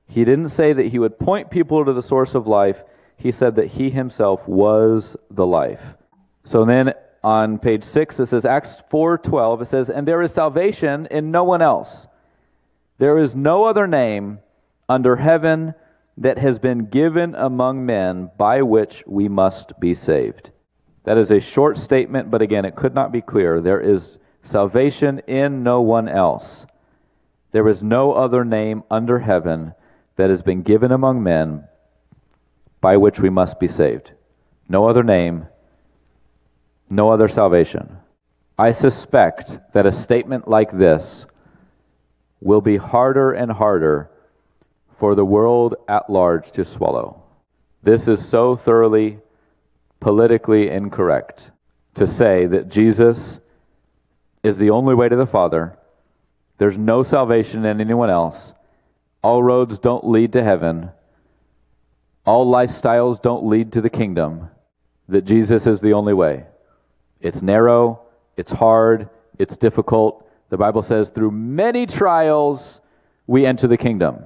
He 0.08 0.26
didn't 0.26 0.50
say 0.50 0.74
that 0.74 0.88
he 0.88 1.00
would 1.00 1.18
point 1.18 1.50
people 1.50 1.86
to 1.86 1.94
the 1.94 2.02
source 2.02 2.36
of 2.36 2.48
life. 2.48 2.84
He 3.16 3.32
said 3.32 3.56
that 3.56 3.68
he 3.68 3.90
himself 3.90 4.48
was 4.48 5.16
the 5.32 5.46
life. 5.46 5.82
So 6.44 6.66
then 6.66 6.94
on 7.24 7.58
page 7.58 7.84
6 7.84 8.20
it 8.20 8.26
says 8.28 8.46
Acts 8.46 8.84
4:12 8.92 9.62
it 9.62 9.66
says 9.66 9.90
and 9.90 10.08
there 10.08 10.22
is 10.22 10.34
salvation 10.34 11.08
in 11.10 11.32
no 11.32 11.44
one 11.44 11.62
else. 11.62 12.08
There 12.98 13.18
is 13.18 13.36
no 13.36 13.66
other 13.66 13.88
name 13.88 14.40
under 14.90 15.16
heaven 15.16 15.74
that 16.18 16.38
has 16.38 16.60
been 16.60 16.86
given 16.86 17.34
among 17.36 17.86
men 17.86 18.30
by 18.38 18.62
which 18.62 19.04
we 19.08 19.28
must 19.28 19.80
be 19.80 19.94
saved. 19.94 20.52
That 21.06 21.18
is 21.18 21.32
a 21.32 21.40
short 21.40 21.78
statement, 21.78 22.30
but 22.30 22.42
again, 22.42 22.66
it 22.66 22.76
could 22.76 22.94
not 22.94 23.12
be 23.12 23.22
clearer. 23.22 23.60
There 23.60 23.82
is 23.82 24.20
salvation 24.44 25.20
in 25.28 25.64
no 25.64 25.82
one 25.82 26.08
else. 26.08 26.66
There 27.52 27.68
is 27.68 27.84
no 27.84 28.14
other 28.14 28.46
name 28.46 28.84
under 28.90 29.20
heaven 29.20 29.74
that 30.16 30.30
has 30.30 30.42
been 30.42 30.62
given 30.62 30.92
among 30.92 31.24
men 31.24 31.66
by 32.80 32.98
which 32.98 33.20
we 33.20 33.30
must 33.30 33.60
be 33.60 33.68
saved. 33.68 34.12
No 34.70 34.88
other 34.88 35.04
name, 35.04 35.48
no 36.94 37.10
other 37.10 37.28
salvation. 37.28 37.98
I 38.58 38.72
suspect 38.72 39.60
that 39.74 39.86
a 39.86 39.92
statement 39.92 40.48
like 40.48 40.72
this 40.72 41.26
will 42.40 42.62
be 42.62 42.78
harder 42.78 43.32
and 43.32 43.52
harder 43.52 44.10
for 45.00 45.16
the 45.16 45.26
world 45.26 45.76
at 45.88 46.10
large 46.10 46.52
to 46.52 46.64
swallow. 46.64 47.24
This 47.82 48.08
is 48.08 48.26
so 48.26 48.56
thoroughly 48.56 49.20
politically 50.00 50.70
incorrect 50.70 51.52
to 51.96 52.06
say 52.06 52.46
that 52.46 52.70
Jesus 52.70 53.40
is 54.44 54.58
the 54.58 54.70
only 54.70 54.94
way 54.94 55.10
to 55.10 55.16
the 55.16 55.26
Father. 55.26 55.78
There's 56.58 56.78
no 56.78 57.02
salvation 57.02 57.66
in 57.66 57.82
anyone 57.82 58.10
else. 58.10 58.54
All 59.22 59.42
roads 59.42 59.80
don't 59.80 60.06
lead 60.06 60.34
to 60.34 60.44
heaven. 60.44 60.92
All 62.26 62.46
lifestyles 62.52 63.22
don't 63.22 63.46
lead 63.46 63.72
to 63.74 63.82
the 63.82 63.90
kingdom. 63.90 64.50
That 65.08 65.26
Jesus 65.26 65.66
is 65.66 65.82
the 65.82 65.94
only 65.94 66.14
way. 66.14 66.46
It's 67.24 67.42
narrow, 67.42 68.02
it's 68.36 68.52
hard, 68.52 69.10
it's 69.40 69.56
difficult. 69.56 70.30
The 70.50 70.58
Bible 70.58 70.82
says, 70.82 71.10
through 71.10 71.32
many 71.32 71.88
trials, 71.88 72.82
we 73.26 73.46
enter 73.46 73.66
the 73.66 73.78
kingdom. 73.78 74.20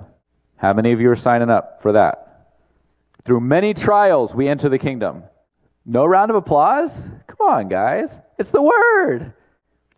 How 0.58 0.74
many 0.74 0.92
of 0.92 1.00
you 1.00 1.12
are 1.12 1.16
signing 1.16 1.52
up 1.52 1.82
for 1.84 1.92
that? 1.94 2.56
Through 3.24 3.42
many 3.42 3.76
trials, 3.76 4.34
we 4.34 4.48
enter 4.48 4.68
the 4.68 4.80
kingdom. 4.80 5.24
No 5.86 6.06
round 6.06 6.32
of 6.32 6.38
applause? 6.38 6.92
Come 7.28 7.48
on, 7.48 7.70
guys. 7.70 8.18
It's 8.40 8.52
the 8.52 8.62
word. 8.62 9.32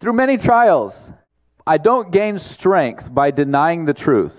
Through 0.02 0.14
many 0.14 0.38
trials, 0.38 1.10
I 1.66 1.78
don't 1.78 2.12
gain 2.12 2.38
strength 2.38 3.14
by 3.14 3.32
denying 3.32 3.86
the 3.86 3.94
truth. 3.94 4.36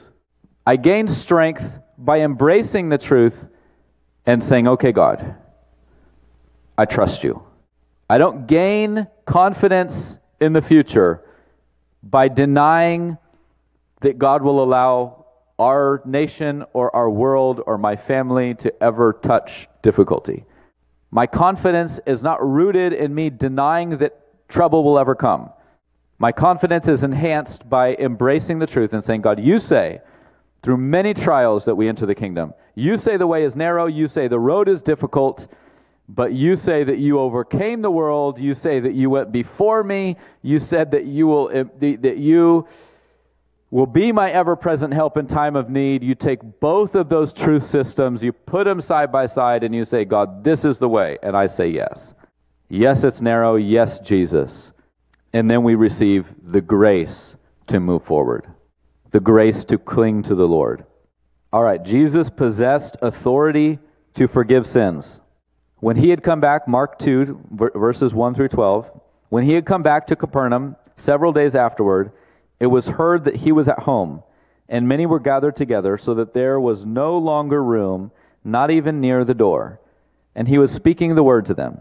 I 0.66 0.76
gain 0.76 1.08
strength 1.08 1.64
by 1.96 2.20
embracing 2.20 2.90
the 2.90 2.98
truth 2.98 3.48
and 4.26 4.44
saying, 4.44 4.68
okay, 4.68 4.92
God, 4.92 5.34
I 6.76 6.84
trust 6.84 7.24
you. 7.24 7.42
I 8.10 8.18
don't 8.18 8.48
gain 8.48 9.06
confidence 9.24 10.18
in 10.40 10.52
the 10.52 10.60
future 10.60 11.22
by 12.02 12.26
denying 12.26 13.18
that 14.00 14.18
God 14.18 14.42
will 14.42 14.64
allow 14.64 15.26
our 15.60 16.02
nation 16.04 16.64
or 16.72 16.92
our 16.96 17.08
world 17.08 17.60
or 17.64 17.78
my 17.78 17.94
family 17.94 18.54
to 18.54 18.82
ever 18.82 19.12
touch 19.12 19.68
difficulty. 19.82 20.44
My 21.12 21.28
confidence 21.28 22.00
is 22.04 22.20
not 22.20 22.44
rooted 22.44 22.94
in 22.94 23.14
me 23.14 23.30
denying 23.30 23.98
that 23.98 24.18
trouble 24.48 24.82
will 24.82 24.98
ever 24.98 25.14
come. 25.14 25.50
My 26.18 26.32
confidence 26.32 26.88
is 26.88 27.04
enhanced 27.04 27.70
by 27.70 27.94
embracing 27.94 28.58
the 28.58 28.66
truth 28.66 28.92
and 28.92 29.04
saying, 29.04 29.20
God, 29.20 29.38
you 29.38 29.60
say 29.60 30.00
through 30.64 30.78
many 30.78 31.14
trials 31.14 31.64
that 31.64 31.76
we 31.76 31.88
enter 31.88 32.06
the 32.06 32.16
kingdom. 32.16 32.54
You 32.74 32.98
say 32.98 33.16
the 33.16 33.28
way 33.28 33.44
is 33.44 33.54
narrow, 33.54 33.86
you 33.86 34.08
say 34.08 34.26
the 34.26 34.40
road 34.40 34.68
is 34.68 34.82
difficult, 34.82 35.46
but 36.14 36.32
you 36.32 36.56
say 36.56 36.82
that 36.84 36.98
you 36.98 37.18
overcame 37.18 37.82
the 37.82 37.90
world, 37.90 38.38
you 38.38 38.54
say 38.54 38.80
that 38.80 38.94
you 38.94 39.10
went 39.10 39.30
before 39.30 39.84
me, 39.84 40.16
you 40.42 40.58
said 40.58 40.90
that 40.90 41.04
you 41.04 41.26
will 41.26 41.50
eh, 41.52 41.64
that 41.96 42.16
you 42.18 42.66
will 43.70 43.86
be 43.86 44.10
my 44.10 44.30
ever-present 44.30 44.92
help 44.92 45.16
in 45.16 45.26
time 45.28 45.54
of 45.54 45.70
need. 45.70 46.02
You 46.02 46.16
take 46.16 46.40
both 46.58 46.96
of 46.96 47.08
those 47.08 47.32
truth 47.32 47.62
systems, 47.62 48.22
you 48.22 48.32
put 48.32 48.64
them 48.64 48.80
side 48.80 49.12
by 49.12 49.26
side 49.26 49.62
and 49.62 49.74
you 49.74 49.84
say, 49.84 50.04
"God, 50.04 50.42
this 50.42 50.64
is 50.64 50.78
the 50.78 50.88
way." 50.88 51.18
And 51.22 51.36
I 51.36 51.46
say, 51.46 51.68
"Yes." 51.68 52.14
Yes, 52.68 53.04
it's 53.04 53.20
narrow. 53.20 53.56
Yes, 53.56 53.98
Jesus. 53.98 54.72
And 55.32 55.50
then 55.50 55.62
we 55.64 55.74
receive 55.74 56.32
the 56.42 56.60
grace 56.60 57.36
to 57.66 57.80
move 57.80 58.02
forward 58.02 58.46
the 59.10 59.20
grace 59.20 59.64
to 59.64 59.78
cling 59.78 60.22
to 60.22 60.34
the 60.34 60.46
Lord. 60.46 60.84
All 61.52 61.62
right, 61.62 61.82
Jesus 61.82 62.30
possessed 62.30 62.96
authority 63.02 63.78
to 64.14 64.28
forgive 64.28 64.66
sins. 64.66 65.19
When 65.80 65.96
he 65.96 66.10
had 66.10 66.22
come 66.22 66.40
back, 66.40 66.68
Mark 66.68 66.98
2, 66.98 67.70
verses 67.74 68.12
1 68.12 68.34
through 68.34 68.48
12, 68.48 69.00
when 69.30 69.44
he 69.44 69.54
had 69.54 69.64
come 69.64 69.82
back 69.82 70.06
to 70.08 70.16
Capernaum 70.16 70.76
several 70.98 71.32
days 71.32 71.54
afterward, 71.54 72.12
it 72.58 72.66
was 72.66 72.86
heard 72.86 73.24
that 73.24 73.36
he 73.36 73.50
was 73.50 73.66
at 73.66 73.80
home, 73.80 74.22
and 74.68 74.86
many 74.86 75.06
were 75.06 75.18
gathered 75.18 75.56
together, 75.56 75.96
so 75.96 76.14
that 76.14 76.34
there 76.34 76.60
was 76.60 76.84
no 76.84 77.16
longer 77.16 77.64
room, 77.64 78.12
not 78.44 78.70
even 78.70 79.00
near 79.00 79.24
the 79.24 79.34
door. 79.34 79.80
And 80.34 80.46
he 80.46 80.58
was 80.58 80.70
speaking 80.70 81.14
the 81.14 81.22
word 81.22 81.46
to 81.46 81.54
them. 81.54 81.78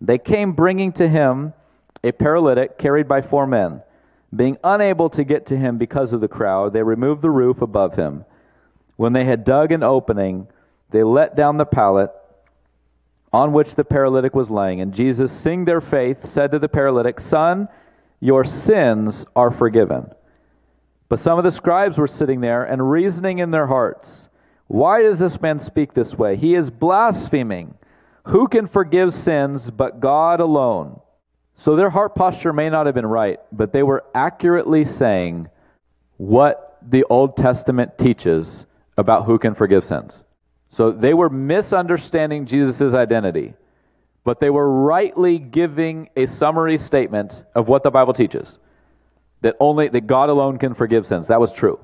They 0.00 0.18
came 0.18 0.52
bringing 0.52 0.92
to 0.94 1.08
him 1.08 1.54
a 2.02 2.12
paralytic 2.12 2.76
carried 2.78 3.06
by 3.06 3.22
four 3.22 3.46
men. 3.46 3.82
Being 4.34 4.58
unable 4.64 5.10
to 5.10 5.24
get 5.24 5.46
to 5.46 5.56
him 5.56 5.78
because 5.78 6.12
of 6.12 6.20
the 6.20 6.28
crowd, 6.28 6.72
they 6.72 6.82
removed 6.82 7.22
the 7.22 7.30
roof 7.30 7.62
above 7.62 7.94
him. 7.94 8.24
When 8.96 9.12
they 9.12 9.24
had 9.24 9.44
dug 9.44 9.70
an 9.72 9.82
opening, 9.82 10.48
they 10.90 11.02
let 11.02 11.36
down 11.36 11.56
the 11.56 11.64
pallet 11.64 12.10
on 13.32 13.52
which 13.52 13.74
the 13.74 13.84
paralytic 13.84 14.34
was 14.34 14.50
laying. 14.50 14.80
And 14.80 14.94
Jesus, 14.94 15.32
seeing 15.32 15.64
their 15.64 15.80
faith, 15.80 16.26
said 16.26 16.50
to 16.52 16.58
the 16.58 16.68
paralytic, 16.68 17.20
Son, 17.20 17.68
your 18.20 18.44
sins 18.44 19.24
are 19.36 19.50
forgiven. 19.50 20.10
But 21.08 21.18
some 21.18 21.38
of 21.38 21.44
the 21.44 21.52
scribes 21.52 21.98
were 21.98 22.06
sitting 22.06 22.40
there 22.40 22.64
and 22.64 22.90
reasoning 22.90 23.38
in 23.38 23.50
their 23.50 23.66
hearts, 23.66 24.28
Why 24.66 25.02
does 25.02 25.18
this 25.18 25.40
man 25.40 25.58
speak 25.58 25.94
this 25.94 26.14
way? 26.14 26.36
He 26.36 26.54
is 26.54 26.70
blaspheming. 26.70 27.74
Who 28.24 28.48
can 28.48 28.66
forgive 28.66 29.14
sins 29.14 29.70
but 29.70 30.00
God 30.00 30.40
alone? 30.40 31.00
So 31.54 31.74
their 31.74 31.90
heart 31.90 32.14
posture 32.14 32.52
may 32.52 32.68
not 32.68 32.86
have 32.86 32.94
been 32.94 33.06
right, 33.06 33.40
but 33.50 33.72
they 33.72 33.82
were 33.82 34.04
accurately 34.14 34.84
saying 34.84 35.48
what 36.18 36.78
the 36.86 37.04
Old 37.04 37.36
Testament 37.36 37.98
teaches 37.98 38.66
about 38.96 39.24
who 39.24 39.38
can 39.38 39.54
forgive 39.54 39.84
sins. 39.84 40.24
So 40.70 40.90
they 40.90 41.14
were 41.14 41.30
misunderstanding 41.30 42.46
Jesus' 42.46 42.94
identity, 42.94 43.54
but 44.24 44.40
they 44.40 44.50
were 44.50 44.70
rightly 44.70 45.38
giving 45.38 46.10
a 46.16 46.26
summary 46.26 46.78
statement 46.78 47.44
of 47.54 47.68
what 47.68 47.82
the 47.82 47.90
Bible 47.90 48.12
teaches. 48.12 48.58
That 49.40 49.56
only 49.60 49.88
that 49.88 50.06
God 50.06 50.28
alone 50.28 50.58
can 50.58 50.74
forgive 50.74 51.06
sins. 51.06 51.28
That 51.28 51.40
was 51.40 51.52
true. 51.52 51.78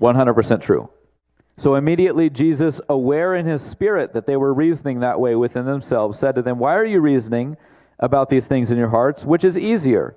100% 0.00 0.60
true. 0.60 0.88
So 1.58 1.74
immediately 1.74 2.28
Jesus, 2.28 2.80
aware 2.88 3.34
in 3.34 3.46
his 3.46 3.62
spirit 3.62 4.12
that 4.12 4.26
they 4.26 4.36
were 4.36 4.52
reasoning 4.52 5.00
that 5.00 5.18
way 5.18 5.34
within 5.34 5.64
themselves, 5.64 6.18
said 6.18 6.34
to 6.34 6.42
them, 6.42 6.58
Why 6.58 6.74
are 6.74 6.84
you 6.84 7.00
reasoning 7.00 7.56
about 7.98 8.28
these 8.28 8.46
things 8.46 8.70
in 8.70 8.76
your 8.76 8.90
hearts, 8.90 9.24
which 9.24 9.42
is 9.42 9.56
easier, 9.56 10.14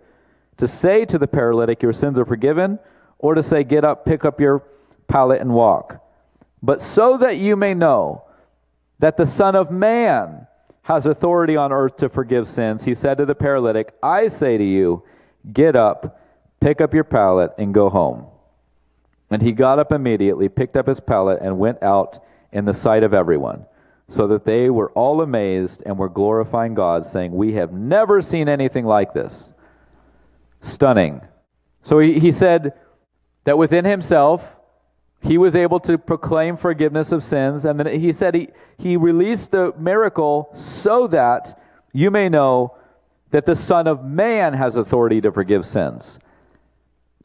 to 0.58 0.68
say 0.68 1.06
to 1.06 1.18
the 1.18 1.28
paralytic, 1.28 1.82
Your 1.82 1.94
sins 1.94 2.20
are 2.20 2.26
forgiven, 2.26 2.78
or 3.18 3.36
to 3.36 3.44
say, 3.44 3.64
Get 3.64 3.86
up, 3.86 4.06
pick 4.06 4.26
up 4.26 4.40
your 4.40 4.64
pallet, 5.08 5.40
and 5.40 5.54
walk. 5.54 6.04
But 6.62 6.82
so 6.82 7.18
that 7.18 7.38
you 7.38 7.56
may 7.56 7.74
know 7.74 8.24
that 9.00 9.18
the 9.18 9.26
Son 9.26 9.56
of 9.56 9.72
Man 9.72 10.48
has 10.84 11.06
authority 11.06 11.56
on 11.56 11.72
earth 11.72 11.98
to 11.98 12.10
forgive 12.10 12.48
sins, 12.48 12.84
he 12.84 12.94
said 12.94 13.18
to 13.18 13.26
the 13.26 13.36
paralytic, 13.36 13.94
I 14.02 14.28
say 14.28 14.58
to 14.58 14.64
you, 14.64 15.04
Get 15.54 15.76
up, 15.76 16.20
pick 16.60 16.82
up 16.82 16.94
your 16.94 17.04
pallet, 17.04 17.52
and 17.58 17.74
go 17.74 17.90
home. 17.90 18.26
And 19.30 19.42
he 19.42 19.52
got 19.52 19.80
up 19.80 19.92
immediately, 19.92 20.50
picked 20.50 20.76
up 20.76 20.88
his 20.88 21.00
pallet, 21.00 21.40
and 21.42 21.60
went 21.60 21.82
out 21.82 22.22
in 22.52 22.66
the 22.66 22.74
sight 22.74 23.04
of 23.04 23.14
everyone 23.14 23.66
so 24.10 24.28
that 24.28 24.44
they 24.44 24.70
were 24.70 24.90
all 24.92 25.22
amazed 25.22 25.84
and 25.86 25.98
were 25.98 26.10
glorifying 26.10 26.74
God, 26.74 27.06
saying, 27.06 27.32
We 27.32 27.54
have 27.54 27.72
never 27.72 28.22
seen 28.22 28.50
anything 28.50 28.86
like 28.86 29.14
this. 29.14 29.54
Stunning. 30.62 31.22
So 31.84 32.00
he, 32.00 32.20
he 32.20 32.32
said 32.32 32.74
that 33.46 33.58
within 33.58 33.86
himself, 33.86 34.44
he 35.22 35.38
was 35.38 35.56
able 35.56 35.80
to 35.82 35.98
proclaim 35.98 36.56
forgiveness 36.56 37.12
of 37.12 37.24
sins. 37.24 37.66
And 37.66 37.80
then 37.80 38.00
he 38.00 38.12
said 38.12 38.36
he, 38.36 38.50
he 38.78 38.96
released 38.96 39.52
the 39.52 39.74
miracle 39.78 40.50
so 40.54 41.08
that 41.08 41.60
you 41.94 42.10
may 42.10 42.30
know 42.30 42.76
that 43.32 43.46
the 43.46 43.56
Son 43.56 43.88
of 43.88 44.04
Man 44.04 44.54
has 44.54 44.76
authority 44.76 45.22
to 45.22 45.32
forgive 45.32 45.66
sins. 45.66 46.20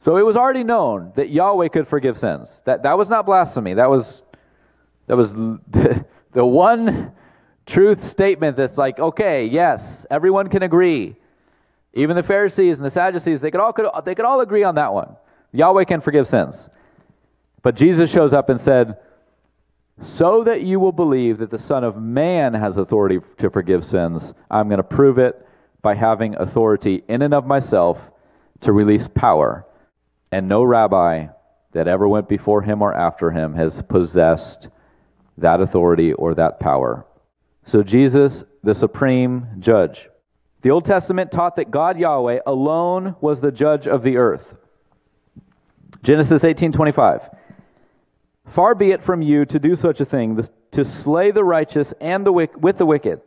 So 0.01 0.17
it 0.17 0.25
was 0.25 0.35
already 0.35 0.63
known 0.63 1.13
that 1.15 1.29
Yahweh 1.29 1.69
could 1.69 1.87
forgive 1.87 2.17
sins. 2.17 2.61
That, 2.65 2.83
that 2.83 2.97
was 2.97 3.09
not 3.09 3.25
blasphemy. 3.25 3.73
That 3.75 3.89
was, 3.89 4.23
that 5.07 5.15
was 5.17 5.33
the 5.33 6.05
the 6.35 6.45
one 6.45 7.13
truth 7.65 8.03
statement 8.03 8.57
that's 8.57 8.77
like, 8.77 8.99
okay, 8.99 9.45
yes, 9.45 10.05
everyone 10.11 10.49
can 10.49 10.61
agree. 10.61 11.15
Even 11.93 12.15
the 12.15 12.23
Pharisees 12.23 12.75
and 12.75 12.85
the 12.85 12.91
Sadducees, 12.91 13.41
they 13.41 13.49
could 13.49 13.61
all, 13.61 13.73
could, 13.73 13.87
they 14.03 14.13
could 14.13 14.25
all 14.25 14.41
agree 14.41 14.63
on 14.63 14.75
that 14.75 14.93
one. 14.93 15.15
Yahweh 15.53 15.85
can 15.85 16.01
forgive 16.01 16.27
sins. 16.27 16.69
But 17.65 17.75
Jesus 17.75 18.11
shows 18.11 18.31
up 18.31 18.49
and 18.49 18.61
said, 18.61 18.99
So 19.99 20.43
that 20.43 20.61
you 20.61 20.79
will 20.79 20.91
believe 20.91 21.39
that 21.39 21.49
the 21.49 21.57
Son 21.57 21.83
of 21.83 21.99
Man 21.99 22.53
has 22.53 22.77
authority 22.77 23.21
to 23.39 23.49
forgive 23.49 23.83
sins, 23.83 24.35
I'm 24.51 24.67
going 24.67 24.77
to 24.77 24.83
prove 24.83 25.17
it 25.17 25.43
by 25.81 25.95
having 25.95 26.35
authority 26.35 27.03
in 27.07 27.23
and 27.23 27.33
of 27.33 27.47
myself 27.47 27.97
to 28.59 28.71
release 28.71 29.07
power. 29.07 29.65
And 30.31 30.47
no 30.47 30.63
rabbi 30.63 31.29
that 31.71 31.87
ever 31.87 32.07
went 32.07 32.29
before 32.29 32.61
him 32.61 32.83
or 32.83 32.93
after 32.93 33.31
him 33.31 33.55
has 33.55 33.81
possessed 33.81 34.69
that 35.39 35.59
authority 35.59 36.13
or 36.13 36.35
that 36.35 36.59
power. 36.59 37.03
So, 37.63 37.81
Jesus, 37.81 38.43
the 38.63 38.75
supreme 38.75 39.47
judge. 39.57 40.07
The 40.61 40.69
Old 40.69 40.85
Testament 40.85 41.31
taught 41.31 41.55
that 41.55 41.71
God 41.71 41.97
Yahweh 41.97 42.41
alone 42.45 43.15
was 43.21 43.41
the 43.41 43.51
judge 43.51 43.87
of 43.87 44.03
the 44.03 44.17
earth. 44.17 44.53
Genesis 46.03 46.43
18:25. 46.43 47.27
Far 48.47 48.75
be 48.75 48.91
it 48.91 49.03
from 49.03 49.21
you 49.21 49.45
to 49.45 49.59
do 49.59 49.75
such 49.75 49.99
a 50.01 50.05
thing, 50.05 50.47
to 50.71 50.85
slay 50.85 51.31
the 51.31 51.43
righteous 51.43 51.93
and 51.99 52.25
the 52.25 52.31
with 52.31 52.77
the 52.77 52.85
wicked, 52.85 53.21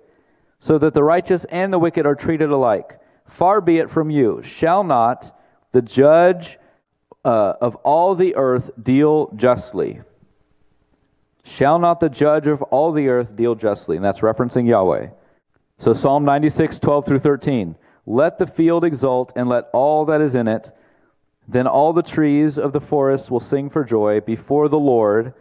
so 0.60 0.78
that 0.78 0.94
the 0.94 1.02
righteous 1.02 1.44
and 1.46 1.72
the 1.72 1.78
wicked 1.78 2.06
are 2.06 2.14
treated 2.14 2.50
alike. 2.50 2.98
Far 3.26 3.60
be 3.60 3.78
it 3.78 3.90
from 3.90 4.10
you. 4.10 4.42
Shall 4.42 4.84
not 4.84 5.36
the 5.72 5.82
judge 5.82 6.58
uh, 7.24 7.54
of 7.60 7.76
all 7.76 8.14
the 8.14 8.36
earth 8.36 8.70
deal 8.82 9.30
justly? 9.36 10.00
Shall 11.44 11.78
not 11.78 12.00
the 12.00 12.08
judge 12.08 12.46
of 12.46 12.62
all 12.62 12.92
the 12.92 13.08
earth 13.08 13.34
deal 13.34 13.54
justly? 13.54 13.96
And 13.96 14.04
that's 14.04 14.20
referencing 14.20 14.66
Yahweh. 14.68 15.08
So 15.78 15.92
Psalm 15.94 16.24
96, 16.24 16.78
12 16.78 17.06
through 17.06 17.18
13. 17.20 17.76
Let 18.06 18.38
the 18.38 18.46
field 18.46 18.84
exult 18.84 19.32
and 19.36 19.48
let 19.48 19.68
all 19.72 20.04
that 20.06 20.20
is 20.20 20.34
in 20.34 20.48
it. 20.48 20.70
Then 21.48 21.66
all 21.66 21.94
the 21.94 22.02
trees 22.02 22.58
of 22.58 22.72
the 22.72 22.80
forest 22.80 23.30
will 23.30 23.40
sing 23.40 23.70
for 23.70 23.82
joy 23.82 24.20
before 24.20 24.68
the 24.68 24.78
Lord, 24.78 25.32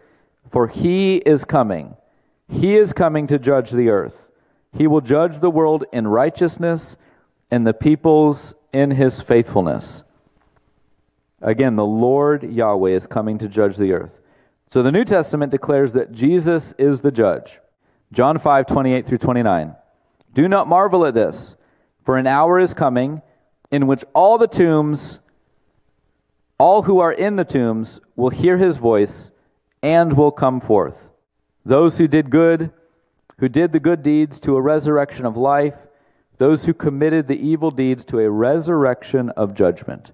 for 0.49 0.67
he 0.67 1.17
is 1.17 1.43
coming. 1.43 1.97
He 2.47 2.77
is 2.77 2.93
coming 2.93 3.27
to 3.27 3.37
judge 3.37 3.71
the 3.71 3.89
earth. 3.89 4.31
He 4.73 4.87
will 4.87 5.01
judge 5.01 5.41
the 5.41 5.49
world 5.49 5.83
in 5.91 6.07
righteousness 6.07 6.95
and 7.51 7.67
the 7.67 7.73
peoples 7.73 8.55
in 8.71 8.91
his 8.91 9.21
faithfulness. 9.21 10.03
Again, 11.41 11.75
the 11.75 11.85
Lord 11.85 12.43
Yahweh 12.43 12.91
is 12.91 13.05
coming 13.05 13.37
to 13.39 13.49
judge 13.49 13.77
the 13.77 13.91
earth. 13.91 14.21
So 14.71 14.81
the 14.81 14.91
New 14.91 15.05
Testament 15.05 15.51
declares 15.51 15.93
that 15.93 16.11
Jesus 16.11 16.73
is 16.77 17.01
the 17.01 17.11
judge. 17.11 17.59
John 18.11 18.37
5, 18.37 18.65
28 18.65 19.05
through 19.05 19.17
29. 19.17 19.75
Do 20.33 20.47
not 20.47 20.67
marvel 20.67 21.05
at 21.05 21.13
this, 21.13 21.55
for 22.05 22.17
an 22.17 22.27
hour 22.27 22.59
is 22.59 22.73
coming 22.73 23.21
in 23.71 23.87
which 23.87 24.03
all 24.13 24.37
the 24.37 24.47
tombs, 24.47 25.19
all 26.57 26.83
who 26.83 26.99
are 26.99 27.11
in 27.11 27.35
the 27.35 27.45
tombs, 27.45 27.99
will 28.15 28.29
hear 28.29 28.57
his 28.57 28.77
voice 28.77 29.31
and 29.83 30.13
will 30.13 30.31
come 30.31 30.59
forth. 30.59 31.09
Those 31.65 31.97
who 31.97 32.07
did 32.07 32.29
good, 32.29 32.71
who 33.37 33.49
did 33.49 33.71
the 33.71 33.79
good 33.79 34.01
deeds 34.01 34.39
to 34.41 34.55
a 34.55 34.61
resurrection 34.61 35.25
of 35.25 35.37
life, 35.37 35.75
those 36.37 36.65
who 36.65 36.73
committed 36.73 37.27
the 37.27 37.39
evil 37.39 37.71
deeds 37.71 38.05
to 38.05 38.19
a 38.19 38.29
resurrection 38.29 39.29
of 39.31 39.53
judgment. 39.53 40.11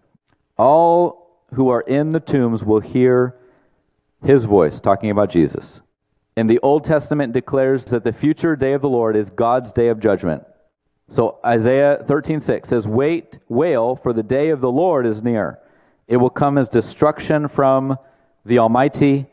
All 0.57 1.39
who 1.53 1.69
are 1.69 1.81
in 1.81 2.11
the 2.11 2.19
tombs 2.19 2.63
will 2.63 2.79
hear 2.79 3.35
his 4.23 4.45
voice, 4.45 4.79
talking 4.79 5.09
about 5.09 5.29
Jesus. 5.29 5.81
And 6.35 6.49
the 6.49 6.59
Old 6.59 6.83
Testament 6.85 7.33
declares 7.33 7.85
that 7.85 8.03
the 8.03 8.13
future 8.13 8.55
day 8.55 8.73
of 8.73 8.81
the 8.81 8.89
Lord 8.89 9.15
is 9.15 9.29
God's 9.29 9.71
day 9.71 9.89
of 9.89 9.99
judgment. 9.99 10.43
So 11.09 11.37
Isaiah 11.45 12.03
13:6 12.07 12.69
says, 12.69 12.87
"Wait, 12.87 13.37
wail, 13.49 13.95
for 13.95 14.13
the 14.13 14.23
day 14.23 14.49
of 14.49 14.61
the 14.61 14.71
Lord 14.71 15.05
is 15.05 15.21
near. 15.21 15.59
It 16.07 16.17
will 16.17 16.29
come 16.29 16.57
as 16.57 16.69
destruction 16.69 17.47
from 17.47 17.97
the 18.45 18.59
Almighty. 18.59 19.27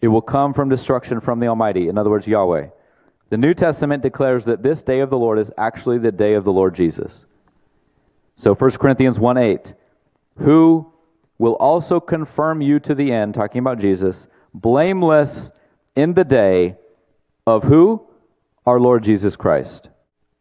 It 0.00 0.08
will 0.08 0.22
come 0.22 0.52
from 0.52 0.68
destruction 0.68 1.20
from 1.20 1.40
the 1.40 1.48
Almighty." 1.48 1.88
In 1.88 1.98
other 1.98 2.10
words, 2.10 2.26
Yahweh. 2.26 2.68
The 3.30 3.36
New 3.36 3.54
Testament 3.54 4.02
declares 4.02 4.44
that 4.44 4.62
this 4.62 4.82
day 4.82 5.00
of 5.00 5.10
the 5.10 5.18
Lord 5.18 5.38
is 5.38 5.50
actually 5.58 5.98
the 5.98 6.12
day 6.12 6.34
of 6.34 6.44
the 6.44 6.52
Lord 6.52 6.74
Jesus. 6.74 7.24
So 8.36 8.54
1 8.54 8.78
Corinthians 8.78 9.18
1 9.18 9.36
8, 9.36 9.74
who 10.36 10.92
will 11.38 11.54
also 11.54 11.98
confirm 11.98 12.62
you 12.62 12.78
to 12.80 12.94
the 12.94 13.12
end, 13.12 13.34
talking 13.34 13.58
about 13.58 13.78
Jesus, 13.78 14.28
blameless 14.52 15.50
in 15.96 16.14
the 16.14 16.24
day 16.24 16.76
of 17.46 17.64
who? 17.64 18.06
Our 18.66 18.80
Lord 18.80 19.02
Jesus 19.02 19.36
Christ. 19.36 19.90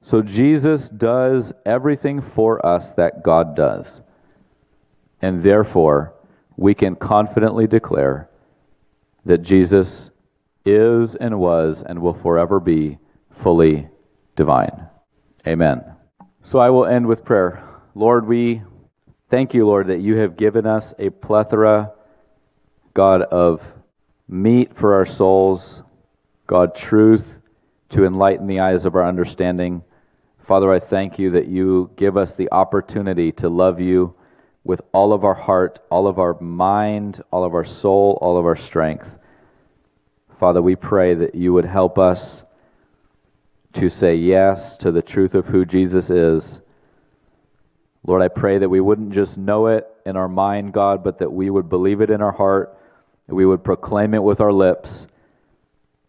So 0.01 0.21
Jesus 0.21 0.87
does 0.87 1.51
everything 1.65 2.21
for 2.21 2.63
us 2.65 2.91
that 2.93 3.23
God 3.23 3.55
does. 3.55 4.01
And 5.23 5.41
therefore, 5.41 6.13
we 6.57 6.73
can 6.73 6.97
confidently 6.97 7.65
declare 7.65 8.29
that 9.23 9.37
Jesus 9.37 10.09
is 10.65 11.15
and 11.15 11.39
was 11.39 11.81
and 11.81 12.01
will 12.01 12.13
forever 12.13 12.59
be 12.59 12.97
fully 13.31 13.87
divine. 14.35 14.89
Amen. 15.47 15.81
So 16.41 16.59
I 16.59 16.71
will 16.71 16.85
end 16.85 17.07
with 17.07 17.23
prayer. 17.23 17.63
Lord, 17.95 18.27
we 18.27 18.63
thank 19.29 19.53
you, 19.53 19.65
Lord, 19.65 19.87
that 19.87 20.01
you 20.01 20.17
have 20.17 20.35
given 20.35 20.65
us 20.65 20.93
a 20.99 21.09
plethora, 21.09 21.93
God, 22.93 23.21
of 23.21 23.65
meat 24.27 24.75
for 24.75 24.93
our 24.93 25.05
souls, 25.05 25.83
God, 26.47 26.75
truth 26.75 27.39
to 27.91 28.03
enlighten 28.03 28.47
the 28.47 28.59
eyes 28.59 28.83
of 28.83 28.93
our 28.95 29.07
understanding. 29.07 29.83
Father, 30.39 30.69
I 30.69 30.79
thank 30.79 31.17
you 31.17 31.31
that 31.31 31.47
you 31.47 31.91
give 31.95 32.17
us 32.17 32.35
the 32.35 32.51
opportunity 32.51 33.31
to 33.31 33.47
love 33.47 33.79
you 33.79 34.15
with 34.63 34.81
all 34.91 35.13
of 35.13 35.23
our 35.23 35.33
heart, 35.33 35.79
all 35.89 36.07
of 36.07 36.19
our 36.19 36.39
mind, 36.39 37.21
all 37.31 37.43
of 37.43 37.53
our 37.53 37.65
soul, 37.65 38.17
all 38.21 38.37
of 38.37 38.45
our 38.45 38.55
strength. 38.55 39.17
Father, 40.39 40.61
we 40.61 40.75
pray 40.75 41.13
that 41.13 41.35
you 41.35 41.53
would 41.53 41.65
help 41.65 41.97
us 41.97 42.43
to 43.73 43.89
say 43.89 44.15
yes 44.15 44.77
to 44.77 44.91
the 44.91 45.01
truth 45.01 45.35
of 45.35 45.47
who 45.47 45.65
Jesus 45.65 46.09
is. 46.09 46.61
Lord, 48.05 48.21
I 48.21 48.27
pray 48.27 48.57
that 48.57 48.69
we 48.69 48.81
wouldn't 48.81 49.13
just 49.13 49.37
know 49.37 49.67
it 49.67 49.87
in 50.05 50.15
our 50.15 50.27
mind, 50.27 50.73
God, 50.73 51.03
but 51.03 51.19
that 51.19 51.31
we 51.31 51.49
would 51.49 51.69
believe 51.69 52.01
it 52.01 52.09
in 52.09 52.21
our 52.21 52.33
heart, 52.33 52.77
that 53.27 53.35
we 53.35 53.45
would 53.45 53.63
proclaim 53.63 54.13
it 54.13 54.23
with 54.23 54.41
our 54.41 54.51
lips. 54.51 55.07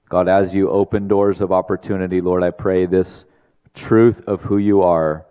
God, 0.09 0.29
as 0.29 0.55
you 0.55 0.71
open 0.71 1.09
doors 1.09 1.41
of 1.41 1.53
opportunity, 1.53 2.21
Lord, 2.21 2.43
I 2.43 2.51
pray 2.51 2.87
this 2.87 3.25
truth 3.75 4.23
of 4.27 4.43
who 4.43 4.59
you 4.59 4.83
are, 4.83 5.25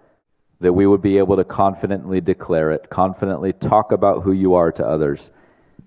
that 0.64 0.72
we 0.72 0.88
would 0.88 1.02
be 1.02 1.18
able 1.18 1.36
to 1.36 1.44
confidently 1.44 2.22
declare 2.22 2.72
it, 2.72 2.90
confidently 2.90 3.52
talk 3.52 3.92
about 3.92 4.24
who 4.24 4.32
you 4.32 4.54
are 4.56 4.72
to 4.72 4.86
others. 4.86 5.30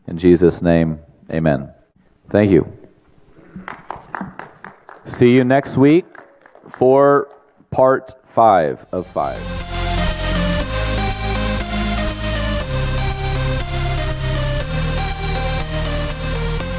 In 0.06 0.18
Jesus' 0.18 0.60
name, 0.60 1.00
amen. 1.30 1.72
Thank 2.28 2.50
you. 2.50 2.70
See 5.06 5.30
you 5.30 5.44
next 5.44 5.78
week 5.78 6.04
for 6.68 7.28
part 7.70 8.12
five 8.34 8.84
of 8.92 9.06
five. 9.06 9.40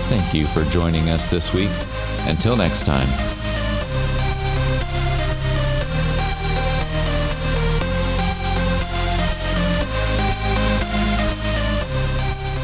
Thank 0.08 0.34
you 0.36 0.45
for 0.45 0.64
joining 0.72 1.10
us 1.10 1.30
this 1.30 1.52
week. 1.52 1.72
Until 2.28 2.56
next 2.56 2.86
time. 2.86 3.36